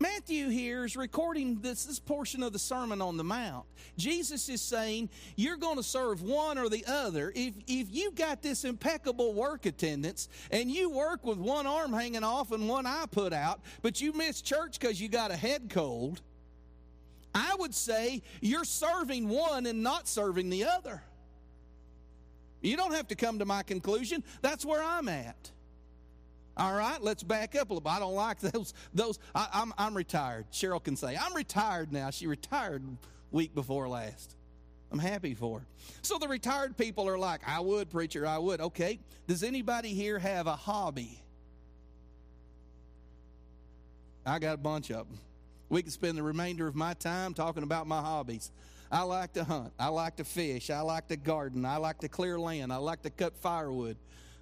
Matthew 0.00 0.48
here 0.48 0.84
is 0.84 0.96
recording 0.96 1.60
this, 1.60 1.84
this 1.84 2.00
portion 2.00 2.42
of 2.42 2.52
the 2.52 2.58
Sermon 2.58 3.00
on 3.00 3.16
the 3.16 3.22
Mount. 3.22 3.66
Jesus 3.96 4.48
is 4.48 4.60
saying, 4.60 5.10
You're 5.36 5.56
going 5.56 5.76
to 5.76 5.84
serve 5.84 6.20
one 6.20 6.58
or 6.58 6.68
the 6.68 6.84
other. 6.88 7.32
If, 7.36 7.54
if 7.68 7.86
you've 7.92 8.16
got 8.16 8.42
this 8.42 8.64
impeccable 8.64 9.32
work 9.32 9.64
attendance 9.64 10.28
and 10.50 10.72
you 10.72 10.90
work 10.90 11.24
with 11.24 11.38
one 11.38 11.68
arm 11.68 11.92
hanging 11.92 12.24
off 12.24 12.50
and 12.50 12.68
one 12.68 12.84
eye 12.84 13.06
put 13.08 13.32
out, 13.32 13.60
but 13.80 14.00
you 14.00 14.12
miss 14.12 14.42
church 14.42 14.80
because 14.80 15.00
you 15.00 15.08
got 15.08 15.30
a 15.30 15.36
head 15.36 15.70
cold, 15.70 16.20
I 17.34 17.56
would 17.58 17.74
say 17.74 18.22
you're 18.40 18.64
serving 18.64 19.28
one 19.28 19.66
and 19.66 19.82
not 19.82 20.06
serving 20.06 20.50
the 20.50 20.64
other. 20.64 21.02
You 22.60 22.76
don't 22.76 22.94
have 22.94 23.08
to 23.08 23.14
come 23.14 23.40
to 23.40 23.44
my 23.44 23.62
conclusion. 23.62 24.22
That's 24.40 24.64
where 24.64 24.82
I'm 24.82 25.08
at. 25.08 25.50
All 26.56 26.74
right, 26.74 27.02
let's 27.02 27.22
back 27.22 27.56
up 27.56 27.70
a 27.70 27.74
little 27.74 27.80
bit. 27.80 27.90
I 27.90 27.98
don't 27.98 28.14
like 28.14 28.38
those. 28.52 28.74
Those 28.94 29.18
I, 29.34 29.48
I'm 29.52 29.72
I'm 29.76 29.94
retired. 29.94 30.46
Cheryl 30.52 30.82
can 30.82 30.96
say 30.96 31.16
I'm 31.16 31.34
retired 31.34 31.92
now. 31.92 32.10
She 32.10 32.26
retired 32.26 32.82
week 33.32 33.54
before 33.54 33.88
last. 33.88 34.36
I'm 34.92 35.00
happy 35.00 35.34
for 35.34 35.60
her. 35.60 35.66
So 36.02 36.18
the 36.18 36.28
retired 36.28 36.76
people 36.76 37.08
are 37.08 37.18
like, 37.18 37.40
I 37.44 37.58
would, 37.58 37.90
preacher, 37.90 38.24
I 38.24 38.38
would. 38.38 38.60
Okay. 38.60 39.00
Does 39.26 39.42
anybody 39.42 39.88
here 39.88 40.20
have 40.20 40.46
a 40.46 40.54
hobby? 40.54 41.20
I 44.24 44.38
got 44.38 44.54
a 44.54 44.58
bunch 44.58 44.92
of 44.92 45.08
them. 45.08 45.18
We 45.68 45.82
can 45.82 45.90
spend 45.90 46.18
the 46.18 46.22
remainder 46.22 46.66
of 46.66 46.74
my 46.74 46.94
time 46.94 47.34
talking 47.34 47.62
about 47.62 47.86
my 47.86 48.00
hobbies. 48.00 48.50
I 48.90 49.02
like 49.02 49.32
to 49.32 49.44
hunt. 49.44 49.72
I 49.78 49.88
like 49.88 50.16
to 50.16 50.24
fish. 50.24 50.70
I 50.70 50.80
like 50.80 51.08
to 51.08 51.16
garden. 51.16 51.64
I 51.64 51.78
like 51.78 51.98
to 52.00 52.08
clear 52.08 52.38
land. 52.38 52.72
I 52.72 52.76
like 52.76 53.02
to 53.02 53.10
cut 53.10 53.36
firewood. 53.36 53.96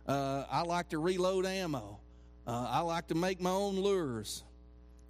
Uh, 0.07 0.45
I 0.51 0.63
like 0.63 0.89
to 0.91 0.99
reload 0.99 1.47
ammo. 1.47 1.99
Uh, 2.47 2.67
I 2.69 2.81
like 2.81 3.09
to 3.09 3.15
make 3.15 3.41
my 3.41 3.51
own 3.51 3.77
lures. 3.77 4.43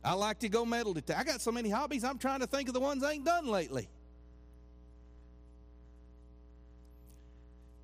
I 0.04 0.14
like 0.14 0.40
to 0.40 0.48
go 0.48 0.64
metal 0.64 0.92
detect. 0.92 1.18
I 1.18 1.24
got 1.24 1.40
so 1.40 1.50
many 1.52 1.70
hobbies, 1.70 2.04
I'm 2.04 2.18
trying 2.18 2.40
to 2.40 2.46
think 2.46 2.68
of 2.68 2.74
the 2.74 2.80
ones 2.80 3.02
I 3.02 3.12
ain't 3.12 3.24
done 3.24 3.46
lately. 3.46 3.88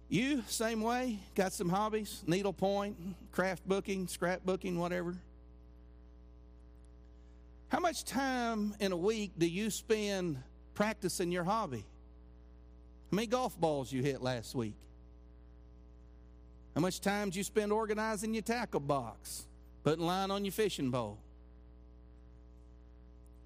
You, 0.08 0.42
same 0.48 0.80
way, 0.80 1.18
got 1.34 1.52
some 1.52 1.68
hobbies, 1.68 2.22
needlepoint, 2.26 2.96
craft 3.30 3.66
booking, 3.68 4.08
scrap 4.08 4.40
booking, 4.44 4.78
whatever. 4.78 5.14
How 7.68 7.80
much 7.80 8.04
time 8.04 8.74
in 8.80 8.92
a 8.92 8.96
week 8.96 9.32
do 9.36 9.46
you 9.46 9.70
spend 9.70 10.38
practicing 10.74 11.30
your 11.30 11.44
hobby? 11.44 11.84
How 13.10 13.16
many 13.16 13.26
golf 13.26 13.58
balls 13.60 13.92
you 13.92 14.02
hit 14.02 14.22
last 14.22 14.54
week? 14.54 14.76
How 16.74 16.80
much 16.80 17.00
time 17.00 17.30
do 17.30 17.38
you 17.38 17.44
spend 17.44 17.72
organizing 17.72 18.32
your 18.32 18.42
tackle 18.42 18.80
box, 18.80 19.46
putting 19.84 20.04
line 20.04 20.30
on 20.30 20.44
your 20.44 20.52
fishing 20.52 20.90
pole? 20.90 21.18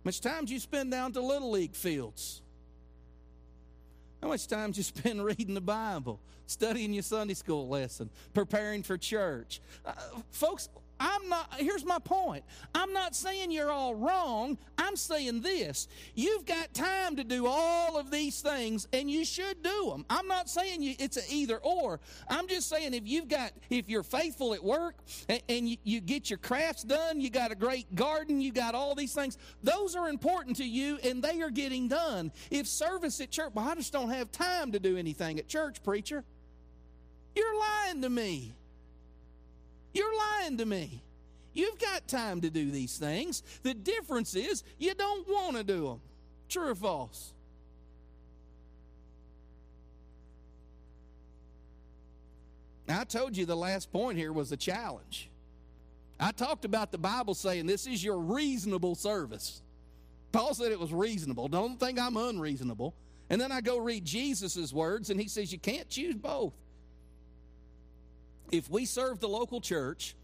How 0.04 0.08
much 0.08 0.20
time 0.20 0.44
do 0.44 0.52
you 0.52 0.60
spend 0.60 0.90
down 0.90 1.12
to 1.12 1.20
Little 1.20 1.50
League 1.50 1.74
fields? 1.74 2.42
How 4.20 4.28
much 4.28 4.46
time 4.46 4.70
do 4.70 4.78
you 4.78 4.84
spend 4.84 5.24
reading 5.24 5.54
the 5.54 5.60
Bible, 5.60 6.20
studying 6.46 6.92
your 6.92 7.02
Sunday 7.02 7.34
school 7.34 7.68
lesson, 7.68 8.08
preparing 8.34 8.84
for 8.84 8.96
church? 8.96 9.60
Uh, 9.84 9.94
folks, 10.30 10.68
I'm 11.02 11.28
not, 11.28 11.52
here's 11.56 11.84
my 11.84 11.98
point. 11.98 12.44
I'm 12.76 12.92
not 12.92 13.16
saying 13.16 13.50
you're 13.50 13.72
all 13.72 13.96
wrong. 13.96 14.56
I'm 14.78 14.94
saying 14.94 15.40
this. 15.40 15.88
You've 16.14 16.46
got 16.46 16.72
time 16.74 17.16
to 17.16 17.24
do 17.24 17.48
all 17.48 17.98
of 17.98 18.12
these 18.12 18.40
things 18.40 18.86
and 18.92 19.10
you 19.10 19.24
should 19.24 19.64
do 19.64 19.90
them. 19.90 20.06
I'm 20.08 20.28
not 20.28 20.48
saying 20.48 20.80
you, 20.80 20.94
it's 21.00 21.16
an 21.16 21.24
either 21.28 21.58
or. 21.58 21.98
I'm 22.28 22.46
just 22.46 22.68
saying 22.68 22.94
if 22.94 23.02
you've 23.04 23.26
got, 23.26 23.50
if 23.68 23.88
you're 23.88 24.04
faithful 24.04 24.54
at 24.54 24.62
work 24.62 24.94
and, 25.28 25.42
and 25.48 25.68
you, 25.68 25.76
you 25.82 26.00
get 26.00 26.30
your 26.30 26.38
crafts 26.38 26.84
done, 26.84 27.20
you 27.20 27.30
got 27.30 27.50
a 27.50 27.56
great 27.56 27.92
garden, 27.96 28.40
you 28.40 28.52
got 28.52 28.76
all 28.76 28.94
these 28.94 29.12
things, 29.12 29.38
those 29.60 29.96
are 29.96 30.08
important 30.08 30.56
to 30.58 30.64
you 30.64 31.00
and 31.02 31.20
they 31.20 31.42
are 31.42 31.50
getting 31.50 31.88
done. 31.88 32.30
If 32.52 32.68
service 32.68 33.20
at 33.20 33.32
church, 33.32 33.50
well, 33.54 33.68
I 33.68 33.74
just 33.74 33.92
don't 33.92 34.10
have 34.10 34.30
time 34.30 34.70
to 34.70 34.78
do 34.78 34.96
anything 34.96 35.40
at 35.40 35.48
church, 35.48 35.82
preacher. 35.82 36.22
You're 37.34 37.58
lying 37.58 38.02
to 38.02 38.08
me. 38.08 38.54
You're 39.92 40.16
lying 40.16 40.56
to 40.58 40.66
me. 40.66 41.02
You've 41.54 41.78
got 41.78 42.08
time 42.08 42.40
to 42.40 42.50
do 42.50 42.70
these 42.70 42.96
things. 42.96 43.42
The 43.62 43.74
difference 43.74 44.34
is 44.34 44.64
you 44.78 44.94
don't 44.94 45.28
want 45.28 45.56
to 45.56 45.64
do 45.64 45.86
them. 45.86 46.00
True 46.48 46.70
or 46.70 46.74
false? 46.74 47.32
I 52.88 53.04
told 53.04 53.36
you 53.36 53.46
the 53.46 53.56
last 53.56 53.92
point 53.92 54.18
here 54.18 54.32
was 54.32 54.52
a 54.52 54.56
challenge. 54.56 55.30
I 56.20 56.30
talked 56.30 56.64
about 56.64 56.92
the 56.92 56.98
Bible 56.98 57.34
saying 57.34 57.66
this 57.66 57.86
is 57.86 58.02
your 58.04 58.18
reasonable 58.18 58.94
service. 58.94 59.62
Paul 60.30 60.54
said 60.54 60.72
it 60.72 60.80
was 60.80 60.92
reasonable. 60.92 61.48
Don't 61.48 61.78
think 61.78 61.98
I'm 61.98 62.16
unreasonable. 62.16 62.94
And 63.30 63.40
then 63.40 63.52
I 63.52 63.60
go 63.60 63.78
read 63.78 64.04
Jesus' 64.04 64.72
words, 64.72 65.10
and 65.10 65.20
he 65.20 65.28
says 65.28 65.52
you 65.52 65.58
can't 65.58 65.88
choose 65.88 66.16
both 66.16 66.52
if 68.52 68.70
we 68.70 68.84
serve 68.84 69.18
the 69.18 69.28
local 69.28 69.60
church 69.60 70.14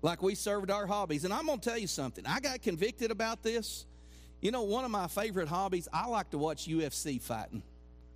like 0.00 0.22
we 0.22 0.34
served 0.34 0.70
our 0.70 0.86
hobbies, 0.86 1.24
and 1.24 1.32
I'm 1.32 1.46
going 1.46 1.60
to 1.60 1.68
tell 1.68 1.78
you 1.78 1.86
something, 1.86 2.24
I 2.26 2.40
got 2.40 2.62
convicted 2.62 3.10
about 3.10 3.42
this. 3.42 3.84
You 4.40 4.50
know, 4.50 4.62
one 4.62 4.84
of 4.84 4.90
my 4.90 5.08
favorite 5.08 5.48
hobbies, 5.48 5.88
I 5.92 6.06
like 6.06 6.30
to 6.30 6.38
watch 6.38 6.66
UFC 6.66 7.20
fighting. 7.20 7.62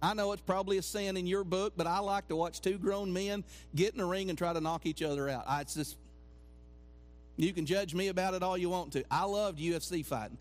I 0.01 0.15
know 0.15 0.33
it's 0.33 0.43
probably 0.43 0.79
a 0.79 0.83
sin 0.83 1.17
in 1.17 1.27
your 1.27 1.45
book, 1.45 1.75
but 1.77 1.87
I 1.87 1.99
like 1.99 2.29
to 2.29 2.37
watch 2.37 2.61
two 2.61 2.79
grown 2.79 3.13
men 3.13 3.45
get 3.75 3.95
in 3.95 4.01
a 4.01 4.07
ring 4.07 4.31
and 4.31 4.39
try 4.39 4.53
to 4.53 4.61
knock 4.61 4.87
each 4.87 5.03
other 5.03 5.29
out. 5.29 5.45
I, 5.47 5.61
it's 5.61 5.75
just, 5.75 5.97
you 7.37 7.53
can 7.53 7.67
judge 7.67 7.95
me 7.95 8.09
about 8.09 8.35
it 8.35 8.43
all 8.43 8.57
you 8.57 8.71
want 8.71 8.93
to. 8.93 9.05
I 9.11 9.25
loved 9.25 9.59
UFC 9.59 10.05
fighting. 10.05 10.39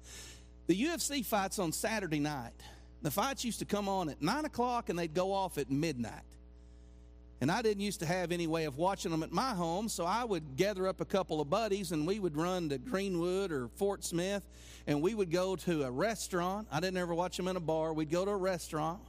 The 0.68 0.84
UFC 0.84 1.26
fights 1.26 1.60
on 1.60 1.72
Saturday 1.72 2.20
night. 2.20 2.54
The 3.02 3.12
fights 3.12 3.44
used 3.44 3.60
to 3.60 3.66
come 3.66 3.90
on 3.90 4.10
at 4.10 4.22
9 4.22 4.46
o'clock 4.46 4.90
and 4.90 4.98
they'd 4.98 5.14
go 5.14 5.34
off 5.34 5.58
at 5.58 5.70
midnight. 5.70 6.24
And 7.42 7.52
I 7.52 7.64
didn't 7.64 7.82
used 7.82 8.00
to 8.02 8.06
have 8.06 8.32
any 8.32 8.46
way 8.46 8.66
of 8.66 8.78
watching 8.78 9.10
them 9.10 9.24
at 9.24 9.32
my 9.32 9.50
home, 9.56 9.90
so 9.90 10.06
I 10.06 10.24
would 10.24 10.56
gather 10.58 10.88
up 10.88 11.02
a 11.02 11.06
couple 11.06 11.42
of 11.42 11.50
buddies 11.50 11.92
and 11.92 12.06
we 12.06 12.20
would 12.20 12.38
run 12.38 12.70
to 12.70 12.78
Greenwood 12.78 13.52
or 13.52 13.68
Fort 13.78 14.04
Smith 14.04 14.48
and 14.86 15.02
we 15.02 15.16
would 15.16 15.32
go 15.32 15.56
to 15.56 15.84
a 15.84 15.92
restaurant. 15.92 16.68
I 16.72 16.80
didn't 16.80 16.98
ever 16.98 17.16
watch 17.16 17.38
them 17.38 17.48
in 17.48 17.56
a 17.56 17.60
bar. 17.60 17.94
We'd 17.94 18.12
go 18.12 18.26
to 18.26 18.32
a 18.32 18.38
restaurant. 18.38 19.00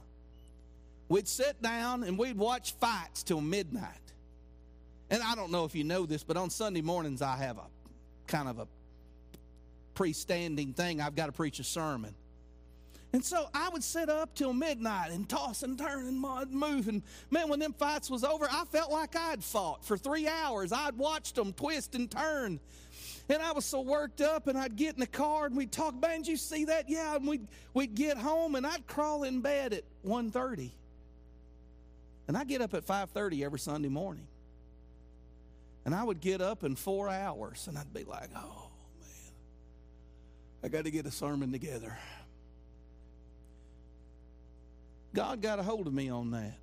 We'd 1.09 1.27
sit 1.27 1.61
down 1.61 2.03
and 2.03 2.17
we'd 2.17 2.37
watch 2.37 2.73
fights 2.73 3.21
till 3.21 3.39
midnight. 3.39 3.87
And 5.11 5.21
I 5.21 5.35
don't 5.35 5.51
know 5.51 5.65
if 5.65 5.75
you 5.75 5.83
know 5.83 6.07
this, 6.07 6.23
but 6.23 6.35
on 6.35 6.49
Sunday 6.49 6.81
mornings 6.81 7.21
I 7.21 7.37
have 7.37 7.59
a 7.59 7.67
kind 8.25 8.49
of 8.49 8.57
a 8.57 8.67
pre-standing 9.93 10.73
thing. 10.73 11.01
I've 11.01 11.15
got 11.15 11.27
to 11.27 11.31
preach 11.31 11.59
a 11.59 11.63
sermon. 11.63 12.15
And 13.13 13.23
so 13.23 13.47
I 13.53 13.69
would 13.69 13.83
sit 13.83 14.09
up 14.09 14.33
till 14.33 14.53
midnight 14.53 15.11
and 15.11 15.29
toss 15.29 15.61
and 15.61 15.77
turn 15.77 16.07
and 16.07 16.19
move. 16.51 16.87
And 16.87 17.03
man, 17.29 17.47
when 17.47 17.59
them 17.59 17.73
fights 17.73 18.09
was 18.09 18.23
over, 18.23 18.47
I 18.51 18.65
felt 18.65 18.91
like 18.91 19.15
I'd 19.15 19.43
fought 19.43 19.85
for 19.85 19.97
three 19.97 20.27
hours. 20.27 20.71
I'd 20.71 20.97
watched 20.97 21.35
them 21.35 21.53
twist 21.53 21.93
and 21.93 22.09
turn. 22.09 22.59
And 23.29 23.41
I 23.41 23.51
was 23.51 23.65
so 23.65 23.81
worked 23.81 24.19
up, 24.19 24.47
and 24.47 24.57
I'd 24.57 24.75
get 24.75 24.95
in 24.95 24.99
the 24.99 25.07
car 25.07 25.45
and 25.45 25.55
we'd 25.55 25.71
talk. 25.71 25.93
Man, 26.01 26.23
you 26.23 26.35
see 26.35 26.65
that? 26.65 26.89
Yeah. 26.89 27.15
And 27.15 27.27
we'd, 27.27 27.47
we'd 27.75 27.93
get 27.93 28.17
home, 28.17 28.55
and 28.55 28.65
I'd 28.65 28.87
crawl 28.87 29.23
in 29.23 29.41
bed 29.41 29.73
at 29.73 29.83
1.30. 30.03 30.71
And 32.27 32.35
I 32.35 32.43
get 32.45 32.61
up 32.61 32.73
at 32.73 32.85
5.30 32.85 33.45
every 33.45 33.59
Sunday 33.59 33.89
morning. 33.89 34.27
And 35.85 35.93
I 35.93 36.03
would 36.03 36.19
get 36.19 36.41
up 36.41 36.63
in 36.63 36.75
four 36.75 37.09
hours, 37.09 37.67
and 37.67 37.77
I'd 37.77 37.93
be 37.93 38.05
like, 38.05 38.29
oh, 38.35 38.69
man, 38.99 39.33
I 40.63 40.67
got 40.69 40.85
to 40.85 40.91
get 40.91 41.05
a 41.05 41.11
sermon 41.11 41.51
together. 41.51 41.95
God 45.13 45.41
got 45.41 45.59
a 45.59 45.63
hold 45.63 45.87
of 45.87 45.93
me 45.93 46.09
on 46.09 46.31
that. 46.31 46.57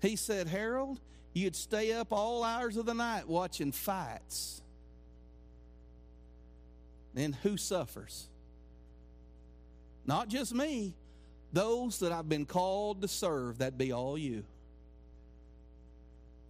He 0.00 0.16
said, 0.16 0.46
Harold, 0.46 1.00
you'd 1.32 1.56
stay 1.56 1.92
up 1.92 2.12
all 2.12 2.42
hours 2.42 2.76
of 2.76 2.86
the 2.86 2.94
night 2.94 3.28
watching 3.28 3.72
fights. 3.72 4.62
Then 7.14 7.32
who 7.42 7.56
suffers? 7.56 8.28
Not 10.06 10.28
just 10.28 10.54
me, 10.54 10.94
those 11.52 11.98
that 12.00 12.12
I've 12.12 12.28
been 12.28 12.46
called 12.46 13.02
to 13.02 13.08
serve—that'd 13.08 13.76
be 13.76 13.92
all 13.92 14.16
you. 14.16 14.44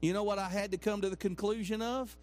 You 0.00 0.12
know 0.12 0.22
what 0.22 0.38
I 0.38 0.48
had 0.48 0.72
to 0.72 0.78
come 0.78 1.00
to 1.00 1.10
the 1.10 1.16
conclusion 1.16 1.82
of? 1.82 2.16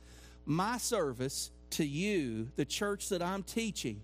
My 0.46 0.78
service 0.78 1.52
to 1.72 1.86
you, 1.86 2.50
the 2.56 2.66
church 2.66 3.10
that 3.10 3.22
I'm 3.22 3.44
teaching, 3.44 4.02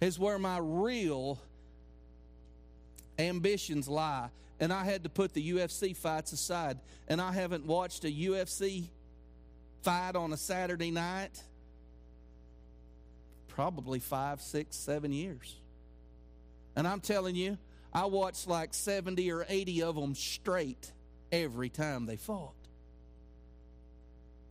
is 0.00 0.18
where 0.18 0.38
my 0.38 0.58
real 0.60 1.38
ambitions 3.18 3.88
lie. 3.88 4.28
And 4.58 4.72
I 4.72 4.84
had 4.84 5.04
to 5.04 5.10
put 5.10 5.34
the 5.34 5.52
UFC 5.52 5.94
fights 5.94 6.32
aside. 6.32 6.78
And 7.08 7.20
I 7.20 7.32
haven't 7.32 7.66
watched 7.66 8.04
a 8.04 8.10
UFC 8.10 8.88
fight 9.82 10.16
on 10.16 10.32
a 10.32 10.36
Saturday 10.36 10.90
night 10.90 11.42
probably 13.56 13.98
five, 13.98 14.42
six, 14.42 14.76
seven 14.76 15.12
years. 15.12 15.56
And 16.76 16.86
I'm 16.86 17.00
telling 17.00 17.34
you, 17.34 17.56
I 17.90 18.04
watched 18.04 18.46
like 18.46 18.74
70 18.74 19.32
or 19.32 19.46
80 19.48 19.82
of 19.82 19.96
them 19.96 20.14
straight 20.14 20.92
every 21.32 21.70
time 21.70 22.04
they 22.04 22.16
fought. 22.16 22.52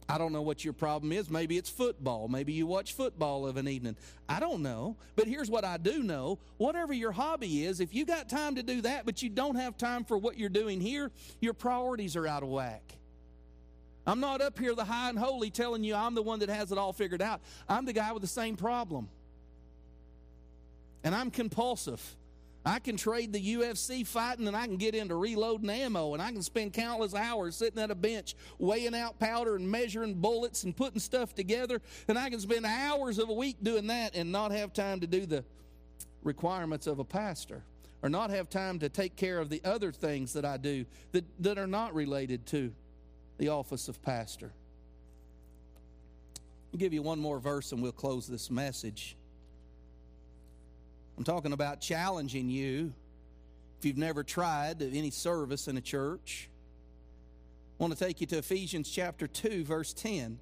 I 0.08 0.20
don't 0.20 0.32
know 0.32 0.44
what 0.44 0.64
your 0.64 0.74
problem 0.74 1.12
is. 1.12 1.30
Maybe 1.30 1.58
it's 1.58 1.70
football. 1.70 2.28
Maybe 2.28 2.54
you 2.54 2.68
watch 2.68 2.94
football 2.94 3.48
of 3.48 3.58
an 3.58 3.68
evening. 3.68 3.96
I 4.30 4.40
don't 4.40 4.62
know. 4.62 4.98
But 5.16 5.28
here's 5.28 5.50
what 5.50 5.66
I 5.66 5.78
do 5.78 6.04
know 6.04 6.38
whatever 6.58 6.94
your 6.94 7.12
hobby 7.12 7.66
is, 7.66 7.80
if 7.80 7.94
you 7.96 8.06
got 8.06 8.30
time 8.30 8.56
to 8.56 8.64
do 8.64 8.82
that, 8.82 9.06
but 9.06 9.24
you 9.24 9.30
don't 9.30 9.56
have 9.56 9.78
time 9.78 10.04
for 10.04 10.18
what 10.18 10.38
you're 10.38 10.50
doing 10.50 10.80
here, 10.80 11.12
your 11.42 11.54
priorities 11.54 12.16
are 12.16 12.28
out 12.28 12.44
of 12.44 12.50
whack. 12.50 12.84
I'm 14.08 14.20
not 14.20 14.42
up 14.42 14.60
here, 14.60 14.76
the 14.76 14.86
high 14.86 15.10
and 15.10 15.18
holy, 15.18 15.50
telling 15.50 15.84
you 15.84 15.96
I'm 15.96 16.14
the 16.14 16.22
one 16.22 16.40
that 16.40 16.50
has 16.50 16.72
it 16.72 16.78
all 16.78 16.94
figured 16.94 17.24
out. 17.24 17.42
I'm 17.68 17.86
the 17.86 17.94
guy 17.94 18.12
with 18.12 18.22
the 18.22 18.28
same 18.28 18.56
problem. 18.56 19.10
And 21.04 21.16
I'm 21.16 21.32
compulsive. 21.32 22.16
I 22.66 22.80
can 22.80 22.98
trade 22.98 23.32
the 23.32 23.56
UFC 23.56 24.06
fighting 24.06 24.48
and 24.48 24.58
I 24.58 24.66
can 24.66 24.78
get 24.78 24.96
into 24.96 25.16
reloading 25.16 25.70
ammo 25.70 26.14
and 26.14 26.22
I 26.22 26.32
can 26.32 26.42
spend 26.42 26.74
countless 26.74 27.14
hours 27.14 27.56
sitting 27.56 27.80
at 27.82 27.92
a 27.92 27.96
bench 27.96 28.36
weighing 28.58 28.96
out 28.96 29.20
powder 29.20 29.56
and 29.56 29.70
measuring 29.70 30.16
bullets 30.16 30.64
and 30.64 30.76
putting 30.76 31.00
stuff 31.00 31.36
together. 31.36 31.80
And 32.08 32.18
I 32.18 32.32
can 32.32 32.40
spend 32.40 32.66
hours 32.66 33.20
of 33.20 33.30
a 33.30 33.34
week 33.34 33.58
doing 33.62 33.86
that 33.88 34.16
and 34.16 34.32
not 34.32 34.52
have 34.52 34.74
time 34.74 35.00
to 35.02 35.08
do 35.08 35.28
the 35.28 35.44
requirements 36.24 36.88
of 36.88 36.98
a 36.98 37.04
pastor 37.04 37.64
or 38.02 38.10
not 38.10 38.32
have 38.32 38.50
time 38.50 38.80
to 38.80 38.90
take 38.90 39.16
care 39.16 39.40
of 39.40 39.50
the 39.50 39.62
other 39.64 39.92
things 39.92 40.34
that 40.34 40.44
I 40.44 40.58
do 40.58 40.86
that, 41.12 41.24
that 41.42 41.60
are 41.60 41.68
not 41.68 41.94
related 41.94 42.48
to 42.48 42.74
the 43.38 43.50
office 43.50 43.88
of 43.90 44.02
pastor. 44.02 44.52
I'll 46.74 46.80
give 46.80 46.94
you 46.94 47.04
one 47.04 47.20
more 47.20 47.40
verse 47.40 47.72
and 47.72 47.82
we'll 47.82 47.92
close 47.92 48.26
this 48.28 48.50
message. 48.50 49.16
I'm 51.18 51.24
talking 51.24 51.54
about 51.54 51.80
challenging 51.80 52.50
you 52.50 52.94
if 53.80 53.86
you've 53.86 53.98
never 53.98 54.24
tried 54.24 54.82
any 54.82 55.12
service 55.12 55.68
in 55.68 55.78
a 55.78 55.82
church. 55.82 56.50
I 57.80 57.84
want 57.84 57.98
to 57.98 58.00
take 58.04 58.20
you 58.20 58.28
to 58.28 58.38
Ephesians 58.38 58.90
chapter 58.90 59.28
2, 59.28 59.64
verse 59.64 59.94
10. 59.94 60.40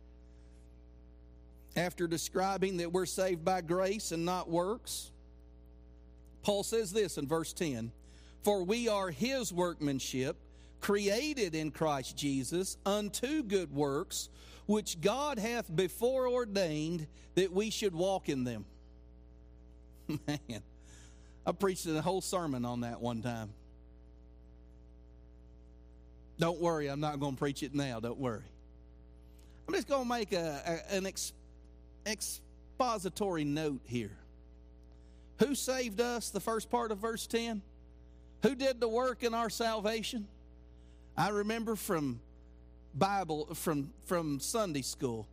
After 1.75 2.07
describing 2.07 2.77
that 2.77 2.91
we're 2.91 3.05
saved 3.05 3.45
by 3.45 3.61
grace 3.61 4.11
and 4.11 4.25
not 4.25 4.49
works, 4.49 5.11
Paul 6.43 6.63
says 6.63 6.91
this 6.91 7.17
in 7.17 7.27
verse 7.27 7.53
10 7.53 7.91
For 8.43 8.63
we 8.63 8.87
are 8.87 9.09
his 9.09 9.53
workmanship, 9.53 10.37
created 10.81 11.53
in 11.55 11.71
Christ 11.71 12.17
Jesus 12.17 12.77
unto 12.85 13.43
good 13.43 13.71
works, 13.73 14.29
which 14.65 15.01
God 15.01 15.37
hath 15.37 15.73
before 15.75 16.27
ordained 16.27 17.07
that 17.35 17.51
we 17.51 17.69
should 17.69 17.93
walk 17.93 18.27
in 18.29 18.43
them. 18.43 18.65
Man, 20.27 20.63
I 21.45 21.51
preached 21.51 21.85
a 21.85 22.01
whole 22.01 22.21
sermon 22.21 22.65
on 22.65 22.81
that 22.81 23.01
one 23.01 23.21
time. 23.21 23.49
Don't 26.39 26.59
worry, 26.59 26.87
I'm 26.87 26.99
not 26.99 27.19
going 27.19 27.33
to 27.33 27.39
preach 27.39 27.63
it 27.63 27.73
now. 27.73 27.99
Don't 27.99 28.17
worry. 28.17 28.43
I'm 29.67 29.73
just 29.73 29.87
going 29.87 30.03
to 30.03 30.09
make 30.09 30.33
a, 30.33 30.81
a 30.89 30.95
an 30.95 31.05
ex, 31.05 31.31
expository 32.05 33.43
note 33.43 33.81
here. 33.85 34.17
Who 35.39 35.55
saved 35.55 36.01
us? 36.01 36.29
The 36.29 36.39
first 36.39 36.69
part 36.69 36.91
of 36.91 36.97
verse 36.97 37.27
10. 37.27 37.61
Who 38.43 38.55
did 38.55 38.79
the 38.79 38.89
work 38.89 39.23
in 39.23 39.33
our 39.33 39.49
salvation? 39.49 40.27
I 41.15 41.29
remember 41.29 41.75
from 41.75 42.19
Bible 42.93 43.53
from 43.53 43.91
from 44.05 44.39
Sunday 44.39 44.81
school. 44.81 45.27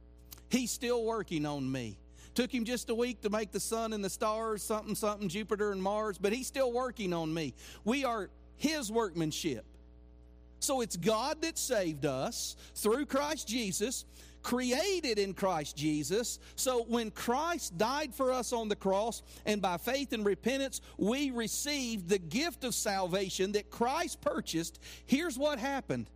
He's 0.49 0.71
still 0.71 1.05
working 1.05 1.47
on 1.47 1.71
me. 1.71 1.99
Took 2.41 2.55
him 2.55 2.65
just 2.65 2.89
a 2.89 2.95
week 2.95 3.21
to 3.21 3.29
make 3.29 3.53
the 3.53 3.61
sun 3.61 3.93
and 3.93 4.03
the 4.03 4.09
stars, 4.09 4.63
something, 4.63 4.95
something, 4.95 5.29
Jupiter 5.29 5.73
and 5.73 5.83
Mars, 5.83 6.17
but 6.17 6.33
he's 6.33 6.47
still 6.47 6.73
working 6.73 7.13
on 7.13 7.35
me. 7.35 7.53
We 7.85 8.07
are 8.07 8.31
his 8.57 8.91
workmanship. 8.91 9.67
So 10.59 10.81
it's 10.81 10.97
God 10.97 11.43
that 11.43 11.59
saved 11.59 12.07
us 12.07 12.57
through 12.77 13.05
Christ 13.05 13.47
Jesus, 13.47 14.07
created 14.43 15.19
in 15.19 15.35
Christ 15.35 15.77
Jesus. 15.77 16.39
So 16.57 16.85
when 16.85 17.11
Christ 17.11 17.77
died 17.77 18.15
for 18.15 18.33
us 18.33 18.55
on 18.55 18.71
the 18.71 18.77
cross, 18.77 19.21
and 19.45 19.61
by 19.61 19.77
faith 19.77 20.15
and 20.15 20.25
repentance, 20.25 20.81
we 20.97 21.33
received 21.33 22.09
the 22.09 22.19
gift 22.19 22.65
of 22.65 22.75
salvation 22.75 23.53
that 23.53 23.69
Christ 23.69 24.23
purchased, 24.23 24.81
here's 25.05 25.37
what 25.37 25.59
happened 25.59 26.09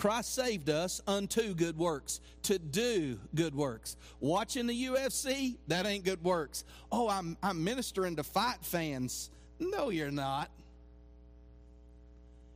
Christ 0.00 0.34
saved 0.34 0.70
us 0.70 1.02
unto 1.06 1.52
good 1.52 1.76
works, 1.76 2.22
to 2.44 2.58
do 2.58 3.20
good 3.34 3.54
works. 3.54 3.98
Watching 4.18 4.66
the 4.66 4.86
UFC, 4.86 5.58
that 5.68 5.84
ain't 5.84 6.06
good 6.06 6.24
works. 6.24 6.64
Oh, 6.90 7.06
I'm, 7.10 7.36
I'm 7.42 7.62
ministering 7.62 8.16
to 8.16 8.22
fight 8.22 8.64
fans. 8.64 9.30
No, 9.58 9.90
you're 9.90 10.10
not. 10.10 10.48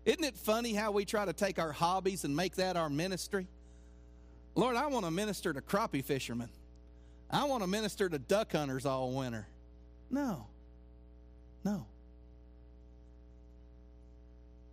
Isn't 0.07 0.25
it 0.25 0.39
funny 0.39 0.73
how 0.73 0.93
we 0.93 1.05
try 1.05 1.27
to 1.27 1.35
take 1.35 1.59
our 1.59 1.71
hobbies 1.71 2.25
and 2.25 2.35
make 2.35 2.55
that 2.55 2.79
our 2.79 2.89
ministry? 2.89 3.47
Lord, 4.55 4.77
I 4.77 4.87
want 4.87 5.05
to 5.05 5.11
minister 5.11 5.53
to 5.53 5.61
crappie 5.61 6.03
fishermen. 6.03 6.49
I 7.31 7.45
want 7.45 7.63
to 7.63 7.67
minister 7.67 8.09
to 8.09 8.19
duck 8.19 8.53
hunters 8.53 8.87
all 8.87 9.13
winter. 9.13 9.47
No. 10.09 10.47
No. 11.63 11.85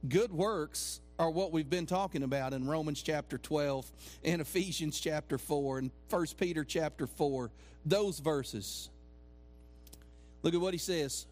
Good 0.07 0.31
works 0.31 1.01
are 1.21 1.29
what 1.29 1.51
we've 1.51 1.69
been 1.69 1.85
talking 1.85 2.23
about 2.23 2.51
in 2.51 2.65
Romans 2.67 2.99
chapter 3.03 3.37
12 3.37 3.85
and 4.23 4.41
Ephesians 4.41 4.99
chapter 4.99 5.37
4 5.37 5.77
and 5.77 5.91
1 6.09 6.25
Peter 6.35 6.63
chapter 6.63 7.05
4. 7.05 7.51
Those 7.85 8.17
verses. 8.17 8.89
Look 10.41 10.55
at 10.55 10.59
what 10.59 10.73
he 10.73 10.79
says. 10.79 11.27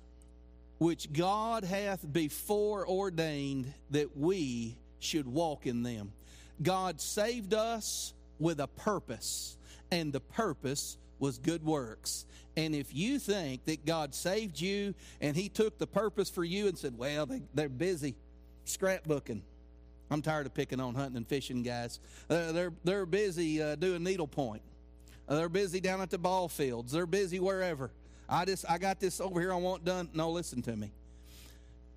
Which 0.78 1.12
God 1.12 1.64
hath 1.64 2.06
before 2.14 2.88
ordained 2.88 3.74
that 3.90 4.16
we 4.16 4.78
should 5.00 5.28
walk 5.28 5.66
in 5.66 5.82
them. 5.82 6.12
God 6.62 7.02
saved 7.02 7.56
us 7.56 8.14
with 8.38 8.60
a 8.60 8.68
purpose, 8.68 9.58
and 9.90 10.14
the 10.14 10.20
purpose 10.20 10.98
was 11.18 11.40
good 11.40 11.66
works. 11.66 12.28
And 12.56 12.76
if 12.76 12.94
you 12.94 13.18
think 13.18 13.66
that 13.66 13.88
God 13.88 14.14
saved 14.14 14.62
you 14.62 14.94
and 15.20 15.36
He 15.36 15.50
took 15.50 15.80
the 15.80 15.88
purpose 15.88 16.30
for 16.30 16.44
you 16.44 16.68
and 16.68 16.78
said, 16.78 16.96
well, 16.96 17.26
they, 17.26 17.42
they're 17.56 17.70
busy 17.70 18.14
scrapbooking, 18.68 19.42
I'm 20.12 20.22
tired 20.22 20.46
of 20.46 20.54
picking 20.54 20.80
on 20.80 20.96
hunting 20.96 21.18
and 21.18 21.28
fishing 21.28 21.62
guys. 21.62 22.00
Uh, 22.30 22.52
they're 22.52 22.74
they're 22.84 23.06
busy 23.06 23.62
uh, 23.62 23.76
doing 23.76 24.04
needlepoint. 24.04 24.62
Uh, 25.28 25.36
they're 25.36 25.50
busy 25.50 25.80
down 25.80 26.02
at 26.02 26.10
the 26.10 26.18
ball 26.18 26.48
fields. 26.48 26.92
They're 26.92 27.06
busy 27.06 27.40
wherever. 27.40 27.92
I 28.28 28.46
just 28.46 28.66
I 28.70 28.78
got 28.78 29.00
this 29.00 29.22
over 29.22 29.40
here 29.40 29.54
I 29.54 29.58
want 29.58 29.86
done. 29.86 30.10
No, 30.14 30.32
listen 30.32 30.62
to 30.64 30.76
me. 30.76 30.92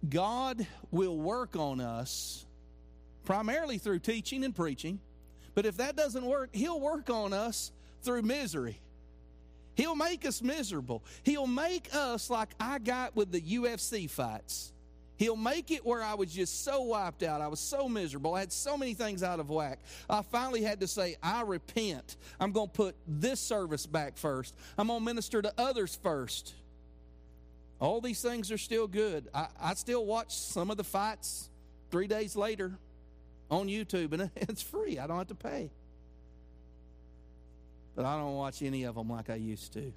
God 0.09 0.67
will 0.91 1.17
work 1.17 1.57
on 1.57 1.81
us 1.81 2.45
primarily 3.25 3.79
through 3.79 4.01
teaching 4.01 4.45
and 4.45 4.55
preaching. 4.55 5.01
But 5.55 5.67
if 5.67 5.77
that 5.77 5.97
doesn't 5.97 6.25
work, 6.25 6.51
he'll 6.53 6.81
work 6.81 7.11
on 7.11 7.33
us 7.33 7.73
through 8.03 8.23
misery. 8.23 8.81
He'll 9.75 9.95
make 9.95 10.27
us 10.27 10.43
miserable. 10.43 11.03
He'll 11.23 11.47
make 11.47 11.95
us 11.95 12.31
like 12.31 12.51
I 12.61 12.79
got 12.79 13.17
with 13.17 13.33
the 13.33 13.41
UFC 13.41 14.09
fights. 14.09 14.72
He'll 15.23 15.37
make 15.37 15.71
it 15.71 15.87
where 15.87 16.03
I 16.03 16.15
was 16.15 16.33
just 16.33 16.65
so 16.65 16.83
wiped 16.83 17.23
out. 17.23 17.41
I 17.41 17.47
was 17.47 17.61
so 17.61 17.89
miserable. 17.89 18.35
I 18.35 18.41
had 18.41 18.53
so 18.53 18.77
many 18.77 18.93
things 18.93 19.23
out 19.23 19.39
of 19.39 19.51
whack. 19.51 19.79
I 20.11 20.23
finally 20.23 20.63
had 20.63 20.81
to 20.81 20.89
say, 20.89 21.15
I 21.23 21.43
repent. 21.43 22.17
I'm 22.41 22.51
going 22.51 22.67
to 22.67 22.73
put 22.73 22.97
this 23.07 23.39
service 23.39 23.87
back 23.87 24.17
first. 24.17 24.53
I'm 24.77 24.89
going 24.89 24.99
to 24.99 25.05
minister 25.05 25.41
to 25.41 25.53
others 25.57 25.97
first. 26.03 26.55
All 27.79 28.01
these 28.01 28.21
things 28.21 28.51
are 28.51 28.59
still 28.59 28.89
good. 28.89 29.29
I, 29.33 29.47
I 29.61 29.75
still 29.75 30.05
watch 30.05 30.35
some 30.35 30.73
of 30.73 30.77
the 30.77 30.83
fights 30.83 31.49
three 31.93 32.09
days 32.09 32.35
later 32.35 32.73
on 33.49 33.69
YouTube, 33.69 34.15
and 34.15 34.29
it's 34.37 34.61
free. 34.61 34.99
I 34.99 35.07
don't 35.07 35.19
have 35.19 35.29
to 35.29 35.37
pay. 35.37 35.71
But 37.95 38.07
I 38.07 38.17
don't 38.17 38.35
watch 38.35 38.61
any 38.61 38.83
of 38.83 38.97
them 38.97 39.09
like 39.09 39.31
I 39.31 39.37
used 39.37 39.73
to. 39.75 39.93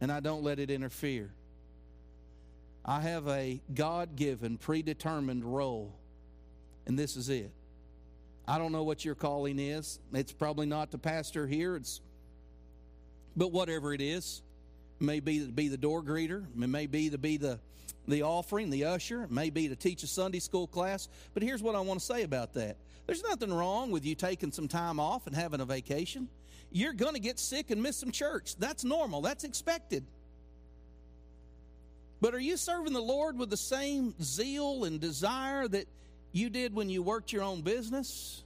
And 0.00 0.10
I 0.10 0.20
don't 0.20 0.42
let 0.42 0.58
it 0.58 0.70
interfere. 0.70 1.32
I 2.84 3.00
have 3.00 3.26
a 3.28 3.60
God 3.72 4.14
given, 4.16 4.58
predetermined 4.58 5.44
role, 5.44 5.94
and 6.86 6.98
this 6.98 7.16
is 7.16 7.30
it. 7.30 7.50
I 8.46 8.58
don't 8.58 8.72
know 8.72 8.82
what 8.82 9.04
your 9.04 9.14
calling 9.14 9.58
is. 9.58 9.98
It's 10.12 10.32
probably 10.32 10.66
not 10.66 10.90
to 10.90 10.98
pastor 10.98 11.46
here. 11.46 11.76
It's, 11.76 12.02
but 13.36 13.52
whatever 13.52 13.94
it 13.94 14.02
is, 14.02 14.42
it 15.00 15.04
may 15.04 15.20
be 15.20 15.40
to 15.40 15.46
be 15.46 15.68
the 15.68 15.78
door 15.78 16.02
greeter. 16.02 16.44
It 16.44 16.68
may 16.68 16.86
be 16.86 17.08
to 17.10 17.18
be 17.18 17.38
the 17.38 17.58
the 18.06 18.22
offering, 18.22 18.68
the 18.68 18.84
usher. 18.84 19.24
It 19.24 19.30
may 19.30 19.48
be 19.48 19.68
to 19.68 19.76
teach 19.76 20.02
a 20.02 20.06
Sunday 20.06 20.38
school 20.38 20.66
class. 20.66 21.08
But 21.32 21.42
here's 21.42 21.62
what 21.62 21.74
I 21.74 21.80
want 21.80 22.00
to 22.00 22.06
say 22.06 22.22
about 22.22 22.52
that. 22.54 22.76
There's 23.06 23.22
nothing 23.22 23.52
wrong 23.52 23.90
with 23.90 24.04
you 24.04 24.14
taking 24.14 24.52
some 24.52 24.68
time 24.68 25.00
off 25.00 25.26
and 25.26 25.34
having 25.34 25.60
a 25.60 25.64
vacation. 25.64 26.28
You're 26.70 26.92
going 26.92 27.14
to 27.14 27.20
get 27.20 27.38
sick 27.38 27.70
and 27.70 27.82
miss 27.82 27.96
some 27.96 28.10
church. 28.10 28.56
That's 28.56 28.84
normal. 28.84 29.20
That's 29.20 29.44
expected. 29.44 30.04
But 32.24 32.32
are 32.32 32.40
you 32.40 32.56
serving 32.56 32.94
the 32.94 33.02
Lord 33.02 33.36
with 33.36 33.50
the 33.50 33.58
same 33.58 34.14
zeal 34.22 34.84
and 34.84 34.98
desire 34.98 35.68
that 35.68 35.86
you 36.32 36.48
did 36.48 36.74
when 36.74 36.88
you 36.88 37.02
worked 37.02 37.34
your 37.34 37.42
own 37.42 37.60
business? 37.60 38.42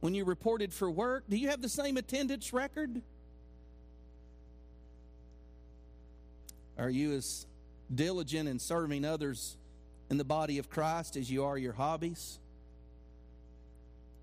When 0.00 0.14
you 0.14 0.24
reported 0.24 0.72
for 0.72 0.90
work? 0.90 1.24
Do 1.28 1.36
you 1.36 1.50
have 1.50 1.60
the 1.60 1.68
same 1.68 1.98
attendance 1.98 2.54
record? 2.54 3.02
Are 6.78 6.88
you 6.88 7.12
as 7.12 7.44
diligent 7.94 8.48
in 8.48 8.58
serving 8.58 9.04
others 9.04 9.58
in 10.08 10.16
the 10.16 10.24
body 10.24 10.56
of 10.56 10.70
Christ 10.70 11.18
as 11.18 11.30
you 11.30 11.44
are 11.44 11.58
your 11.58 11.74
hobbies? 11.74 12.38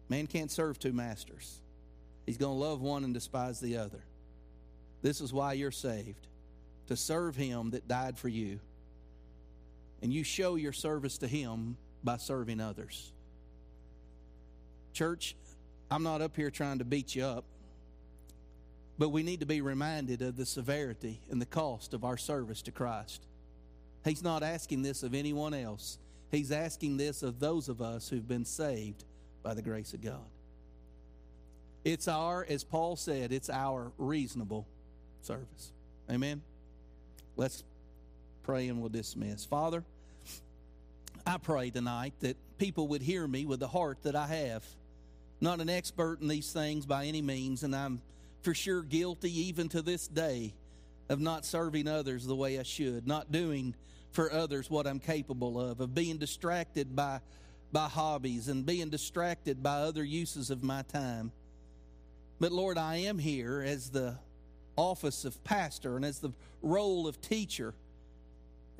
Man 0.10 0.26
can't 0.26 0.50
serve 0.50 0.80
two 0.80 0.94
masters. 0.94 1.62
He's 2.26 2.38
going 2.38 2.58
to 2.58 2.60
love 2.60 2.82
one 2.82 3.04
and 3.04 3.14
despise 3.14 3.60
the 3.60 3.78
other. 3.78 4.04
This 5.04 5.22
is 5.22 5.32
why 5.32 5.54
you're 5.54 5.70
saved 5.70 6.26
to 6.88 6.96
serve 6.96 7.36
Him 7.36 7.72
that 7.72 7.88
died 7.88 8.18
for 8.18 8.30
you. 8.30 8.60
And 10.02 10.12
you 10.12 10.24
show 10.24 10.56
your 10.56 10.74
service 10.74 11.18
to 11.20 11.28
Him 11.28 11.78
by 12.04 12.18
serving 12.18 12.60
others. 12.60 13.12
Church, 14.94 15.36
I'm 15.90 16.04
not 16.04 16.22
up 16.22 16.36
here 16.36 16.50
trying 16.50 16.80
to 16.80 16.86
beat 16.86 17.16
you 17.16 17.24
up, 17.24 17.46
but 18.98 19.10
we 19.10 19.24
need 19.24 19.40
to 19.40 19.46
be 19.46 19.62
reminded 19.62 20.22
of 20.22 20.38
the 20.38 20.46
severity 20.46 21.20
and 21.30 21.42
the 21.42 21.46
cost 21.46 21.94
of 21.94 22.04
our 22.04 22.18
service 22.18 22.62
to 22.64 22.72
Christ. 22.72 23.26
He's 24.04 24.24
not 24.24 24.44
asking 24.44 24.82
this 24.82 25.04
of 25.04 25.14
anyone 25.14 25.54
else. 25.54 25.98
He's 26.32 26.52
asking 26.52 26.98
this 26.98 27.24
of 27.24 27.40
those 27.40 27.70
of 27.70 27.82
us 27.82 28.10
who've 28.10 28.28
been 28.28 28.46
saved 28.46 29.04
by 29.44 29.54
the 29.54 29.62
grace 29.62 29.94
of 29.94 30.02
God. 30.02 30.26
It's 31.84 32.08
our, 32.08 32.46
as 32.48 32.64
Paul 32.64 32.96
said, 32.96 33.32
it's 33.32 33.50
our 33.50 33.92
reasonable 33.98 34.68
service. 35.22 35.72
Amen. 36.10 36.42
Let's 37.36 37.64
pray 38.44 38.68
and 38.68 38.80
we'll 38.80 38.90
dismiss. 38.90 39.46
Father, 39.46 39.84
I 41.26 41.38
pray 41.38 41.70
tonight 41.70 42.14
that 42.22 42.38
people 42.58 42.88
would 42.90 43.02
hear 43.02 43.28
me 43.28 43.46
with 43.46 43.60
the 43.60 43.68
heart 43.68 44.00
that 44.04 44.16
I 44.16 44.28
have. 44.28 44.66
Not 45.40 45.60
an 45.60 45.70
expert 45.70 46.22
in 46.22 46.28
these 46.28 46.52
things 46.52 46.86
by 46.86 47.06
any 47.06 47.22
means, 47.22 47.64
and 47.64 47.76
I'm 47.76 48.02
for 48.42 48.54
sure 48.54 48.82
guilty 48.82 49.32
even 49.48 49.70
to 49.70 49.82
this 49.82 50.08
day 50.08 50.54
of 51.10 51.20
not 51.20 51.46
serving 51.46 51.88
others 51.88 52.26
the 52.26 52.36
way 52.36 52.60
I 52.60 52.64
should, 52.64 53.08
not 53.08 53.32
doing 53.32 53.76
for 54.12 54.32
others 54.32 54.70
what 54.70 54.88
I'm 54.88 55.00
capable 55.00 55.60
of, 55.60 55.80
of 55.80 55.96
being 55.96 56.18
distracted 56.18 56.96
by, 56.96 57.22
by 57.72 57.88
hobbies 57.88 58.48
and 58.48 58.66
being 58.66 58.90
distracted 58.90 59.64
by 59.64 59.78
other 59.78 60.04
uses 60.04 60.50
of 60.50 60.64
my 60.64 60.82
time. 60.84 61.32
But 62.40 62.52
Lord, 62.52 62.78
I 62.78 62.98
am 62.98 63.20
here 63.20 63.64
as 63.66 63.90
the 63.90 64.16
office 64.76 65.26
of 65.26 65.44
pastor 65.44 65.96
and 65.96 66.06
as 66.06 66.20
the 66.20 66.32
role 66.62 67.08
of 67.08 67.22
teacher. 67.22 67.74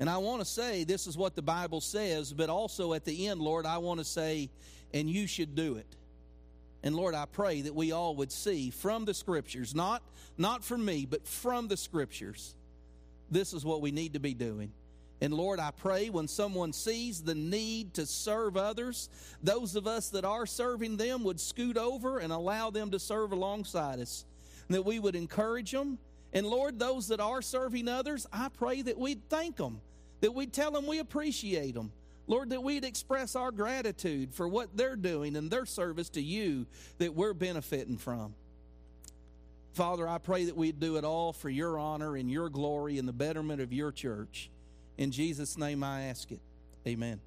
And 0.00 0.08
I 0.10 0.18
want 0.18 0.40
to 0.40 0.44
say 0.44 0.84
this 0.84 1.06
is 1.06 1.16
what 1.16 1.36
the 1.36 1.42
Bible 1.42 1.80
says, 1.80 2.32
but 2.32 2.50
also 2.50 2.92
at 2.92 3.04
the 3.04 3.28
end, 3.28 3.40
Lord, 3.40 3.66
I 3.66 3.78
want 3.78 4.00
to 4.00 4.04
say, 4.04 4.50
and 4.92 5.08
you 5.08 5.26
should 5.26 5.54
do 5.54 5.76
it. 5.76 5.86
And 6.82 6.96
Lord, 6.96 7.14
I 7.14 7.26
pray 7.26 7.60
that 7.62 7.74
we 7.74 7.92
all 7.92 8.16
would 8.16 8.32
see 8.32 8.70
from 8.70 9.04
the 9.04 9.14
scriptures, 9.14 9.74
not, 9.74 10.02
not 10.36 10.64
from 10.64 10.84
me, 10.84 11.06
but 11.08 11.26
from 11.26 11.68
the 11.68 11.76
scriptures, 11.76 12.54
this 13.30 13.52
is 13.52 13.64
what 13.64 13.80
we 13.80 13.92
need 13.92 14.14
to 14.14 14.20
be 14.20 14.34
doing. 14.34 14.72
And 15.20 15.32
Lord, 15.32 15.60
I 15.60 15.70
pray 15.70 16.10
when 16.10 16.26
someone 16.26 16.72
sees 16.72 17.22
the 17.22 17.36
need 17.36 17.94
to 17.94 18.06
serve 18.06 18.56
others, 18.56 19.08
those 19.40 19.76
of 19.76 19.86
us 19.86 20.08
that 20.10 20.24
are 20.24 20.46
serving 20.46 20.96
them 20.96 21.22
would 21.22 21.38
scoot 21.38 21.76
over 21.76 22.18
and 22.18 22.32
allow 22.32 22.70
them 22.70 22.90
to 22.90 22.98
serve 22.98 23.30
alongside 23.30 24.00
us. 24.00 24.24
That 24.68 24.84
we 24.84 24.98
would 24.98 25.16
encourage 25.16 25.70
them. 25.70 25.98
And 26.32 26.46
Lord, 26.46 26.78
those 26.78 27.08
that 27.08 27.20
are 27.20 27.42
serving 27.42 27.88
others, 27.88 28.26
I 28.32 28.48
pray 28.48 28.82
that 28.82 28.98
we'd 28.98 29.28
thank 29.28 29.56
them, 29.56 29.80
that 30.20 30.34
we'd 30.34 30.52
tell 30.52 30.70
them 30.70 30.86
we 30.86 30.98
appreciate 30.98 31.74
them. 31.74 31.92
Lord, 32.26 32.50
that 32.50 32.62
we'd 32.62 32.84
express 32.84 33.36
our 33.36 33.50
gratitude 33.50 34.32
for 34.32 34.48
what 34.48 34.76
they're 34.76 34.96
doing 34.96 35.36
and 35.36 35.50
their 35.50 35.66
service 35.66 36.08
to 36.10 36.22
you 36.22 36.66
that 36.98 37.14
we're 37.14 37.34
benefiting 37.34 37.98
from. 37.98 38.34
Father, 39.72 40.06
I 40.06 40.18
pray 40.18 40.44
that 40.44 40.56
we'd 40.56 40.80
do 40.80 40.96
it 40.96 41.04
all 41.04 41.32
for 41.32 41.50
your 41.50 41.78
honor 41.78 42.16
and 42.16 42.30
your 42.30 42.48
glory 42.48 42.98
and 42.98 43.08
the 43.08 43.12
betterment 43.12 43.60
of 43.60 43.72
your 43.72 43.90
church. 43.90 44.50
In 44.98 45.10
Jesus' 45.10 45.58
name 45.58 45.82
I 45.82 46.04
ask 46.04 46.30
it. 46.30 46.40
Amen. 46.86 47.20